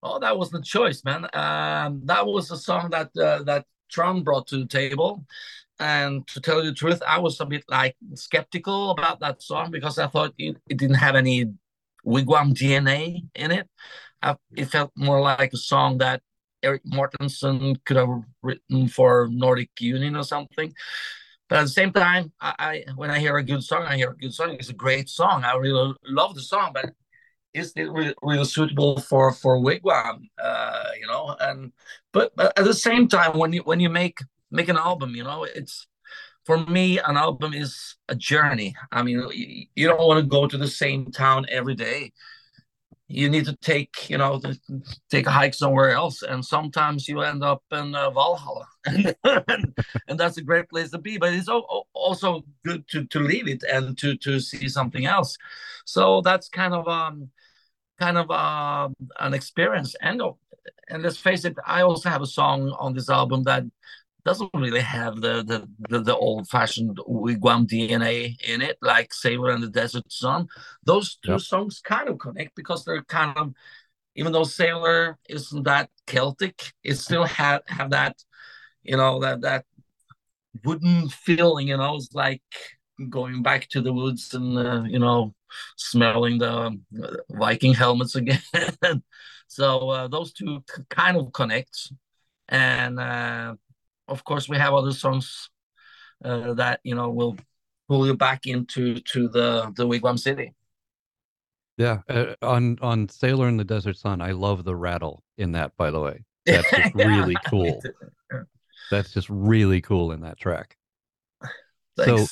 Oh, 0.02 0.18
that 0.20 0.38
was 0.38 0.50
the 0.50 0.62
choice, 0.62 1.04
man. 1.06 1.28
Um, 1.34 2.02
that 2.06 2.26
was 2.26 2.48
the 2.48 2.58
song 2.58 2.90
that 2.90 3.12
uh, 3.16 3.44
that 3.44 3.66
Trond 3.92 4.26
brought 4.26 4.48
to 4.48 4.58
the 4.58 4.66
table, 4.68 5.24
and 5.80 6.26
to 6.30 6.42
tell 6.42 6.64
you 6.64 6.72
the 6.72 6.76
truth, 6.76 7.04
I 7.08 7.20
was 7.20 7.40
a 7.40 7.46
bit 7.46 7.64
like 7.70 7.96
skeptical 8.16 8.90
about 8.92 9.20
that 9.20 9.44
song 9.44 9.70
because 9.70 10.00
I 10.00 10.08
thought 10.08 10.34
it, 10.40 10.58
it 10.68 10.78
didn't 10.78 10.96
have 10.96 11.16
any 11.16 11.46
wigwam 12.06 12.54
DNA 12.54 13.22
in 13.36 13.52
it. 13.52 13.68
I, 14.22 14.36
it 14.56 14.66
felt 14.66 14.92
more 14.96 15.20
like 15.22 15.54
a 15.54 15.58
song 15.58 15.98
that 16.00 16.22
Erik 16.64 16.84
Mårtensson 16.86 17.84
could 17.86 17.98
have 17.98 18.10
written 18.44 18.88
for 18.88 19.28
Nordic 19.32 19.72
Union 19.80 20.16
or 20.16 20.24
something. 20.24 20.74
But 21.50 21.60
at 21.60 21.64
the 21.64 21.70
same 21.70 21.92
time, 21.92 22.32
I, 22.40 22.54
I 22.60 22.84
when 22.96 23.12
I 23.12 23.20
hear 23.20 23.38
a 23.38 23.44
good 23.44 23.64
song, 23.64 23.84
I 23.84 23.98
hear 23.98 24.12
a 24.12 24.18
good 24.18 24.34
song. 24.34 24.56
It's 24.60 24.70
a 24.70 24.74
great 24.74 25.10
song. 25.10 25.44
I 25.44 25.56
really 25.56 25.94
love 26.06 26.36
the 26.36 26.42
song, 26.42 26.72
but 26.74 26.92
is 27.54 27.74
it 27.76 27.92
really, 27.92 28.16
really 28.22 28.46
suitable 28.46 29.00
for 29.00 29.32
for 29.34 29.58
wigwam 29.58 30.30
uh 30.42 30.84
you 31.00 31.08
know 31.08 31.36
and 31.40 31.72
but, 32.14 32.32
but 32.36 32.58
at 32.58 32.66
the 32.66 32.74
same 32.74 33.08
time 33.08 33.38
when 33.38 33.54
you 33.54 33.62
when 33.64 33.80
you 33.80 33.90
make 33.90 34.20
make 34.52 34.70
an 34.70 34.78
album 34.78 35.16
you 35.16 35.24
know 35.24 35.44
it's 35.44 35.88
for 36.46 36.66
me 36.66 37.00
an 37.00 37.18
album 37.18 37.54
is 37.54 37.96
a 38.08 38.16
journey. 38.16 38.76
I 38.92 39.04
mean 39.04 39.68
you, 39.76 39.88
don't 39.88 40.08
want 40.08 40.20
to 40.20 40.26
go 40.26 40.48
to 40.48 40.58
the 40.58 40.68
same 40.68 41.12
town 41.12 41.46
every 41.50 41.76
day. 41.76 42.12
You 43.08 43.30
need 43.30 43.46
to 43.46 43.56
take 43.58 44.10
you 44.10 44.18
know 44.18 44.42
take 45.10 45.28
a 45.28 45.32
hike 45.32 45.54
somewhere 45.54 45.92
else 45.92 46.24
and 46.24 46.44
sometimes 46.44 47.08
you 47.08 47.22
end 47.22 47.44
up 47.44 47.64
in 47.72 47.96
uh, 47.96 48.10
valhalla. 48.10 48.68
And, 49.24 49.76
and 50.08 50.20
that's 50.20 50.38
a 50.38 50.42
great 50.44 50.70
place 50.70 50.92
to 50.92 50.98
be 50.98 51.18
but 51.18 51.34
it's 51.34 51.50
also 51.94 52.44
good 52.66 52.88
to 52.90 53.06
to 53.06 53.20
leave 53.20 53.48
it 53.48 53.64
and 53.64 53.98
to 54.00 54.16
to 54.18 54.40
see 54.40 54.68
something 54.70 55.06
else. 55.06 55.38
So 55.86 56.22
that's 56.22 56.50
kind 56.50 56.74
of 56.74 56.88
um 56.88 57.30
kind 58.00 58.18
of 58.18 58.32
uh, 58.32 58.90
an 59.20 59.34
experience. 59.36 59.96
And 60.02 60.22
and 60.90 61.04
let's 61.04 61.18
face 61.18 61.46
it 61.46 61.56
i 61.66 61.82
also 61.82 62.10
have 62.10 62.22
a 62.22 62.28
song 62.28 62.70
on 62.80 62.94
this 62.94 63.10
album 63.10 63.44
that 63.44 63.64
doesn't 64.26 64.50
really 64.54 64.82
have 64.82 65.16
the 65.22 65.44
the, 65.44 65.68
the, 65.90 66.00
the 66.02 66.16
old-fashioned 66.16 66.98
wigwam 67.08 67.68
dna 67.68 68.36
in 68.48 68.62
it 68.62 68.78
like 68.82 69.14
sailor 69.14 69.52
and 69.52 69.64
the 69.64 69.70
desert 69.70 70.12
sun. 70.12 70.48
Those 70.86 71.16
two 71.24 71.38
Yep. 71.38 71.40
songs 71.40 71.82
kind 71.84 72.10
of 72.10 72.20
connect 72.20 72.56
because 72.56 72.86
they're 72.86 73.04
kind 73.04 73.38
of 73.38 73.54
even 74.16 74.32
though 74.34 74.44
sailor 74.44 75.18
isn't 75.30 75.64
that 75.64 75.90
celtic 76.08 76.74
it 76.84 76.96
still 76.96 77.26
had 77.26 77.62
have 77.68 77.92
that 77.92 78.18
you 78.84 78.98
know 78.98 79.20
that 79.22 79.42
that 79.42 79.66
wooden 80.64 81.10
feeling 81.10 81.68
you 81.68 81.78
know 81.78 81.96
it's 81.96 82.14
like 82.14 82.42
going 83.10 83.42
back 83.42 83.68
to 83.70 83.82
the 83.82 83.94
woods 83.94 84.34
and 84.34 84.58
uh, 84.58 84.84
you 84.88 85.00
know 85.00 85.34
smelling 85.78 86.38
the 86.38 86.52
um, 86.52 86.82
viking 87.32 87.74
helmets 87.74 88.16
again. 88.16 88.42
So 89.48 89.90
uh, 89.90 90.08
those 90.08 90.32
two 90.32 90.64
kind 90.90 91.18
of 91.18 91.34
connect. 91.34 91.92
And 92.50 93.00
uh, 93.00 93.56
of 94.12 94.24
course 94.24 94.48
we 94.50 94.58
have 94.58 94.74
other 94.74 94.92
songs 94.92 95.50
uh, 96.24 96.54
that 96.54 96.80
you 96.84 96.96
know 96.96 97.10
will 97.10 97.36
pull 97.88 98.06
you 98.06 98.16
back 98.16 98.46
into 98.46 99.00
to 99.00 99.28
the 99.28 99.72
the 99.76 99.88
wigwam 99.88 100.18
city 100.18 100.54
Yeah, 101.78 102.00
uh, 102.10 102.36
on 102.42 102.78
on 102.82 103.10
Sailor 103.10 103.48
in 103.48 103.58
the 103.58 103.64
Desert 103.64 103.98
Sun, 103.98 104.22
I 104.22 104.32
love 104.32 104.64
the 104.64 104.76
rattle 104.76 105.24
in 105.38 105.54
that. 105.54 105.76
By 105.78 105.90
the 105.90 106.00
way, 106.00 106.24
that's 106.46 106.70
just 106.70 106.96
really 107.10 107.38
cool. 107.48 107.82
That's 108.92 109.14
just 109.14 109.30
really 109.30 109.82
cool 109.82 110.12
in 110.12 110.22
that 110.22 110.38
track. 110.38 110.78
So- 111.98 112.28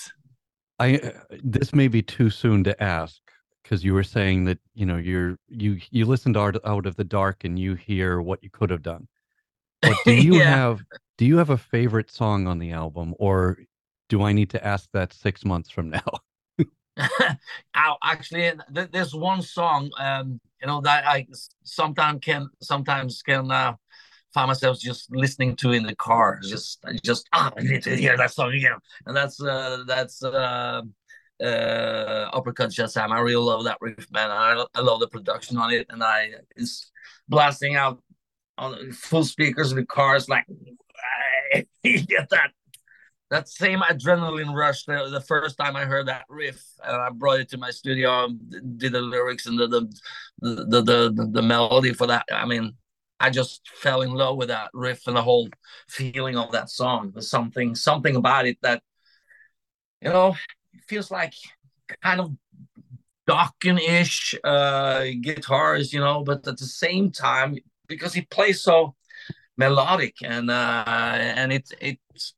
I 0.81 0.95
uh, 0.97 1.11
this 1.43 1.73
may 1.73 1.89
be 1.89 2.01
too 2.01 2.29
soon 2.29 2.63
to 2.63 2.73
ask 2.81 3.19
because 3.63 3.83
you 3.83 3.93
were 3.93 4.03
saying 4.03 4.45
that 4.45 4.59
you 4.73 4.85
know 4.85 4.95
you're 4.97 5.37
you 5.49 5.79
you 5.91 6.05
listened 6.05 6.35
to 6.35 6.39
Art 6.39 6.57
out 6.63 6.85
of 6.85 6.95
the 6.95 7.03
dark 7.03 7.43
and 7.43 7.59
you 7.59 7.75
hear 7.75 8.21
what 8.21 8.41
you 8.43 8.49
could 8.49 8.69
have 8.69 8.81
done. 8.81 9.07
But 9.83 10.03
do 10.03 10.13
you 10.15 10.39
Yeah. 10.39 10.55
have 10.55 10.83
do 11.17 11.25
you 11.25 11.37
have 11.37 11.49
a 11.49 11.57
favorite 11.57 12.11
song 12.11 12.47
on 12.47 12.59
the 12.59 12.71
album, 12.71 13.13
or 13.19 13.57
do 14.09 14.23
I 14.23 14.31
need 14.33 14.49
to 14.51 14.65
ask 14.65 14.89
that 14.93 15.13
six 15.13 15.43
months 15.45 15.69
from 15.69 15.89
now? 15.89 16.03
Ow, 17.75 17.97
actually, 18.03 18.51
th- 18.75 18.89
there's 18.91 19.15
one 19.15 19.41
song, 19.41 19.89
um, 19.97 20.39
you 20.61 20.67
know, 20.67 20.81
that 20.81 21.07
I 21.07 21.27
sometimes 21.63 22.19
can 22.21 22.49
sometimes 22.61 23.21
can 23.21 23.49
uh, 23.51 23.73
find 24.33 24.47
myself 24.49 24.79
just 24.79 25.09
listening 25.15 25.55
to 25.57 25.71
in 25.71 25.83
the 25.83 25.95
car. 25.95 26.39
Just, 26.43 26.83
just 27.03 27.27
ah, 27.33 27.51
I 27.57 27.61
need 27.61 27.83
to 27.83 27.95
hear 27.95 28.17
that 28.17 28.31
song 28.31 28.53
again, 28.53 28.77
and 29.05 29.15
that's 29.15 29.41
uh, 29.41 29.83
that's 29.87 30.21
uh, 30.23 30.81
uh, 31.41 31.45
uppercut 32.33 32.71
Shazam. 32.71 33.11
I 33.11 33.19
really 33.19 33.43
love 33.43 33.63
that 33.63 33.77
riff, 33.79 34.11
man. 34.11 34.29
I, 34.29 34.65
I 34.75 34.81
love 34.81 34.99
the 34.99 35.07
production 35.07 35.57
on 35.57 35.71
it, 35.71 35.87
and 35.89 36.03
I 36.03 36.31
it's 36.57 36.91
blasting 37.29 37.75
out 37.75 38.01
on 38.59 38.91
full 38.91 39.23
speakers 39.23 39.71
in 39.71 39.85
cars, 39.85 40.29
like 40.29 40.45
you 41.83 42.05
get 42.05 42.29
that 42.29 42.51
that 43.29 43.47
same 43.47 43.79
adrenaline 43.79 44.55
rush 44.55 44.85
the, 44.85 45.07
the 45.11 45.21
first 45.21 45.57
time 45.57 45.75
I 45.75 45.85
heard 45.85 46.07
that 46.07 46.25
riff 46.29 46.63
and 46.83 46.95
I 46.95 47.09
brought 47.09 47.39
it 47.39 47.49
to 47.49 47.57
my 47.57 47.69
studio 47.69 48.25
and 48.25 48.79
did 48.79 48.93
the 48.93 49.01
lyrics 49.01 49.45
and 49.45 49.57
the 49.57 49.67
the 49.67 49.99
the 50.41 50.81
the, 50.81 50.81
the, 51.11 51.29
the 51.31 51.41
melody 51.41 51.93
for 51.93 52.07
that. 52.07 52.25
I 52.31 52.45
mean, 52.45 52.73
I 53.19 53.29
just 53.29 53.67
fell 53.69 54.01
in 54.01 54.11
love 54.11 54.37
with 54.37 54.47
that 54.47 54.69
riff 54.73 55.07
and 55.07 55.15
the 55.15 55.21
whole 55.21 55.49
feeling 55.87 56.37
of 56.37 56.51
that 56.51 56.69
song. 56.69 57.11
There's 57.13 57.29
something 57.29 57.75
something 57.75 58.15
about 58.15 58.47
it 58.47 58.57
that 58.61 58.81
you 60.01 60.09
know 60.09 60.35
feels 60.87 61.11
like 61.11 61.33
kind 62.01 62.19
of 62.19 62.31
Dokken-ish 63.29 64.33
uh 64.43 65.05
guitars, 65.21 65.93
you 65.93 65.99
know, 65.99 66.23
but 66.23 66.47
at 66.47 66.57
the 66.57 66.65
same 66.65 67.11
time 67.11 67.57
because 67.89 68.13
he 68.13 68.21
plays 68.21 68.61
so 68.61 68.95
melodic 69.57 70.15
and 70.23 70.49
uh 70.49 70.83
and 70.87 71.51
it 71.51 71.69
it's 71.81 72.33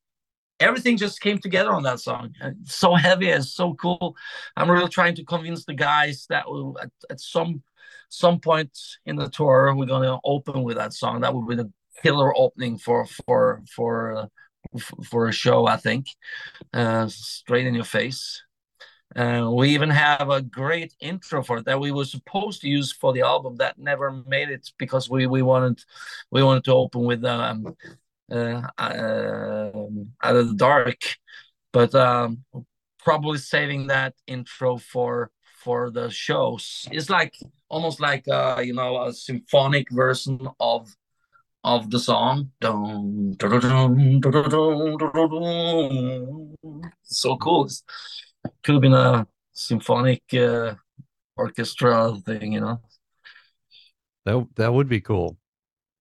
everything 0.60 0.96
just 0.96 1.22
came 1.22 1.40
together 1.40 1.72
on 1.72 1.84
that 1.84 2.00
song. 2.00 2.34
So 2.66 2.96
heavy 2.96 3.32
and 3.32 3.44
so 3.44 3.74
cool. 3.74 4.16
I'm 4.56 4.70
really 4.70 4.90
trying 4.90 5.16
to 5.16 5.26
convince 5.26 5.66
the 5.66 5.74
guys 5.74 6.26
that 6.30 6.46
we'll, 6.48 6.78
at, 6.80 6.92
at 7.10 7.20
some 7.20 7.64
some 8.10 8.40
point 8.40 8.78
in 9.06 9.16
the 9.16 9.30
tour 9.30 9.74
we're 9.76 9.86
gonna 9.86 10.20
open 10.24 10.64
with 10.64 10.78
that 10.78 10.94
song. 10.94 11.22
That 11.22 11.34
would 11.34 11.48
be 11.48 11.56
the 11.56 11.72
killer 12.02 12.36
opening 12.38 12.78
for 12.78 13.06
for 13.06 13.62
for 13.76 14.16
uh, 14.16 14.80
for 15.06 15.28
a 15.28 15.32
show. 15.32 15.68
I 15.68 15.78
think 15.78 16.08
uh, 16.74 17.08
straight 17.08 17.68
in 17.68 17.74
your 17.74 17.84
face. 17.84 18.44
Uh, 19.16 19.50
we 19.54 19.70
even 19.70 19.90
have 19.90 20.30
a 20.30 20.42
great 20.42 20.94
intro 21.02 21.44
for 21.44 21.58
it 21.58 21.66
that 21.66 21.80
we 21.80 21.92
were 21.92 22.06
supposed 22.06 22.62
to 22.62 22.70
use 22.70 22.92
for 22.94 23.12
the 23.12 23.22
album 23.22 23.58
that 23.58 23.78
never 23.78 24.12
made 24.26 24.50
it 24.50 24.72
because 24.78 25.10
we 25.10 25.28
we 25.28 25.42
wanted 25.42 25.84
we 26.32 26.42
wanted 26.42 26.64
to 26.64 26.74
open 26.74 27.04
with 27.04 27.24
um, 27.26 27.76
uh, 28.32 28.62
uh, 28.78 29.72
out 30.24 30.36
of 30.36 30.48
the 30.48 30.56
dark, 30.56 31.02
but 31.74 31.94
um, 31.94 32.44
probably 33.00 33.38
saving 33.38 33.88
that 33.88 34.14
intro 34.28 34.78
for 34.78 35.32
for 35.64 35.92
the 35.92 36.10
shows. 36.10 36.88
It's 36.92 37.10
like 37.10 37.36
almost 37.70 38.00
like 38.00 38.28
uh, 38.30 38.62
you 38.64 38.74
know 38.74 39.04
a 39.04 39.14
symphonic 39.14 39.90
version 39.92 40.48
of 40.60 40.96
of 41.64 41.92
the 41.92 42.00
song. 42.00 42.52
So 47.04 47.36
cool. 47.38 47.70
Could 48.64 48.82
be 48.82 48.92
a 48.92 49.28
symphonic 49.54 50.24
uh, 50.34 50.76
orchestra 51.36 52.16
thing, 52.26 52.54
you 52.54 52.62
know. 52.62 52.82
That 54.26 54.48
that 54.56 54.74
would 54.74 54.88
be 54.88 55.02
cool. 55.02 55.38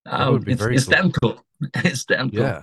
That 0.04 0.20
oh, 0.20 0.32
would 0.32 0.44
be 0.44 0.52
it's, 0.52 0.60
very 0.60 0.76
it's 0.76 0.84
cool. 0.84 0.92
damn 0.92 1.12
cool. 1.12 1.44
it's 1.76 2.04
damn 2.04 2.30
cool. 2.30 2.40
Yeah. 2.40 2.62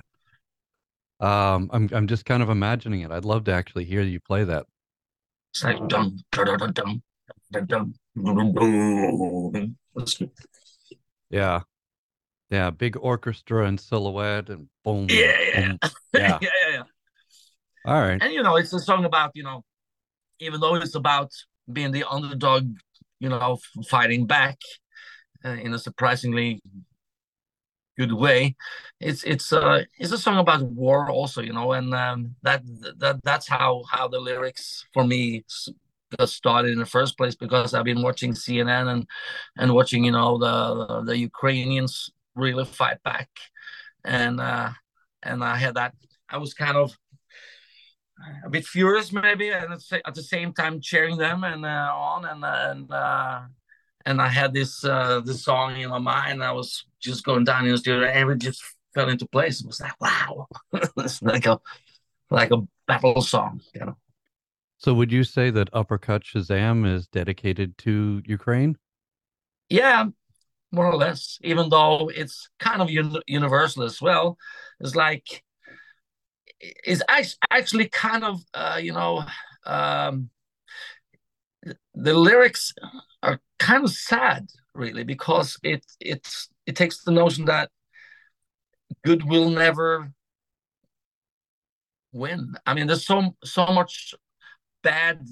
Um, 1.20 1.70
I'm 1.74 1.90
I'm 1.92 2.08
just 2.08 2.26
kind 2.26 2.44
of 2.44 2.50
imagining 2.50 3.02
it. 3.02 3.12
I'd 3.12 3.26
love 3.26 3.46
to 3.46 3.54
actually 3.54 3.86
hear 3.86 4.02
you 4.02 4.20
play 4.20 4.44
that. 4.44 4.66
It's 5.52 5.64
like 5.64 5.88
dum 5.88 6.18
dum 6.32 6.58
dum 6.58 7.66
dum. 7.66 7.94
Yeah. 11.30 11.62
Yeah, 12.50 12.70
big 12.70 12.96
orchestra 12.98 13.66
and 13.66 13.80
silhouette 13.80 14.50
and 14.50 14.70
boom. 14.84 15.08
Yeah, 15.10 15.38
yeah, 15.40 15.68
boom. 15.68 15.80
yeah. 16.14 16.20
yeah, 16.20 16.38
yeah, 16.42 16.72
yeah. 16.72 16.84
All 17.86 18.02
right. 18.02 18.22
And 18.22 18.34
you 18.34 18.42
know, 18.42 18.56
it's 18.56 18.72
a 18.74 18.80
song 18.80 19.06
about, 19.06 19.32
you 19.34 19.44
know, 19.44 19.64
even 20.40 20.60
though 20.60 20.76
it's 20.76 20.96
about 20.96 21.32
being 21.72 21.92
the 21.92 22.04
underdog 22.10 22.70
you 23.20 23.30
know, 23.30 23.58
fighting 23.90 24.26
back 24.26 24.60
uh, 25.44 25.50
in 25.50 25.74
a 25.74 25.80
surprisingly 25.80 26.62
good 27.98 28.14
way. 28.14 28.56
It's 29.00 29.24
it's 29.24 29.52
uh 29.52 29.84
it's 29.98 30.12
a 30.12 30.18
song 30.18 30.38
about 30.38 30.62
war 30.64 31.10
also, 31.10 31.42
you 31.42 31.54
know, 31.54 31.74
and 31.74 31.94
um, 31.94 32.36
that 32.44 32.62
that 33.00 33.22
that's 33.24 33.48
how 33.48 33.84
how 33.90 34.08
the 34.08 34.20
lyrics 34.20 34.86
for 34.94 35.04
me 35.04 35.46
got 36.18 36.30
started 36.30 36.72
in 36.72 36.80
the 36.80 36.86
first 36.86 37.18
place 37.18 37.36
because 37.36 37.74
I've 37.74 37.84
been 37.84 38.02
watching 38.02 38.34
CNN 38.34 38.92
and 38.92 39.08
and 39.58 39.74
watching 39.74 40.04
you 40.04 40.12
know 40.12 40.38
the 40.38 41.04
the 41.04 41.18
Ukrainians 41.18 42.12
really 42.36 42.66
fight 42.66 43.02
back, 43.04 43.30
and 44.06 44.40
uh, 44.40 44.70
and 45.24 45.44
I 45.44 45.56
had 45.58 45.76
that 45.76 45.96
I 46.30 46.38
was 46.38 46.54
kind 46.54 46.78
of 46.78 46.96
a 48.44 48.50
bit 48.50 48.66
furious 48.66 49.12
maybe 49.12 49.50
and 49.50 49.72
at 49.74 50.16
the 50.16 50.24
same 50.24 50.54
time 50.54 50.82
cheering 50.82 51.18
them 51.18 51.44
and 51.44 51.66
uh, 51.66 51.92
on 51.94 52.26
and 52.26 52.44
and 52.44 52.92
uh, 52.92 53.42
and 54.08 54.22
I 54.22 54.30
had 54.30 54.54
this 54.54 54.84
uh, 54.86 55.20
this 55.20 55.44
song 55.44 55.76
in 55.76 55.90
my 55.90 56.00
mind. 56.00 56.42
I 56.42 56.54
was 56.54 56.86
just 57.00 57.26
going 57.26 57.44
down 57.44 57.66
in 57.66 57.72
the 57.72 57.78
studio, 57.78 58.08
and 58.08 58.32
it 58.32 58.40
just 58.40 58.64
fell 58.94 59.10
into 59.10 59.28
place. 59.28 59.60
It 59.60 59.68
was 59.68 59.82
like, 59.82 60.00
wow, 60.00 60.48
it's 60.98 61.22
like 61.22 61.46
a 61.46 61.60
like 62.32 62.52
a 62.52 62.62
battle 62.88 63.22
song, 63.22 63.62
you 63.76 63.82
know. 63.82 63.98
So, 64.78 64.94
would 64.94 65.12
you 65.12 65.24
say 65.24 65.50
that 65.50 65.70
Uppercut 65.74 66.24
Shazam 66.24 66.88
is 66.90 67.08
dedicated 67.08 67.78
to 67.80 68.22
Ukraine? 68.26 68.78
Yeah, 69.70 70.06
more 70.72 70.86
or 70.86 70.96
less. 70.96 71.38
Even 71.44 71.70
though 71.70 72.10
it's 72.16 72.50
kind 72.60 72.82
of 72.82 72.88
un- 72.88 73.22
universal 73.28 73.84
as 73.84 74.02
well, 74.02 74.38
it's 74.80 74.96
like 74.96 75.44
it's 76.60 77.02
actually 77.50 77.88
kind 77.90 78.24
of 78.24 78.42
uh, 78.54 78.80
you 78.82 78.94
know 78.94 79.24
um, 79.66 80.30
the 81.94 82.14
lyrics 82.14 82.74
are 83.24 83.40
kind 83.60 83.84
of 83.84 83.92
sad, 83.92 84.48
really, 84.74 85.04
because 85.04 85.58
it 85.64 85.86
it's 86.00 86.50
it 86.66 86.76
takes 86.76 87.04
the 87.04 87.12
notion 87.12 87.46
that 87.46 87.70
good 89.04 89.24
will 89.24 89.50
never 89.50 90.12
win. 92.12 92.54
I 92.66 92.74
mean, 92.74 92.88
there's 92.88 93.06
so 93.06 93.36
so 93.44 93.68
much 93.68 94.14
bad 94.84 95.26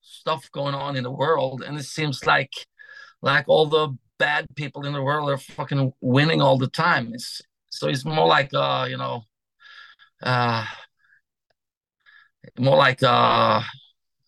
stuff 0.00 0.50
going 0.52 0.74
on 0.74 0.96
in 0.96 1.02
the 1.04 1.10
world, 1.10 1.62
and 1.62 1.78
it 1.78 1.84
seems 1.84 2.26
like 2.26 2.52
like 3.22 3.44
all 3.48 3.66
the 3.66 3.96
bad 4.18 4.46
people 4.54 4.86
in 4.86 4.92
the 4.92 5.02
world 5.02 5.30
are 5.30 5.38
fucking 5.38 5.92
winning 6.00 6.40
all 6.40 6.58
the 6.58 6.68
time. 6.68 7.12
It's 7.14 7.42
so 7.70 7.88
it's 7.88 8.04
more 8.04 8.26
like 8.26 8.50
uh, 8.54 8.86
you 8.88 8.96
know, 8.96 9.24
uh, 10.24 10.64
more 12.58 12.76
like 12.76 13.02
uh 13.02 13.62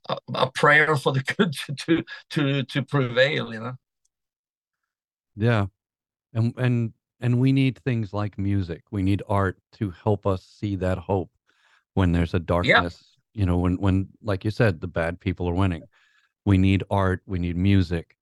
a, 0.09 0.17
a 0.35 0.51
prayer 0.53 0.97
for 0.97 1.13
the 1.13 1.23
good 1.37 1.53
to, 1.53 1.75
to 1.75 2.05
to 2.31 2.63
to 2.65 2.83
prevail 2.83 3.53
you 3.53 3.61
know? 3.61 3.75
Yeah. 5.37 5.67
And 6.33 6.55
and 6.57 6.93
and 7.21 7.41
we 7.41 7.53
need 7.53 7.79
things 7.79 8.13
like 8.13 8.39
music. 8.39 8.83
We 8.91 9.03
need 9.03 9.23
art 9.29 9.59
to 9.79 9.91
help 10.03 10.27
us 10.27 10.45
see 10.45 10.77
that 10.77 10.99
hope 10.99 11.31
when 11.95 12.13
there's 12.13 12.35
a 12.35 12.39
darkness 12.39 13.17
yeah. 13.33 13.41
you 13.41 13.47
know 13.47 13.59
when 13.59 13.77
when 13.77 14.09
like 14.23 14.45
you 14.45 14.51
said 14.51 14.81
the 14.81 14.87
bad 14.87 15.21
people 15.21 15.49
are 15.49 15.55
winning. 15.55 15.83
We 16.45 16.59
need 16.59 16.85
art. 16.91 17.23
We 17.27 17.39
need 17.39 17.57
music 17.57 18.17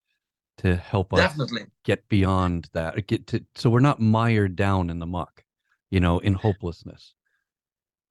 to 0.58 0.76
help 0.76 1.12
us 1.12 1.18
Definitely. 1.18 1.66
get 1.84 2.08
beyond 2.08 2.68
that 2.72 3.06
get 3.08 3.26
to 3.26 3.44
so 3.56 3.68
we're 3.68 3.80
not 3.80 4.00
mired 4.00 4.54
down 4.54 4.88
in 4.88 5.00
the 5.00 5.06
muck 5.06 5.42
you 5.90 5.98
know 5.98 6.20
in 6.20 6.32
hopelessness 6.32 7.14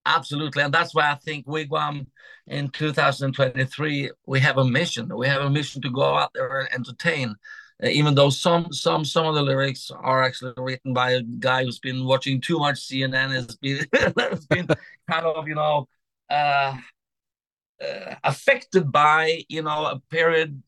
Absolutely. 0.06 0.63
And 0.63 0.74
that's 0.74 0.94
why 0.94 1.12
I 1.12 1.16
think 1.16 1.46
Wigwam 1.46 2.08
in 2.48 2.70
2023, 2.70 4.12
we 4.26 4.39
have 4.39 4.58
a 4.58 4.66
mission. 4.66 5.16
We 5.16 5.28
have 5.28 5.42
a 5.42 5.50
mission 5.50 5.82
to 5.82 5.89
go 5.89 6.16
out 6.18 6.32
there 6.34 6.60
and 6.60 6.74
entertain. 6.74 7.36
Uh, 7.82 7.88
even 7.88 8.13
though 8.13 8.30
some 8.30 8.72
some 8.72 9.04
some 9.06 9.26
of 9.26 9.34
the 9.36 9.42
lyrics 9.42 9.89
are 9.92 10.24
actually 10.24 10.54
written 10.58 10.94
by 10.94 11.12
a 11.12 11.22
guy 11.24 11.63
who's 11.63 11.80
been 11.80 12.06
watching 12.06 12.39
too 12.42 12.60
much 12.60 12.76
CNN, 12.88 13.32
has 13.32 13.56
been 13.56 13.86
has 14.20 14.46
been 14.46 14.68
kind 15.10 15.26
of 15.26 15.48
you 15.48 15.56
know 15.56 15.88
uh, 16.30 16.78
uh, 17.82 18.16
affected 18.24 18.92
by 18.92 19.44
you 19.50 19.62
know 19.62 19.86
a 19.86 20.00
period 20.10 20.62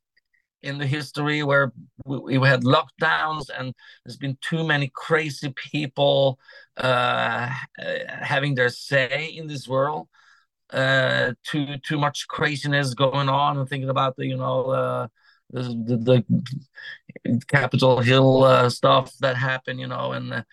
in 0.65 0.77
the 0.77 0.85
history 0.87 1.43
where 1.43 1.71
we, 2.05 2.37
we 2.37 2.47
had 2.47 2.63
lockdowns 2.63 3.49
and 3.57 3.73
there's 4.03 4.17
been 4.17 4.37
too 4.41 4.65
many 4.65 4.91
crazy 4.93 5.53
people 5.55 6.39
uh, 6.77 7.49
having 8.07 8.55
their 8.55 8.69
say 8.69 9.33
in 9.35 9.47
this 9.47 9.67
world. 9.67 10.07
Uh, 10.71 11.33
too 11.43 11.77
too 11.83 11.97
much 11.97 12.27
craziness 12.27 12.95
going 12.95 13.29
on. 13.29 13.57
and 13.57 13.69
thinking 13.69 13.89
about 13.89 14.15
the 14.15 14.25
you 14.25 14.35
know 14.35 14.65
uh, 14.71 15.07
the, 15.51 15.61
the, 15.61 16.25
the 17.23 17.39
Capitol 17.47 17.99
Hill 17.99 18.43
uh, 18.43 18.69
stuff 18.69 19.15
that 19.19 19.35
happened, 19.37 19.79
you 19.79 19.87
know, 19.87 20.13
and 20.13 20.43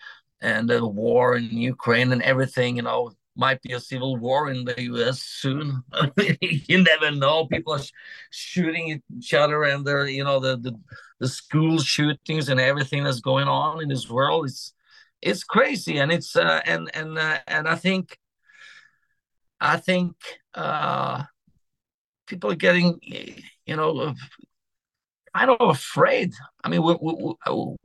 and 0.41 0.69
the 0.69 0.85
war 0.85 1.35
in 1.37 1.45
Ukraine 1.45 2.11
and 2.11 2.21
everything, 2.21 2.75
you 2.75 2.83
know, 2.83 3.11
might 3.35 3.61
be 3.61 3.73
a 3.73 3.79
civil 3.79 4.17
war 4.17 4.49
in 4.49 4.65
the 4.65 4.81
U.S. 4.83 5.21
soon. 5.21 5.83
you 6.41 6.83
never 6.83 7.11
know. 7.11 7.45
People 7.47 7.73
are 7.73 7.79
sh- 7.79 7.91
shooting 8.29 9.01
each 9.17 9.33
other, 9.33 9.63
and 9.63 9.85
there, 9.85 10.07
you 10.07 10.23
know, 10.23 10.39
the, 10.39 10.57
the 10.57 10.79
the 11.19 11.27
school 11.27 11.79
shootings 11.79 12.49
and 12.49 12.59
everything 12.59 13.03
that's 13.03 13.21
going 13.21 13.47
on 13.47 13.81
in 13.81 13.89
this 13.89 14.09
world. 14.09 14.45
It's 14.45 14.73
it's 15.21 15.43
crazy, 15.43 15.97
and 15.97 16.11
it's 16.11 16.35
uh, 16.35 16.61
and 16.65 16.89
and 16.93 17.17
uh, 17.17 17.39
and 17.47 17.67
I 17.67 17.75
think 17.75 18.17
I 19.59 19.77
think 19.77 20.15
uh, 20.53 21.23
people 22.27 22.51
are 22.51 22.55
getting, 22.55 22.99
you 23.65 23.75
know, 23.75 24.13
kind 25.35 25.49
of 25.49 25.69
afraid. 25.69 26.33
I 26.63 26.69
mean, 26.69 26.83
we, 26.83 26.97
we, 27.01 27.13
we, 27.13 27.75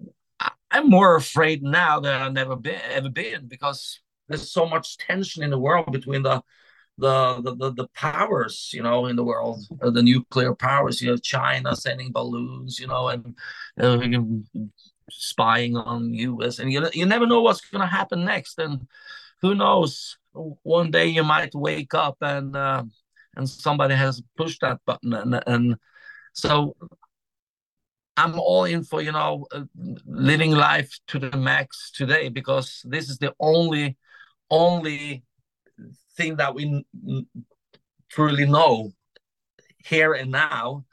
I'm 0.70 0.90
more 0.90 1.16
afraid 1.16 1.62
now 1.62 2.00
than 2.00 2.20
I've 2.20 2.32
never 2.32 2.56
been 2.56 2.80
ever 2.90 3.08
been 3.08 3.46
because 3.46 4.00
there's 4.28 4.50
so 4.50 4.66
much 4.66 4.96
tension 4.98 5.42
in 5.42 5.50
the 5.50 5.58
world 5.58 5.90
between 5.92 6.22
the 6.22 6.42
the 6.98 7.40
the, 7.42 7.72
the, 7.72 7.88
powers 7.94 8.70
you 8.74 8.82
know 8.82 9.06
in 9.06 9.16
the 9.16 9.22
world 9.22 9.60
uh, 9.82 9.90
the 9.90 10.02
nuclear 10.02 10.54
powers 10.54 11.00
you 11.00 11.08
know 11.08 11.16
china 11.16 11.74
sending 11.76 12.10
balloons 12.10 12.80
you 12.80 12.88
know 12.88 13.08
and 13.08 13.36
uh, 13.80 13.98
spying 15.10 15.76
on 15.76 16.12
us 16.42 16.58
and 16.58 16.72
you, 16.72 16.86
you 16.92 17.06
never 17.06 17.26
know 17.26 17.40
what's 17.40 17.60
going 17.60 17.80
to 17.80 17.86
happen 17.86 18.24
next 18.24 18.58
and 18.58 18.86
who 19.40 19.54
knows 19.54 20.18
one 20.32 20.90
day 20.90 21.06
you 21.06 21.22
might 21.22 21.54
wake 21.54 21.94
up 21.94 22.16
and 22.20 22.56
uh, 22.56 22.82
and 23.36 23.48
somebody 23.48 23.94
has 23.94 24.20
pushed 24.36 24.60
that 24.60 24.80
button 24.84 25.14
and, 25.14 25.42
and 25.46 25.76
so 26.32 26.74
I'm 28.16 28.38
all 28.40 28.64
in 28.64 28.82
for 28.82 29.00
you 29.00 29.12
know 29.12 29.46
uh, 29.52 29.62
living 30.04 30.52
life 30.52 30.92
to 31.08 31.18
the 31.20 31.36
max 31.36 31.92
today 31.92 32.28
because 32.28 32.82
this 32.84 33.08
is 33.08 33.18
the 33.18 33.32
only 33.38 33.96
only 34.50 35.24
thing 36.16 36.36
that 36.36 36.54
we 36.54 36.84
truly 38.10 38.46
know 38.46 38.90
here 39.78 40.12
and 40.14 40.30
now 40.30 40.84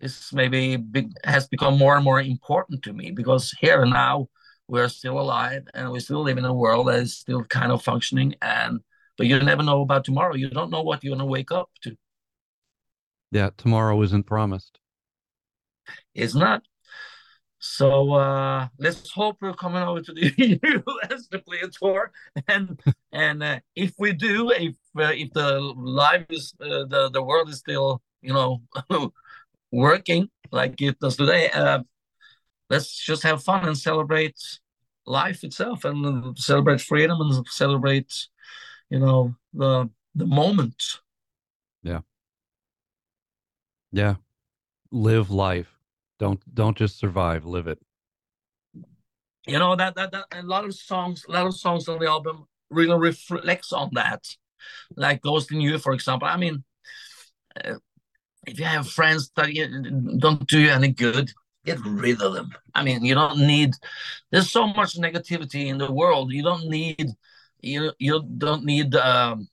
is 0.00 0.30
maybe 0.32 0.76
big, 0.76 1.12
has 1.24 1.46
become 1.46 1.76
more 1.76 1.96
and 1.96 2.04
more 2.04 2.20
important 2.20 2.82
to 2.82 2.92
me 2.92 3.10
because 3.10 3.54
here 3.60 3.82
and 3.82 3.92
now 3.92 4.28
we're 4.68 4.88
still 4.88 5.20
alive 5.20 5.66
and 5.74 5.90
we 5.90 6.00
still 6.00 6.22
live 6.22 6.38
in 6.38 6.44
a 6.44 6.54
world 6.54 6.88
that 6.88 7.00
is 7.00 7.16
still 7.16 7.44
kind 7.44 7.72
of 7.72 7.82
functioning 7.82 8.34
and 8.40 8.80
but 9.18 9.26
you 9.26 9.38
never 9.38 9.62
know 9.62 9.82
about 9.82 10.06
tomorrow. 10.06 10.34
You 10.34 10.48
don't 10.48 10.70
know 10.70 10.80
what 10.80 11.04
you're 11.04 11.10
going 11.10 11.18
to 11.18 11.26
wake 11.26 11.52
up 11.52 11.68
to. 11.82 11.94
Yeah 13.30 13.50
tomorrow 13.56 14.00
isn't 14.02 14.24
promised. 14.24 14.78
It's 16.14 16.34
not 16.34 16.62
so 17.60 18.14
uh, 18.14 18.68
let's 18.78 19.10
hope 19.10 19.36
we're 19.40 19.52
coming 19.52 19.82
over 19.82 20.00
to 20.00 20.12
the 20.14 20.32
US 20.88 21.26
to 21.28 21.38
play 21.40 21.58
a 21.62 21.68
tour, 21.68 22.10
and 22.48 22.80
and 23.12 23.42
uh, 23.42 23.60
if 23.76 23.92
we 23.98 24.12
do, 24.14 24.50
if 24.50 24.74
uh, 24.98 25.12
if 25.14 25.30
the 25.34 25.60
live 25.60 26.24
is 26.30 26.54
uh, 26.60 26.86
the 26.86 27.10
the 27.12 27.22
world 27.22 27.50
is 27.50 27.58
still 27.58 28.00
you 28.22 28.32
know 28.32 28.62
working 29.70 30.30
like 30.50 30.80
it 30.80 30.98
does 31.00 31.18
today, 31.18 31.50
uh, 31.50 31.80
let's 32.70 32.96
just 32.96 33.22
have 33.24 33.42
fun 33.42 33.68
and 33.68 33.76
celebrate 33.76 34.40
life 35.04 35.44
itself, 35.44 35.84
and 35.84 36.38
celebrate 36.38 36.80
freedom 36.80 37.20
and 37.20 37.46
celebrate 37.46 38.26
you 38.88 38.98
know 38.98 39.34
the 39.52 39.90
the 40.14 40.26
moment. 40.26 40.82
Yeah. 41.82 42.00
Yeah. 43.92 44.14
Live 44.90 45.30
life 45.30 45.79
don't 46.20 46.40
don't 46.54 46.76
just 46.76 46.98
survive, 46.98 47.44
live 47.44 47.66
it. 47.66 47.78
You 49.46 49.58
know 49.58 49.74
that 49.74 49.96
that, 49.96 50.12
that 50.12 50.26
a 50.32 50.42
lot 50.42 50.64
of 50.64 50.74
songs, 50.74 51.24
a 51.28 51.32
lot 51.32 51.46
of 51.46 51.56
songs 51.56 51.88
on 51.88 51.98
the 51.98 52.06
album 52.06 52.46
really 52.70 52.96
reflects 52.96 53.72
on 53.72 53.90
that. 53.94 54.22
Like 54.94 55.22
Ghost 55.22 55.50
in 55.50 55.60
You, 55.62 55.78
for 55.78 55.92
example. 55.94 56.28
I 56.28 56.36
mean, 56.36 56.62
uh, 57.64 57.76
if 58.46 58.58
you 58.58 58.66
have 58.66 58.86
friends 58.86 59.30
that 59.36 59.48
don't 60.18 60.46
do 60.46 60.60
you 60.60 60.70
any 60.70 60.88
good, 60.88 61.32
get 61.64 61.80
rid 61.84 62.20
of 62.20 62.34
them. 62.34 62.50
I 62.74 62.84
mean, 62.84 63.02
you 63.02 63.14
don't 63.14 63.38
need. 63.38 63.70
There's 64.30 64.52
so 64.52 64.66
much 64.66 64.98
negativity 64.98 65.66
in 65.68 65.78
the 65.78 65.90
world. 65.90 66.32
You 66.32 66.42
don't 66.42 66.68
need. 66.68 67.08
You 67.60 67.92
you 67.98 68.22
don't 68.36 68.64
need 68.64 68.94
um, 68.94 69.48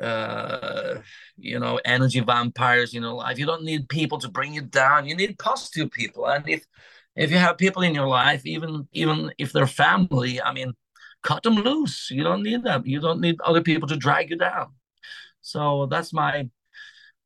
uh 0.00 1.00
you 1.36 1.58
know 1.58 1.80
energy 1.84 2.20
vampires 2.20 2.94
in 2.94 3.02
your 3.02 3.12
life. 3.12 3.38
You 3.38 3.46
don't 3.46 3.64
need 3.64 3.88
people 3.88 4.18
to 4.18 4.28
bring 4.28 4.54
you 4.54 4.62
down. 4.62 5.06
You 5.06 5.16
need 5.16 5.38
positive 5.38 5.90
people. 5.90 6.26
And 6.26 6.48
if 6.48 6.64
if 7.16 7.30
you 7.30 7.38
have 7.38 7.58
people 7.58 7.82
in 7.82 7.94
your 7.94 8.06
life 8.06 8.46
even 8.46 8.88
even 8.92 9.32
if 9.38 9.52
they're 9.52 9.66
family 9.66 10.40
i 10.40 10.52
mean 10.52 10.72
cut 11.22 11.42
them 11.42 11.56
loose. 11.56 12.10
You 12.10 12.22
don't 12.24 12.42
need 12.42 12.64
them. 12.64 12.82
You 12.86 13.00
don't 13.00 13.20
need 13.20 13.40
other 13.44 13.62
people 13.62 13.88
to 13.88 13.96
drag 13.96 14.30
you 14.30 14.36
down. 14.36 14.68
So 15.42 15.86
that's 15.86 16.12
my 16.12 16.48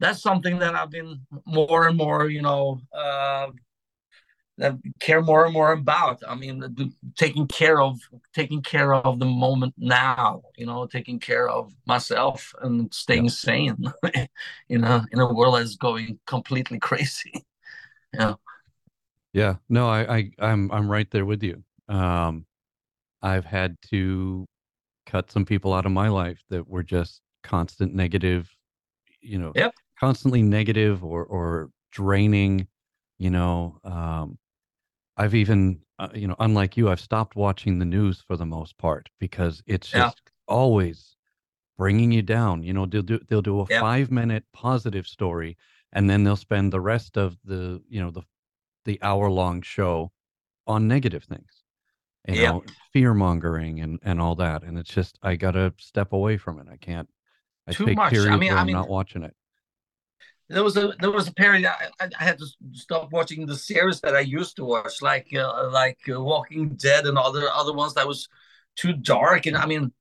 that's 0.01 0.21
something 0.21 0.59
that 0.59 0.75
i've 0.75 0.91
been 0.91 1.21
more 1.47 1.87
and 1.87 1.97
more 1.97 2.29
you 2.29 2.43
know 2.43 2.81
uh 2.93 3.47
care 5.01 5.21
more 5.21 5.45
and 5.45 5.53
more 5.53 5.73
about. 5.73 6.23
I 6.27 6.35
mean, 6.35 6.63
taking 7.17 7.47
care 7.47 7.81
of 7.81 7.99
taking 8.33 8.63
care 8.63 8.95
of 8.95 9.19
the 9.19 9.27
moment 9.27 9.75
now. 9.77 10.43
You 10.57 10.67
know, 10.67 10.87
taking 10.87 11.19
care 11.19 11.49
of 11.49 11.73
myself 11.87 12.55
and 12.63 12.93
staying 12.93 13.25
yeah. 13.25 13.31
sane. 13.31 13.93
you 14.69 14.79
know, 14.79 15.05
in 15.11 15.21
a 15.21 15.33
world 15.33 15.57
that's 15.57 15.77
going 15.77 16.19
completely 16.27 16.79
crazy. 16.89 17.45
Yeah. 18.13 18.35
Yeah. 19.33 19.57
No, 19.69 19.89
I, 19.89 20.17
I 20.17 20.31
I'm 20.39 20.71
I'm 20.71 20.91
right 20.91 21.11
there 21.11 21.25
with 21.25 21.43
you. 21.43 21.63
Um, 21.89 22.47
I've 23.23 23.45
had 23.45 23.77
to 23.91 24.47
cut 25.07 25.31
some 25.31 25.45
people 25.45 25.75
out 25.75 25.87
of 25.87 25.93
my 25.93 26.09
life 26.09 26.43
that 26.51 26.69
were 26.69 26.85
just 26.85 27.21
constant 27.43 27.95
negative. 27.95 28.49
You 29.21 29.39
know, 29.39 29.53
yep. 29.57 29.75
constantly 29.99 30.43
negative 30.43 31.03
or 31.03 31.25
or 31.25 31.71
draining 31.91 32.67
you 33.19 33.31
know 33.31 33.79
um 33.85 34.37
I've 35.17 35.35
even, 35.35 35.83
uh, 35.99 36.09
you 36.15 36.27
know, 36.29 36.37
unlike 36.41 36.77
you, 36.77 36.89
I've 36.89 37.01
stopped 37.01 37.37
watching 37.37 37.79
the 37.79 37.85
news 37.85 38.21
for 38.21 38.37
the 38.37 38.47
most 38.47 38.79
part 38.79 39.11
because 39.21 39.63
it's 39.67 39.91
Yeah. 39.93 40.11
just 40.11 40.21
always 40.49 41.17
bringing 41.79 42.13
you 42.13 42.23
down. 42.23 42.63
You 42.65 42.75
know, 42.75 42.87
they'll 42.87 43.03
do 43.03 43.21
they'll 43.29 43.43
do 43.43 43.61
a 43.61 43.67
Yep. 43.69 43.89
five 43.89 44.11
minute 44.11 44.45
positive 44.53 45.07
story, 45.07 45.57
and 45.93 46.11
then 46.11 46.25
they'll 46.25 46.37
spend 46.37 46.73
the 46.73 46.81
rest 46.81 47.19
of 47.19 47.39
the 47.45 47.83
you 47.89 48.01
know 48.01 48.11
the 48.11 48.23
the 48.87 49.01
hour 49.03 49.31
long 49.31 49.63
show 49.63 50.13
on 50.67 50.89
negative 50.89 51.25
things. 51.25 51.65
You 52.29 52.35
Yep. 52.35 52.57
know, 52.57 52.65
fear 52.93 53.15
mongering 53.15 53.81
and 53.81 53.99
and 54.03 54.21
all 54.21 54.35
that, 54.37 54.65
and 54.65 54.79
it's 54.79 54.93
just 54.95 55.19
I 55.23 55.37
gotta 55.37 55.75
step 55.79 56.13
away 56.13 56.39
from 56.39 56.59
it. 56.61 56.69
I 56.71 56.77
can't. 56.79 57.11
I 57.69 57.75
Too 57.75 57.87
take 57.87 58.01
much. 58.01 58.27
I 58.31 58.37
mean, 58.39 58.53
I 58.57 58.63
I'm 58.63 58.71
mean, 58.73 58.79
not 58.79 58.89
watching 58.89 59.23
it. 59.25 59.37
There 60.49 60.63
was 60.63 60.77
a 60.77 60.95
there 61.01 61.11
was 61.11 61.29
a 61.29 61.33
period 61.33 61.65
I, 61.67 61.91
I, 62.01 62.25
had 62.25 62.39
to 62.39 62.47
stop 62.73 63.13
watching 63.13 63.47
the 63.47 63.57
series 63.57 64.01
that 64.03 64.15
I 64.15 64.21
used 64.21 64.57
to 64.57 64.65
watch, 64.65 65.01
like 65.01 65.29
uh, 65.35 65.71
like 65.71 65.99
uh, 66.09 66.21
Walking 66.21 66.71
Dead 66.71 67.07
and 67.07 67.17
other 67.17 67.49
other 67.51 67.73
ones 67.73 67.95
that 67.95 68.07
was 68.07 68.29
too 68.77 68.93
dark. 68.93 69.47
And 69.47 69.57
I 69.57 69.67
mean, 69.67 69.93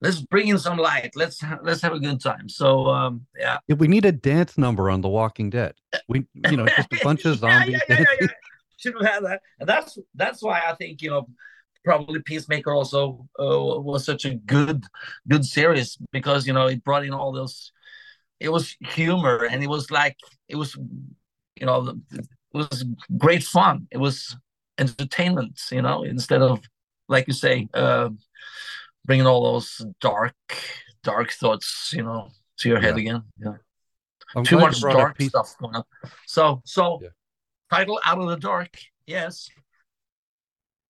let's 0.00 0.20
bring 0.20 0.48
in 0.48 0.58
some 0.58 0.76
light. 0.76 1.12
Let's 1.14 1.42
let's 1.62 1.80
have 1.82 1.92
a 1.92 2.00
good 2.00 2.20
time. 2.20 2.48
So 2.48 2.88
um, 2.88 3.26
yeah, 3.38 3.58
Yeah, 3.68 3.76
we 3.76 3.88
need 3.88 4.04
a 4.04 4.12
dance 4.12 4.58
number 4.58 4.90
on 4.90 5.00
The 5.00 5.08
Walking 5.08 5.50
Dead. 5.50 5.74
We, 6.08 6.26
you 6.34 6.56
know, 6.56 6.66
just 6.66 6.92
a 6.92 6.98
bunch 7.04 7.24
of 7.24 7.38
zombies 7.38 7.80
yeah, 7.88 8.00
yeah, 8.00 8.04
yeah. 8.20 8.26
Should 8.78 8.94
have 9.00 9.06
had 9.06 9.24
that. 9.24 9.42
And 9.60 9.68
that's 9.68 9.96
that's 10.14 10.42
why 10.42 10.60
I 10.66 10.74
think 10.74 11.00
you 11.00 11.10
know 11.10 11.28
probably 11.84 12.20
Peacemaker 12.20 12.72
also 12.72 13.28
uh, 13.38 13.80
was 13.80 14.04
such 14.04 14.24
a 14.24 14.34
good 14.34 14.84
good 15.28 15.44
series 15.44 15.96
because 16.10 16.46
you 16.46 16.52
know 16.52 16.66
it 16.66 16.84
brought 16.84 17.04
in 17.04 17.14
all 17.14 17.32
those. 17.32 17.72
It 18.42 18.50
was 18.50 18.76
humor 18.80 19.44
and 19.50 19.62
it 19.62 19.68
was 19.68 19.90
like 19.90 20.16
it 20.48 20.56
was, 20.56 20.74
you 21.60 21.66
know, 21.66 21.96
it 22.12 22.26
was 22.52 22.84
great 23.16 23.44
fun. 23.44 23.86
It 23.92 23.98
was 23.98 24.36
entertainment, 24.78 25.60
you 25.70 25.80
know, 25.82 26.02
instead 26.02 26.42
of 26.42 26.60
like 27.08 27.28
you 27.28 27.34
say, 27.34 27.68
uh, 27.72 28.08
bringing 29.04 29.26
all 29.26 29.52
those 29.52 29.80
dark 30.00 30.34
dark 31.04 31.30
thoughts, 31.32 31.92
you 31.96 32.02
know, 32.02 32.30
to 32.58 32.68
your 32.68 32.80
head 32.80 32.96
Yeah. 32.96 33.02
again. 33.02 33.22
Yeah, 33.38 33.56
I'm 34.34 34.44
too 34.44 34.58
much 34.58 34.80
dark 34.80 35.16
Peace- 35.18 35.28
stuff 35.28 35.56
going 35.58 35.76
on. 35.76 35.84
So 36.26 36.62
so 36.64 36.98
Yeah. 37.00 37.08
title 37.70 38.00
out 38.04 38.18
of 38.18 38.28
the 38.28 38.36
dark. 38.36 38.76
Yes. 39.06 39.48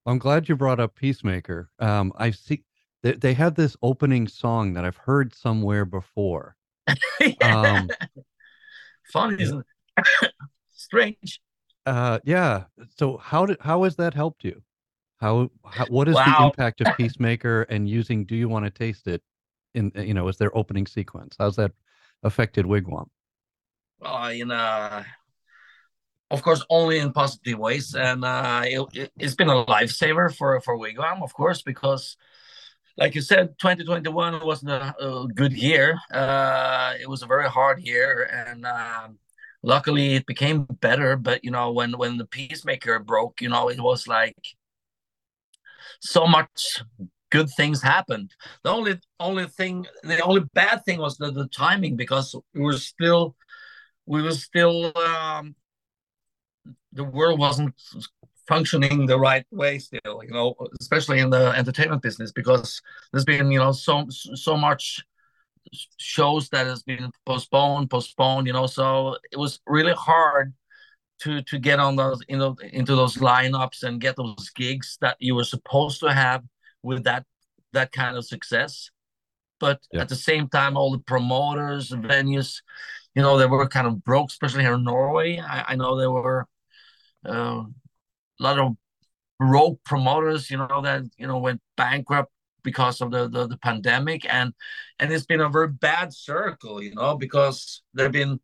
I'm 0.06 0.18
glad 0.18 0.48
you 0.48 0.56
brought 0.56 0.80
up 0.80 0.94
Peacemaker. 0.96 1.70
Um, 1.78 2.12
I 2.16 2.30
see 2.32 2.64
they, 3.02 3.12
they 3.12 3.34
had 3.34 3.54
this 3.56 3.76
opening 3.82 4.26
song 4.26 4.72
that 4.74 4.84
I've 4.84 4.96
heard 4.96 5.34
somewhere 5.34 5.84
before. 5.84 6.56
Um, 7.42 7.88
Fun, 9.12 9.38
isn't? 9.38 9.66
Strange. 10.76 11.40
uh, 11.86 12.18
yeah. 12.24 12.64
So 12.98 13.16
how 13.18 13.46
did 13.46 13.58
how 13.60 13.84
has 13.84 13.96
that 13.96 14.14
helped 14.14 14.44
you? 14.44 14.62
How, 15.20 15.50
how 15.64 15.86
what 15.86 16.08
is 16.08 16.16
the 16.16 16.44
impact 16.44 16.80
of 16.80 16.96
Peacemaker 16.96 17.62
and 17.62 17.88
using 17.88 18.24
Do 18.24 18.34
You 18.34 18.48
Want 18.48 18.64
to 18.64 18.70
Taste 18.70 19.06
It 19.06 19.22
in 19.74 19.92
you 19.94 20.14
know 20.14 20.28
as 20.28 20.38
their 20.38 20.56
opening 20.56 20.86
sequence? 20.86 21.36
How's 21.38 21.56
that 21.56 21.72
affected 22.22 22.66
Wigwam? 22.66 23.08
uh, 24.04 24.32
in 24.34 24.50
uh, 24.50 25.04
of 26.30 26.42
course, 26.42 26.64
only 26.70 26.98
in 26.98 27.12
positive 27.12 27.58
ways, 27.58 27.94
and 27.94 28.24
uh, 28.24 28.62
it, 28.64 29.12
it's 29.18 29.34
been 29.34 29.50
a 29.50 29.64
lifesaver 29.66 30.34
for 30.34 30.60
for 30.60 30.78
Wigwam, 30.78 31.22
of 31.22 31.34
course, 31.34 31.62
because, 31.62 32.16
like 32.96 33.14
you 33.14 33.20
said, 33.22 33.59
2021 33.59 34.44
wasn't 34.44 34.72
a, 34.72 34.94
a 35.05 35.28
good 35.28 35.52
year. 35.52 35.98
Uh, 36.12 36.94
it 37.00 37.09
was 37.09 37.22
a 37.22 37.26
very 37.26 37.48
hard 37.48 37.81
year, 37.81 38.28
and 38.33 38.66
um 38.66 39.18
luckily 39.62 40.14
it 40.14 40.26
became 40.26 40.64
better. 40.81 41.16
But 41.16 41.44
you 41.44 41.50
know, 41.50 41.72
when 41.72 41.92
when 41.98 42.18
the 42.18 42.26
Peacemaker 42.26 42.98
broke, 42.98 43.40
you 43.40 43.48
know, 43.48 43.68
it 43.68 43.81
was 43.81 44.07
like 44.07 44.37
so 46.00 46.26
much 46.26 46.83
good 47.31 47.48
things 47.50 47.83
happened. 47.83 48.35
The 48.62 48.70
only 48.70 49.00
only 49.18 49.46
thing, 49.46 49.87
the 50.02 50.20
only 50.20 50.42
bad 50.52 50.85
thing 50.85 50.98
was 50.98 51.16
the, 51.16 51.31
the 51.31 51.48
timing 51.48 51.96
because 51.96 52.35
we 52.55 52.61
were 52.61 52.78
still 52.78 53.37
we 54.07 54.22
were 54.22 54.33
still 54.33 54.96
um, 54.98 55.55
the 56.92 57.05
world 57.05 57.38
wasn't 57.38 57.74
functioning 58.48 59.07
the 59.07 59.18
right 59.18 59.46
way 59.50 59.78
still 59.78 60.22
you 60.24 60.31
know 60.33 60.55
especially 60.81 61.20
in 61.20 61.31
the 61.31 61.50
entertainment 61.57 62.02
business 62.02 62.33
because 62.33 62.81
there's 63.12 63.24
been 63.24 63.50
you 63.50 63.59
know 63.59 63.72
so 63.72 64.07
so 64.09 64.57
much 64.57 65.00
shows 65.96 66.48
that 66.50 66.66
has 66.66 66.83
been 66.83 67.11
postponed 67.24 67.88
postponed 67.88 68.46
you 68.46 68.52
know 68.52 68.66
so 68.66 69.16
it 69.31 69.38
was 69.38 69.61
really 69.66 69.92
hard 69.94 70.52
to 71.20 71.40
to 71.42 71.59
get 71.59 71.78
on 71.78 71.94
those 71.96 72.20
you 72.28 72.37
know 72.37 72.57
into 72.72 72.94
those 72.96 73.16
lineups 73.16 73.83
and 73.85 74.00
get 74.00 74.16
those 74.16 74.50
gigs 74.57 74.98
that 75.00 75.16
you 75.20 75.35
were 75.35 75.44
supposed 75.44 76.00
to 76.00 76.12
have 76.12 76.42
with 76.83 77.05
that 77.05 77.24
that 77.72 77.92
kind 77.92 78.16
of 78.16 78.24
success 78.26 78.90
but 79.61 79.81
Yeah. 79.92 80.02
at 80.02 80.09
the 80.09 80.16
same 80.16 80.48
time 80.48 80.76
all 80.76 80.90
the 80.90 80.98
promoters 80.98 81.92
and 81.92 82.05
venues 82.05 82.61
you 83.14 83.22
know 83.22 83.38
they 83.38 83.46
were 83.46 83.68
kind 83.68 83.87
of 83.87 84.02
broke 84.05 84.31
especially 84.31 84.64
here 84.64 84.74
in 84.74 84.85
norway 84.85 85.38
i, 85.38 85.64
I 85.68 85.76
know 85.76 85.96
they 85.96 86.09
were 86.09 86.46
uh, 87.24 87.62
lot 88.42 88.59
of 88.59 88.76
rogue 89.40 89.78
promoters 89.85 90.50
you 90.50 90.57
know 90.57 90.81
that 90.83 91.02
you 91.16 91.26
know 91.26 91.38
went 91.38 91.61
bankrupt 91.76 92.31
because 92.62 93.00
of 93.00 93.11
the, 93.11 93.28
the 93.28 93.46
the 93.46 93.59
pandemic. 93.59 94.26
And 94.33 94.52
and 94.98 95.12
it's 95.12 95.26
been 95.26 95.40
a 95.40 95.48
very 95.48 95.68
bad 95.68 96.12
circle 96.12 96.83
you 96.83 96.94
know 96.94 97.16
because 97.16 97.83
there 97.94 98.07
have 98.07 98.12
been 98.12 98.40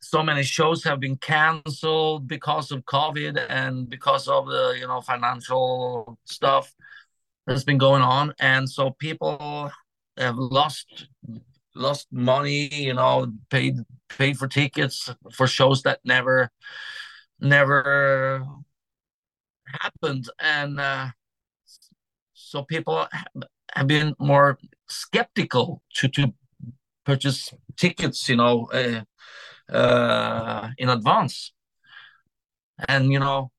so 0.00 0.22
many 0.22 0.42
shows 0.42 0.84
have 0.84 1.00
been 1.00 1.16
canceled 1.16 2.28
because 2.28 2.70
of 2.70 2.84
covid 2.84 3.44
and 3.48 3.88
because 3.88 4.28
of 4.28 4.46
the 4.46 4.76
you 4.78 4.86
know 4.86 5.00
financial 5.00 6.18
stuff 6.24 6.72
that's 7.46 7.64
been 7.64 7.78
going 7.78 8.02
on. 8.02 8.34
And 8.38 8.68
so 8.68 8.90
people 8.90 9.70
have 10.16 10.36
lost 10.36 11.08
lost 11.74 12.06
money 12.10 12.74
you 12.74 12.94
know 12.94 13.30
paid 13.50 13.76
paid 14.08 14.38
for 14.38 14.48
tickets 14.48 15.12
for 15.32 15.46
shows 15.46 15.82
that 15.82 16.00
never 16.04 16.50
never 17.38 18.42
happened 19.80 20.28
and 20.40 20.80
uh, 20.80 21.08
so 22.32 22.62
people 22.62 23.06
have 23.74 23.86
been 23.86 24.14
more 24.18 24.58
skeptical 24.88 25.82
to 25.94 26.08
to 26.08 26.32
purchase 27.04 27.52
tickets 27.76 28.28
you 28.28 28.36
know 28.36 28.66
uh, 28.72 29.02
uh, 29.74 30.68
in 30.78 30.88
advance 30.88 31.52
and 32.88 33.10
you 33.12 33.18
know 33.18 33.50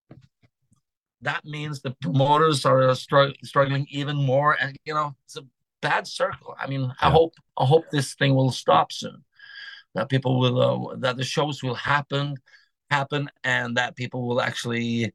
that 1.22 1.43
means 1.45 1.82
the 1.82 1.91
promoters 2.01 2.65
are 2.65 2.93
str- 2.95 3.36
struggling 3.43 3.88
even 3.89 4.15
more 4.15 4.55
and 4.61 4.78
you 4.86 4.93
know 4.93 5.15
it's 5.26 5.38
a 5.38 5.45
bad 5.82 6.07
circle 6.07 6.55
i 6.59 6.68
mean 6.68 6.91
i 7.01 7.07
Yeah. 7.07 7.11
hope 7.11 7.34
i 7.57 7.65
hope 7.65 7.86
this 7.91 8.15
thing 8.15 8.36
will 8.36 8.51
stop 8.51 8.91
soon 8.91 9.24
that 9.95 10.09
people 10.09 10.39
will 10.39 10.89
uh, 10.91 10.95
that 10.97 11.18
the 11.18 11.24
shows 11.24 11.63
will 11.63 11.76
happen 11.76 12.36
happen 12.89 13.30
and 13.43 13.78
that 13.78 13.95
people 13.95 14.28
will 14.28 14.41
actually 14.41 15.13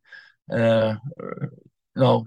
uh 0.50 0.94
you 1.94 2.02
know 2.02 2.24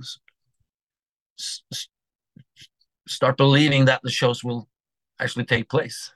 start 3.07 3.37
believing 3.37 3.85
that 3.85 4.01
the 4.03 4.09
shows 4.11 4.43
will 4.43 4.67
actually 5.19 5.45
take 5.45 5.69
place 5.69 6.11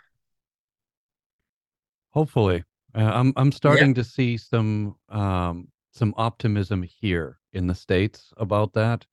Hopefully, 2.11 2.63
uh, 2.95 2.99
I'm 3.13 3.33
I'm 3.35 3.51
starting 3.51 3.93
to 3.95 4.03
see 4.03 4.37
some 4.37 4.95
um 5.09 5.67
some 5.91 6.13
optimism 6.17 6.83
here 6.83 7.39
in 7.53 7.67
the 7.67 7.75
states 7.75 8.33
about 8.37 8.73
that. 8.73 9.05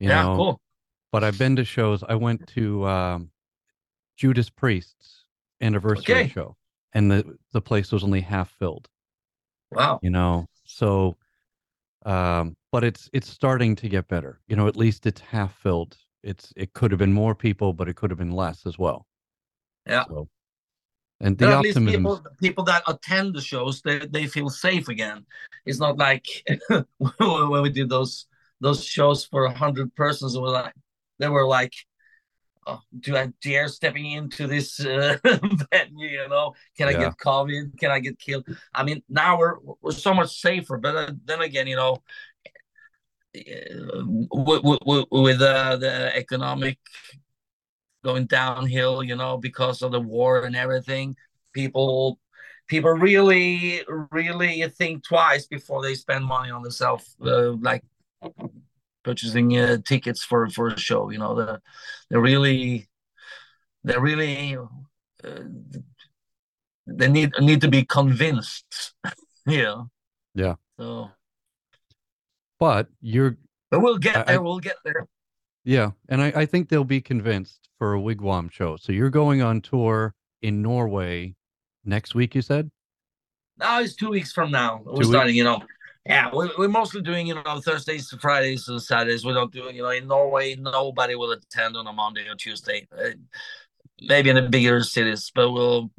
You 0.00 0.08
yeah 0.08 0.22
know, 0.22 0.34
cool 0.36 0.60
but 1.12 1.24
I've 1.24 1.38
been 1.38 1.56
to 1.56 1.64
shows. 1.64 2.02
I 2.04 2.14
went 2.16 2.46
to 2.48 2.86
um, 2.86 3.30
Judas 4.16 4.50
Priest's 4.50 5.24
anniversary 5.60 6.24
Okay. 6.24 6.32
show, 6.32 6.56
and 6.92 7.10
the 7.10 7.38
the 7.52 7.62
place 7.62 7.92
was 7.92 8.04
only 8.04 8.20
half 8.22 8.50
filled. 8.58 8.88
Wow. 9.70 10.00
You 10.00 10.10
know, 10.10 10.48
so, 10.64 11.16
um, 12.08 12.56
but 12.72 12.84
it's 12.84 13.10
it's 13.12 13.28
starting 13.28 13.76
to 13.76 13.88
get 13.88 14.08
better. 14.08 14.40
You 14.48 14.56
know, 14.56 14.66
at 14.66 14.76
least 14.76 15.06
it's 15.06 15.20
half 15.20 15.54
filled. 15.58 15.96
It's 16.22 16.52
it 16.56 16.72
could 16.72 16.90
have 16.90 16.98
been 16.98 17.12
more 17.12 17.34
people, 17.34 17.74
but 17.74 17.88
it 17.88 17.96
could 17.96 18.10
have 18.10 18.18
been 18.18 18.32
less 18.32 18.66
as 18.66 18.78
well. 18.78 19.06
Yeah. 19.86 20.04
So, 20.08 20.28
and 21.20 21.36
the 21.36 21.48
at 21.48 21.60
least 21.60 21.78
people 21.78 22.24
people 22.40 22.64
that 22.64 22.82
attend 22.86 23.34
the 23.34 23.42
shows 23.42 23.82
they, 23.82 23.98
they 23.98 24.26
feel 24.26 24.48
safe 24.48 24.88
again. 24.88 25.26
It's 25.66 25.80
not 25.80 25.98
like 25.98 26.26
when 27.18 27.62
we 27.62 27.70
did 27.70 27.90
those 27.90 28.26
those 28.60 28.82
shows 28.82 29.26
for 29.26 29.44
a 29.44 29.52
hundred 29.52 29.94
persons. 29.94 30.34
It 30.34 30.40
was 30.40 30.52
like 30.52 30.72
they 31.18 31.28
were 31.28 31.46
like, 31.46 31.74
oh, 32.68 32.80
"Do 33.00 33.16
I 33.16 33.28
dare 33.42 33.68
stepping 33.68 34.12
into 34.12 34.46
this 34.46 34.80
uh, 34.80 35.16
venue? 35.72 36.08
You 36.08 36.28
know, 36.28 36.54
can 36.76 36.88
I 36.88 36.92
Yeah. 36.92 36.98
get 37.10 37.16
COVID? 37.18 37.78
Can 37.78 37.90
I 37.90 38.00
get 38.00 38.18
killed?" 38.18 38.46
I 38.74 38.84
mean, 38.84 39.02
now 39.08 39.38
we're 39.38 39.56
we're 39.82 39.92
so 39.92 40.14
much 40.14 40.40
safer. 40.40 40.78
But 40.78 40.96
uh, 40.96 41.12
then 41.24 41.42
again, 41.42 41.66
you 41.66 41.76
know, 41.76 42.02
uh, 43.36 44.04
with, 44.32 44.62
with, 44.86 45.04
with 45.10 45.42
uh, 45.42 45.76
the 45.76 46.16
economic 46.16 46.78
going 48.04 48.26
downhill, 48.26 49.02
you 49.02 49.16
know, 49.16 49.36
because 49.38 49.82
of 49.82 49.92
the 49.92 50.00
war 50.00 50.44
and 50.44 50.56
everything. 50.56 51.16
People, 51.52 52.18
people 52.68 52.90
really, 52.90 53.82
really 54.12 54.66
think 54.70 55.04
twice 55.04 55.46
before 55.46 55.82
they 55.82 55.94
spend 55.94 56.24
money 56.24 56.50
on 56.50 56.62
themselves, 56.62 57.16
uh, 57.24 57.52
like 57.52 57.82
purchasing 59.08 59.56
uh, 59.58 59.78
tickets 59.86 60.22
for 60.22 60.50
for 60.50 60.68
a 60.68 60.78
show. 60.78 61.10
You 61.10 61.18
know, 61.18 61.34
the 61.34 61.60
they 62.10 62.18
really, 62.18 62.88
they're 63.84 64.00
really, 64.00 64.56
uh, 64.56 65.44
they 66.86 67.08
need 67.08 67.32
need 67.40 67.62
to 67.62 67.68
be 67.68 67.84
convinced. 67.84 68.92
you 69.46 69.62
know. 69.62 69.90
Yeah. 70.34 70.56
So, 70.78 71.10
but 72.60 72.88
you're 73.00 73.38
but 73.70 73.80
we'll 73.80 73.98
get 73.98 74.26
there. 74.26 74.36
I- 74.36 74.42
we'll 74.42 74.60
get 74.60 74.76
there. 74.84 75.06
Yeah, 75.64 75.90
and 76.08 76.22
I, 76.22 76.32
I 76.34 76.46
think 76.46 76.68
they'll 76.68 76.84
be 76.84 77.00
convinced 77.02 77.68
for 77.78 77.94
a 77.94 78.00
wigwam 78.00 78.50
show. 78.50 78.76
So 78.76 78.92
you're 78.92 79.10
going 79.10 79.42
on 79.42 79.60
tour 79.60 80.14
in 80.40 80.62
Norway 80.62 81.34
next 81.84 82.14
week, 82.14 82.34
you 82.34 82.40
said? 82.40 82.70
No, 83.58 83.80
it's 83.80 83.94
two 83.94 84.08
weeks 84.08 84.32
from 84.32 84.50
now. 84.50 84.80
We're 84.84 84.94
weeks? 84.94 85.08
starting, 85.08 85.36
you 85.36 85.44
know. 85.44 85.60
Yeah, 86.08 86.30
we, 86.34 86.50
we're 86.56 86.68
mostly 86.68 87.02
doing, 87.02 87.26
you 87.26 87.34
know, 87.34 87.60
Thursdays, 87.60 88.08
to 88.08 88.16
Fridays, 88.16 88.66
and 88.66 88.80
Saturdays. 88.80 89.26
We 89.26 89.34
don't 89.34 89.52
do, 89.52 89.70
you 89.70 89.82
know, 89.82 89.90
in 89.90 90.06
Norway, 90.06 90.56
nobody 90.56 91.14
will 91.14 91.32
attend 91.32 91.76
on 91.76 91.86
a 91.86 91.92
Monday 91.92 92.26
or 92.26 92.34
Tuesday. 92.34 92.88
Uh, 92.98 93.10
maybe 94.00 94.30
in 94.30 94.36
the 94.36 94.42
bigger 94.42 94.82
cities, 94.82 95.30
but 95.34 95.50
we'll 95.50 95.90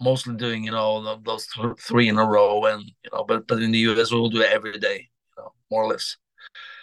mostly 0.00 0.36
doing, 0.36 0.62
you 0.62 0.70
know, 0.70 1.18
those 1.24 1.48
th- 1.48 1.78
three 1.80 2.08
in 2.08 2.16
a 2.16 2.24
row. 2.24 2.64
And, 2.66 2.84
you 2.84 3.10
know, 3.12 3.24
but, 3.24 3.48
but 3.48 3.60
in 3.60 3.72
the 3.72 3.78
US, 3.78 4.12
we 4.12 4.20
will 4.20 4.30
do 4.30 4.40
it 4.40 4.52
every 4.52 4.78
day, 4.78 5.08
you 5.36 5.42
know, 5.42 5.52
more 5.68 5.82
or 5.82 5.88
less. 5.88 6.16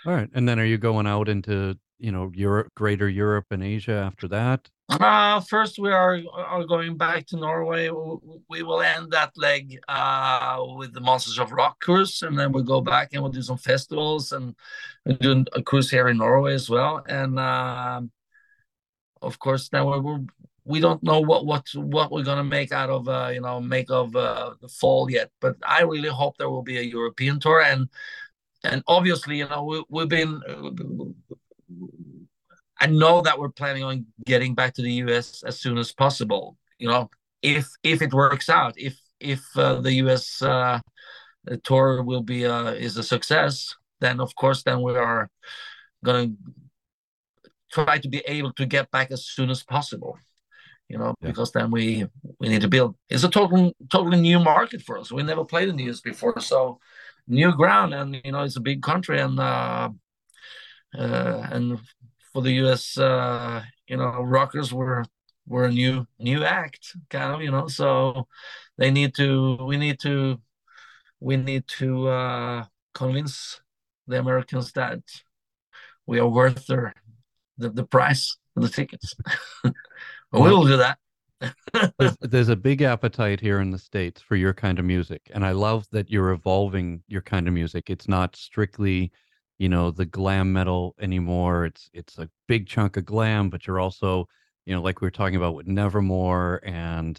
All 0.05 0.13
right. 0.13 0.29
And 0.33 0.49
then 0.49 0.59
are 0.59 0.65
you 0.65 0.77
going 0.77 1.07
out 1.07 1.29
into, 1.29 1.77
you 1.99 2.11
know, 2.11 2.31
Europe, 2.35 2.67
greater 2.75 3.07
Europe 3.07 3.45
and 3.49 3.63
Asia 3.63 3.93
after 3.93 4.27
that? 4.27 4.69
Uh, 4.89 5.39
first, 5.39 5.79
we 5.79 5.91
are 5.91 6.19
are 6.35 6.65
going 6.65 6.97
back 6.97 7.25
to 7.27 7.37
Norway. 7.37 7.89
We 8.49 8.63
will 8.63 8.81
end 8.81 9.11
that 9.11 9.31
leg 9.37 9.79
uh, 9.87 10.61
with 10.77 10.93
the 10.93 10.99
Monsters 10.99 11.39
of 11.39 11.51
Rock 11.51 11.79
cruise, 11.79 12.21
and 12.21 12.37
then 12.37 12.51
we'll 12.51 12.63
go 12.63 12.81
back 12.81 13.09
and 13.13 13.21
we'll 13.23 13.31
do 13.31 13.41
some 13.41 13.57
festivals 13.57 14.33
and 14.33 14.55
we're 15.05 15.15
doing 15.17 15.47
a 15.53 15.63
cruise 15.63 15.89
here 15.89 16.09
in 16.09 16.17
Norway 16.17 16.53
as 16.53 16.69
well. 16.69 17.03
And 17.07 17.39
um 17.39 18.11
of 19.21 19.39
course, 19.39 19.69
then 19.69 19.85
we 19.85 19.99
will 19.99 20.25
we 20.65 20.79
don't 20.79 21.01
know 21.03 21.19
what 21.21 21.45
what 21.45 21.67
what 21.75 22.11
we're 22.11 22.23
gonna 22.23 22.43
make 22.43 22.71
out 22.71 22.89
of 22.89 23.07
uh, 23.07 23.29
you 23.33 23.41
know 23.41 23.59
make 23.61 23.89
of 23.89 24.15
uh, 24.15 24.53
the 24.61 24.67
fall 24.67 25.09
yet. 25.09 25.31
But 25.39 25.55
I 25.63 25.81
really 25.83 26.09
hope 26.09 26.37
there 26.37 26.49
will 26.49 26.63
be 26.63 26.77
a 26.77 26.81
European 26.81 27.39
tour 27.39 27.61
and 27.61 27.89
and 28.63 28.83
obviously 28.87 29.37
you 29.37 29.47
know 29.47 29.63
we, 29.63 29.83
we've 29.89 30.09
been. 30.09 30.41
I 32.83 32.87
know 32.87 33.21
that 33.21 33.39
we're 33.39 33.57
planning 33.61 33.83
on 33.83 34.05
getting 34.25 34.55
back 34.55 34.73
to 34.73 34.81
the 34.81 34.91
US 35.03 35.41
as 35.43 35.61
soon 35.61 35.77
as 35.77 35.93
possible. 35.93 36.57
You 36.79 36.89
know, 36.89 37.09
if 37.41 37.65
if 37.81 38.01
it 38.01 38.13
works 38.13 38.49
out, 38.49 38.73
if 38.75 38.95
if 39.21 39.41
uh, 39.55 39.79
the 39.79 39.93
US 40.03 40.41
uh, 40.41 40.79
tour 41.63 42.03
will 42.03 42.23
be 42.23 42.45
uh, 42.45 42.71
is 42.71 42.97
a 42.97 43.03
success, 43.03 43.73
then 44.01 44.19
of 44.19 44.35
course 44.35 44.63
then 44.63 44.81
we 44.81 44.97
are 44.97 45.29
gonna 46.03 46.27
try 47.71 47.99
to 47.99 48.09
be 48.09 48.21
able 48.27 48.51
to 48.53 48.65
get 48.65 48.91
back 48.91 49.11
as 49.11 49.25
soon 49.25 49.49
as 49.49 49.63
possible. 49.63 50.17
You 50.89 50.97
know, 50.97 51.15
Yeah. 51.21 51.29
because 51.29 51.51
then 51.53 51.71
we 51.71 52.05
we 52.39 52.49
need 52.49 52.61
to 52.61 52.67
build. 52.75 52.95
It's 53.09 53.23
a 53.23 53.29
total 53.29 53.71
totally 53.89 54.19
new 54.19 54.39
market 54.39 54.81
for 54.81 54.99
us. 54.99 55.09
We 55.09 55.23
never 55.23 55.45
played 55.45 55.69
in 55.69 55.77
the 55.77 55.89
US 55.89 56.01
before, 56.01 56.39
so 56.41 56.79
new 57.27 57.51
ground, 57.55 57.93
and 57.93 58.09
you 58.25 58.31
know 58.33 58.43
it's 58.43 58.57
a 58.57 58.67
big 58.71 58.81
country, 58.81 59.21
and 59.21 59.39
uh, 59.39 59.89
uh, 60.99 61.47
and 61.55 61.79
for 62.33 62.41
the 62.41 62.53
US, 62.65 62.97
uh, 62.97 63.63
you 63.87 63.97
know, 63.97 64.21
rockers 64.21 64.73
were 64.73 65.05
were 65.47 65.65
a 65.65 65.71
new 65.71 66.07
new 66.19 66.43
act, 66.43 66.95
kind 67.09 67.33
of, 67.33 67.41
you 67.41 67.51
know. 67.51 67.67
So 67.67 68.27
they 68.77 68.91
need 68.91 69.15
to, 69.15 69.57
we 69.65 69.77
need 69.77 69.99
to, 70.01 70.39
we 71.19 71.37
need 71.37 71.67
to 71.79 72.07
uh, 72.07 72.65
convince 72.93 73.61
the 74.07 74.19
Americans 74.19 74.71
that 74.73 74.99
we 76.05 76.19
are 76.19 76.27
worth 76.27 76.65
their 76.67 76.93
the, 77.57 77.69
the 77.69 77.85
price 77.85 78.37
of 78.55 78.63
the 78.63 78.69
tickets. 78.69 79.15
we 79.63 79.71
will 80.31 80.65
do 80.65 80.77
that. 80.77 80.97
There's, 81.99 82.17
there's 82.21 82.49
a 82.49 82.55
big 82.55 82.81
appetite 82.81 83.41
here 83.41 83.59
in 83.59 83.69
the 83.69 83.77
States 83.77 84.21
for 84.21 84.37
your 84.37 84.53
kind 84.53 84.79
of 84.79 84.85
music. 84.85 85.29
And 85.33 85.45
I 85.45 85.51
love 85.51 85.85
that 85.91 86.09
you're 86.09 86.31
evolving 86.31 87.03
your 87.07 87.21
kind 87.21 87.49
of 87.49 87.53
music. 87.53 87.89
It's 87.89 88.07
not 88.07 88.37
strictly, 88.37 89.11
you 89.63 89.69
know, 89.69 89.91
the 89.91 90.05
glam 90.05 90.51
metal 90.51 90.93
anymore. 90.99 91.63
It's 91.63 91.89
it's 91.93 92.17
a 92.17 92.29
big 92.49 92.67
chunk 92.67 92.97
of 92.97 93.05
glam, 93.05 93.49
but 93.49 93.65
you're 93.65 93.79
also, 93.79 94.27
you 94.65 94.75
know, 94.75 94.81
like 94.81 94.99
we 94.99 95.05
were 95.05 95.17
talking 95.19 95.37
about 95.37 95.55
with 95.55 95.67
Nevermore 95.67 96.59
and 96.65 97.17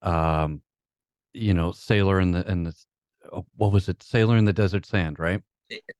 um, 0.00 0.62
you 1.34 1.52
know, 1.52 1.72
Sailor 1.72 2.20
in 2.20 2.30
the 2.30 2.42
and 2.50 2.64
the 2.66 2.74
oh, 3.34 3.44
what 3.56 3.70
was 3.70 3.90
it? 3.90 4.02
Sailor 4.02 4.38
in 4.38 4.46
the 4.46 4.52
Desert 4.54 4.86
Sand, 4.86 5.18
right? 5.18 5.42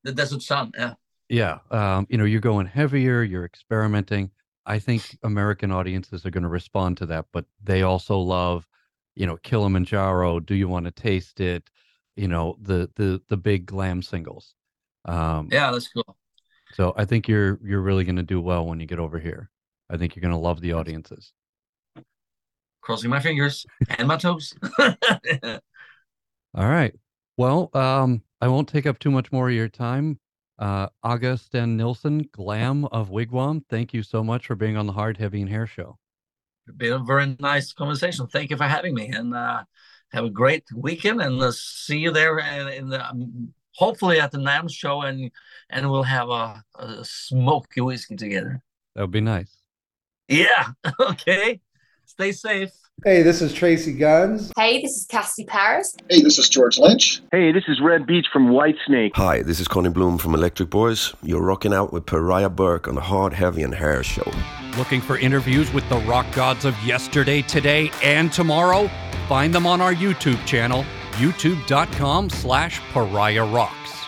the 0.04 0.12
Desert 0.12 0.40
Sun, 0.40 0.72
yeah. 0.78 0.94
Yeah. 1.28 1.58
Um, 1.70 2.06
you 2.08 2.16
know, 2.16 2.24
you're 2.24 2.40
going 2.40 2.66
heavier, 2.66 3.22
you're 3.22 3.44
experimenting. 3.44 4.30
I 4.64 4.78
think 4.78 5.18
American 5.22 5.70
audiences 5.70 6.24
are 6.24 6.30
going 6.30 6.44
to 6.44 6.48
respond 6.48 6.96
to 6.98 7.06
that, 7.06 7.26
but 7.30 7.44
they 7.62 7.82
also 7.82 8.18
love, 8.18 8.66
you 9.16 9.26
know, 9.26 9.36
Kilimanjaro, 9.36 10.40
Do 10.40 10.54
You 10.54 10.66
Want 10.66 10.86
to 10.86 10.92
Taste 10.92 11.40
It? 11.40 11.68
You 12.16 12.28
know, 12.28 12.56
the 12.62 12.90
the 12.96 13.20
the 13.28 13.36
big 13.36 13.66
glam 13.66 14.00
singles. 14.00 14.54
Um, 15.04 15.48
Yeah, 15.50 15.70
that's 15.70 15.88
cool. 15.88 16.16
so 16.72 16.94
I 16.96 17.04
think 17.04 17.28
you're 17.28 17.58
you're 17.62 17.80
really 17.80 18.04
going 18.04 18.16
to 18.16 18.22
do 18.22 18.40
well 18.40 18.66
when 18.66 18.80
you 18.80 18.86
get 18.86 18.98
over 18.98 19.18
here. 19.18 19.50
I 19.90 19.96
think 19.96 20.16
you're 20.16 20.22
going 20.22 20.32
to 20.32 20.38
love 20.38 20.60
the 20.60 20.72
audiences. 20.72 21.32
Crossing 22.80 23.10
my 23.10 23.20
fingers 23.20 23.66
and 23.98 24.08
my 24.08 24.16
toes. 24.16 24.54
All 24.78 25.60
right. 26.54 26.94
Well, 27.36 27.70
um, 27.74 28.22
I 28.40 28.48
won't 28.48 28.68
take 28.68 28.86
up 28.86 28.98
too 28.98 29.10
much 29.10 29.32
more 29.32 29.48
of 29.48 29.54
your 29.54 29.68
time. 29.68 30.20
Uh, 30.58 30.86
Åge 31.04 31.38
Sten 31.38 31.76
Nilsen, 31.76 32.28
Glam 32.30 32.84
of 32.86 33.10
Wigwam, 33.10 33.62
thank 33.68 33.92
you 33.92 34.02
so 34.02 34.22
much 34.22 34.46
for 34.46 34.54
being 34.54 34.76
on 34.76 34.86
the 34.86 34.92
Hard, 34.92 35.16
Heavy, 35.16 35.40
and 35.40 35.50
Hair 35.50 35.66
Show. 35.66 35.98
It's 36.66 36.76
been 36.76 36.92
a 36.92 36.98
very 36.98 37.36
nice 37.40 37.72
conversation. 37.72 38.26
Thank 38.28 38.50
you 38.50 38.56
for 38.56 38.64
having 38.64 38.94
me, 38.94 39.08
and 39.08 39.34
uh, 39.34 39.64
have 40.12 40.24
a 40.24 40.30
great 40.30 40.64
weekend. 40.74 41.20
And 41.20 41.40
uh, 41.42 41.50
see 41.52 41.98
you 41.98 42.12
there, 42.12 42.38
in, 42.38 42.68
in 42.68 42.88
the 42.88 43.04
um, 43.04 43.52
hopefully 43.74 44.20
at 44.20 44.30
the 44.30 44.38
NAMM 44.38 44.70
show, 44.70 45.02
and 45.02 45.30
and 45.70 45.90
we'll 45.90 46.02
have 46.02 46.28
a, 46.28 46.62
a 46.76 47.04
smoky 47.04 47.80
whiskey 47.80 48.16
together. 48.16 48.62
That 48.94 49.02
would 49.02 49.10
be 49.10 49.20
nice. 49.20 49.54
Yeah. 50.28 50.68
Okay. 51.00 51.60
Stay 52.06 52.32
safe. 52.32 52.70
Hey, 53.02 53.22
this 53.22 53.42
is 53.42 53.52
Tracii 53.52 53.98
Guns. 53.98 54.52
Hey, 54.56 54.80
this 54.80 54.96
is 54.96 55.06
Cassie 55.06 55.44
Paris. 55.44 55.96
Hey, 56.08 56.22
this 56.22 56.38
is 56.38 56.48
George 56.48 56.78
Lynch. 56.78 57.22
Hey, 57.32 57.50
this 57.50 57.64
is 57.66 57.80
Reb 57.80 58.06
Beach 58.06 58.26
from 58.32 58.48
Whitesnake. 58.48 59.10
Hi, 59.16 59.42
this 59.42 59.58
is 59.58 59.66
Conny 59.66 59.88
Bloom 59.90 60.16
from 60.16 60.34
Electric 60.34 60.70
Boys. 60.70 61.12
You're 61.22 61.42
rocking 61.42 61.74
out 61.74 61.92
with 61.92 62.06
Pariah 62.06 62.50
Burke 62.50 62.86
on 62.86 62.94
the 62.94 63.00
Hard, 63.00 63.32
Heavy, 63.32 63.62
and 63.62 63.74
Hair 63.74 64.04
Show. 64.04 64.30
Looking 64.78 65.00
for 65.00 65.18
interviews 65.18 65.72
with 65.72 65.86
the 65.88 65.98
rock 66.00 66.26
gods 66.32 66.64
of 66.64 66.80
yesterday, 66.84 67.42
today, 67.42 67.90
and 68.02 68.32
tomorrow? 68.32 68.88
Find 69.28 69.52
them 69.52 69.66
on 69.66 69.80
our 69.80 69.94
YouTube 69.94 70.44
channel, 70.46 70.84
youtube.com 71.14 72.30
slash 72.30 72.80
pariah 72.92 73.44
rocks. 73.44 74.04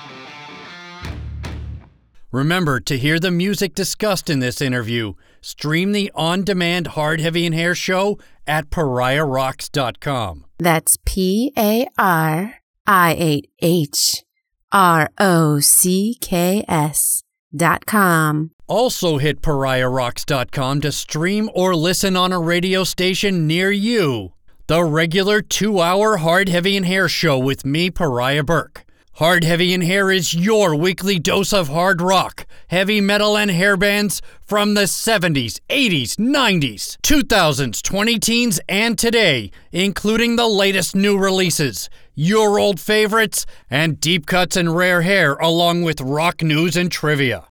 Remember 2.33 2.81
to 2.81 2.99
hear 2.99 3.19
the 3.19 3.31
music 3.31 3.75
discussed 3.75 4.29
in 4.29 4.41
this 4.41 4.61
interview. 4.61 5.15
Stream 5.41 5.93
the 5.93 6.11
on-demand 6.15 6.89
Hard, 6.89 7.21
Heavy, 7.21 7.47
and 7.47 7.55
Hair 7.55 7.75
show 7.75 8.19
at 8.47 8.69
pariahrocks.com. 8.69 10.45
That's 10.59 10.99
P 11.05 11.53
A 11.57 11.87
R 11.97 12.55
I 12.87 13.17
8 13.19 13.51
H 13.61 14.25
R 14.73 15.09
O 15.19 15.61
C 15.61 16.17
K 16.21 16.65
S 16.69 17.23
dot 17.55 17.87
com. 17.87 18.51
Also 18.67 19.19
hit 19.19 19.41
pariahrocks.com 19.41 20.81
to 20.81 20.93
stream 20.93 21.49
or 21.55 21.77
listen 21.77 22.17
on 22.17 22.33
a 22.33 22.41
radio 22.41 22.85
station 22.85 23.47
near 23.47 23.71
you. 23.71 24.33
The 24.67 24.83
regular 24.83 25.41
two 25.41 25.81
hour 25.81 26.17
Hard, 26.17 26.49
Heavy, 26.49 26.77
and 26.77 26.87
Hair 26.87 27.09
show 27.09 27.39
with 27.39 27.65
me, 27.65 27.91
Pariah 27.91 28.43
Burke. 28.43 28.85
Hard, 29.15 29.45
Heavy, 29.45 29.73
and 29.73 29.83
Hair 29.83 30.11
is 30.11 30.35
your 30.35 30.75
weekly 30.75 31.19
dose 31.19 31.53
of 31.53 31.69
hard 31.69 32.03
rock, 32.03 32.47
heavy 32.69 33.01
metal, 33.01 33.37
and 33.37 33.51
hair 33.51 33.77
bands 33.77 34.21
from 34.43 34.75
the 34.75 34.83
70s, 34.83 35.59
80s, 35.71 36.17
90s, 36.17 36.99
2000s, 36.99 37.81
20 37.81 38.19
teens, 38.19 38.61
and 38.69 38.99
today, 38.99 39.51
including 39.73 40.37
the 40.37 40.49
latest 40.49 40.95
new 40.95 41.17
releases, 41.17 41.89
your 42.15 42.59
old 42.59 42.79
favorites, 42.81 43.47
and 43.71 44.01
deep 44.01 44.27
cuts 44.27 44.57
and 44.57 44.77
rare 44.77 45.03
hair, 45.03 45.35
along 45.35 45.83
with 45.83 46.01
rock 46.01 46.43
news 46.43 46.77
and 46.77 46.91
trivia. 46.93 47.45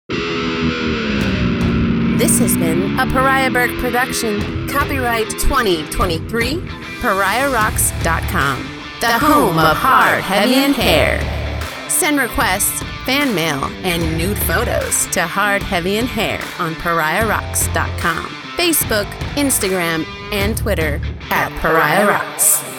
This 2.19 2.39
has 2.39 2.57
been 2.57 2.99
a 2.99 3.07
Pariah 3.07 3.51
Burke 3.51 3.77
production. 3.79 4.69
Copyright 4.69 5.31
2023, 5.31 6.94
PariahRocks.com, 7.05 8.63
the 9.01 9.19
home 9.19 9.59
of 9.59 9.77
hard, 9.77 10.23
heavy, 10.25 10.55
and 10.55 10.75
hair. 10.75 11.21
Send 11.91 12.19
requests, 12.19 12.83
fan 13.05 13.35
mail, 13.35 13.63
and 13.85 14.17
nude 14.17 14.39
photos 14.39 15.05
to 15.09 15.27
Hard, 15.27 15.63
Heavy, 15.63 15.99
and 15.99 16.09
Hair 16.09 16.41
on 16.59 16.75
PariahRocks.com, 16.77 18.25
Facebook, 18.57 19.05
Instagram, 19.35 20.07
and 20.33 20.57
Twitter 20.57 20.99
at 21.29 21.53
Pariah 21.61 22.07
Rocks. 22.07 22.74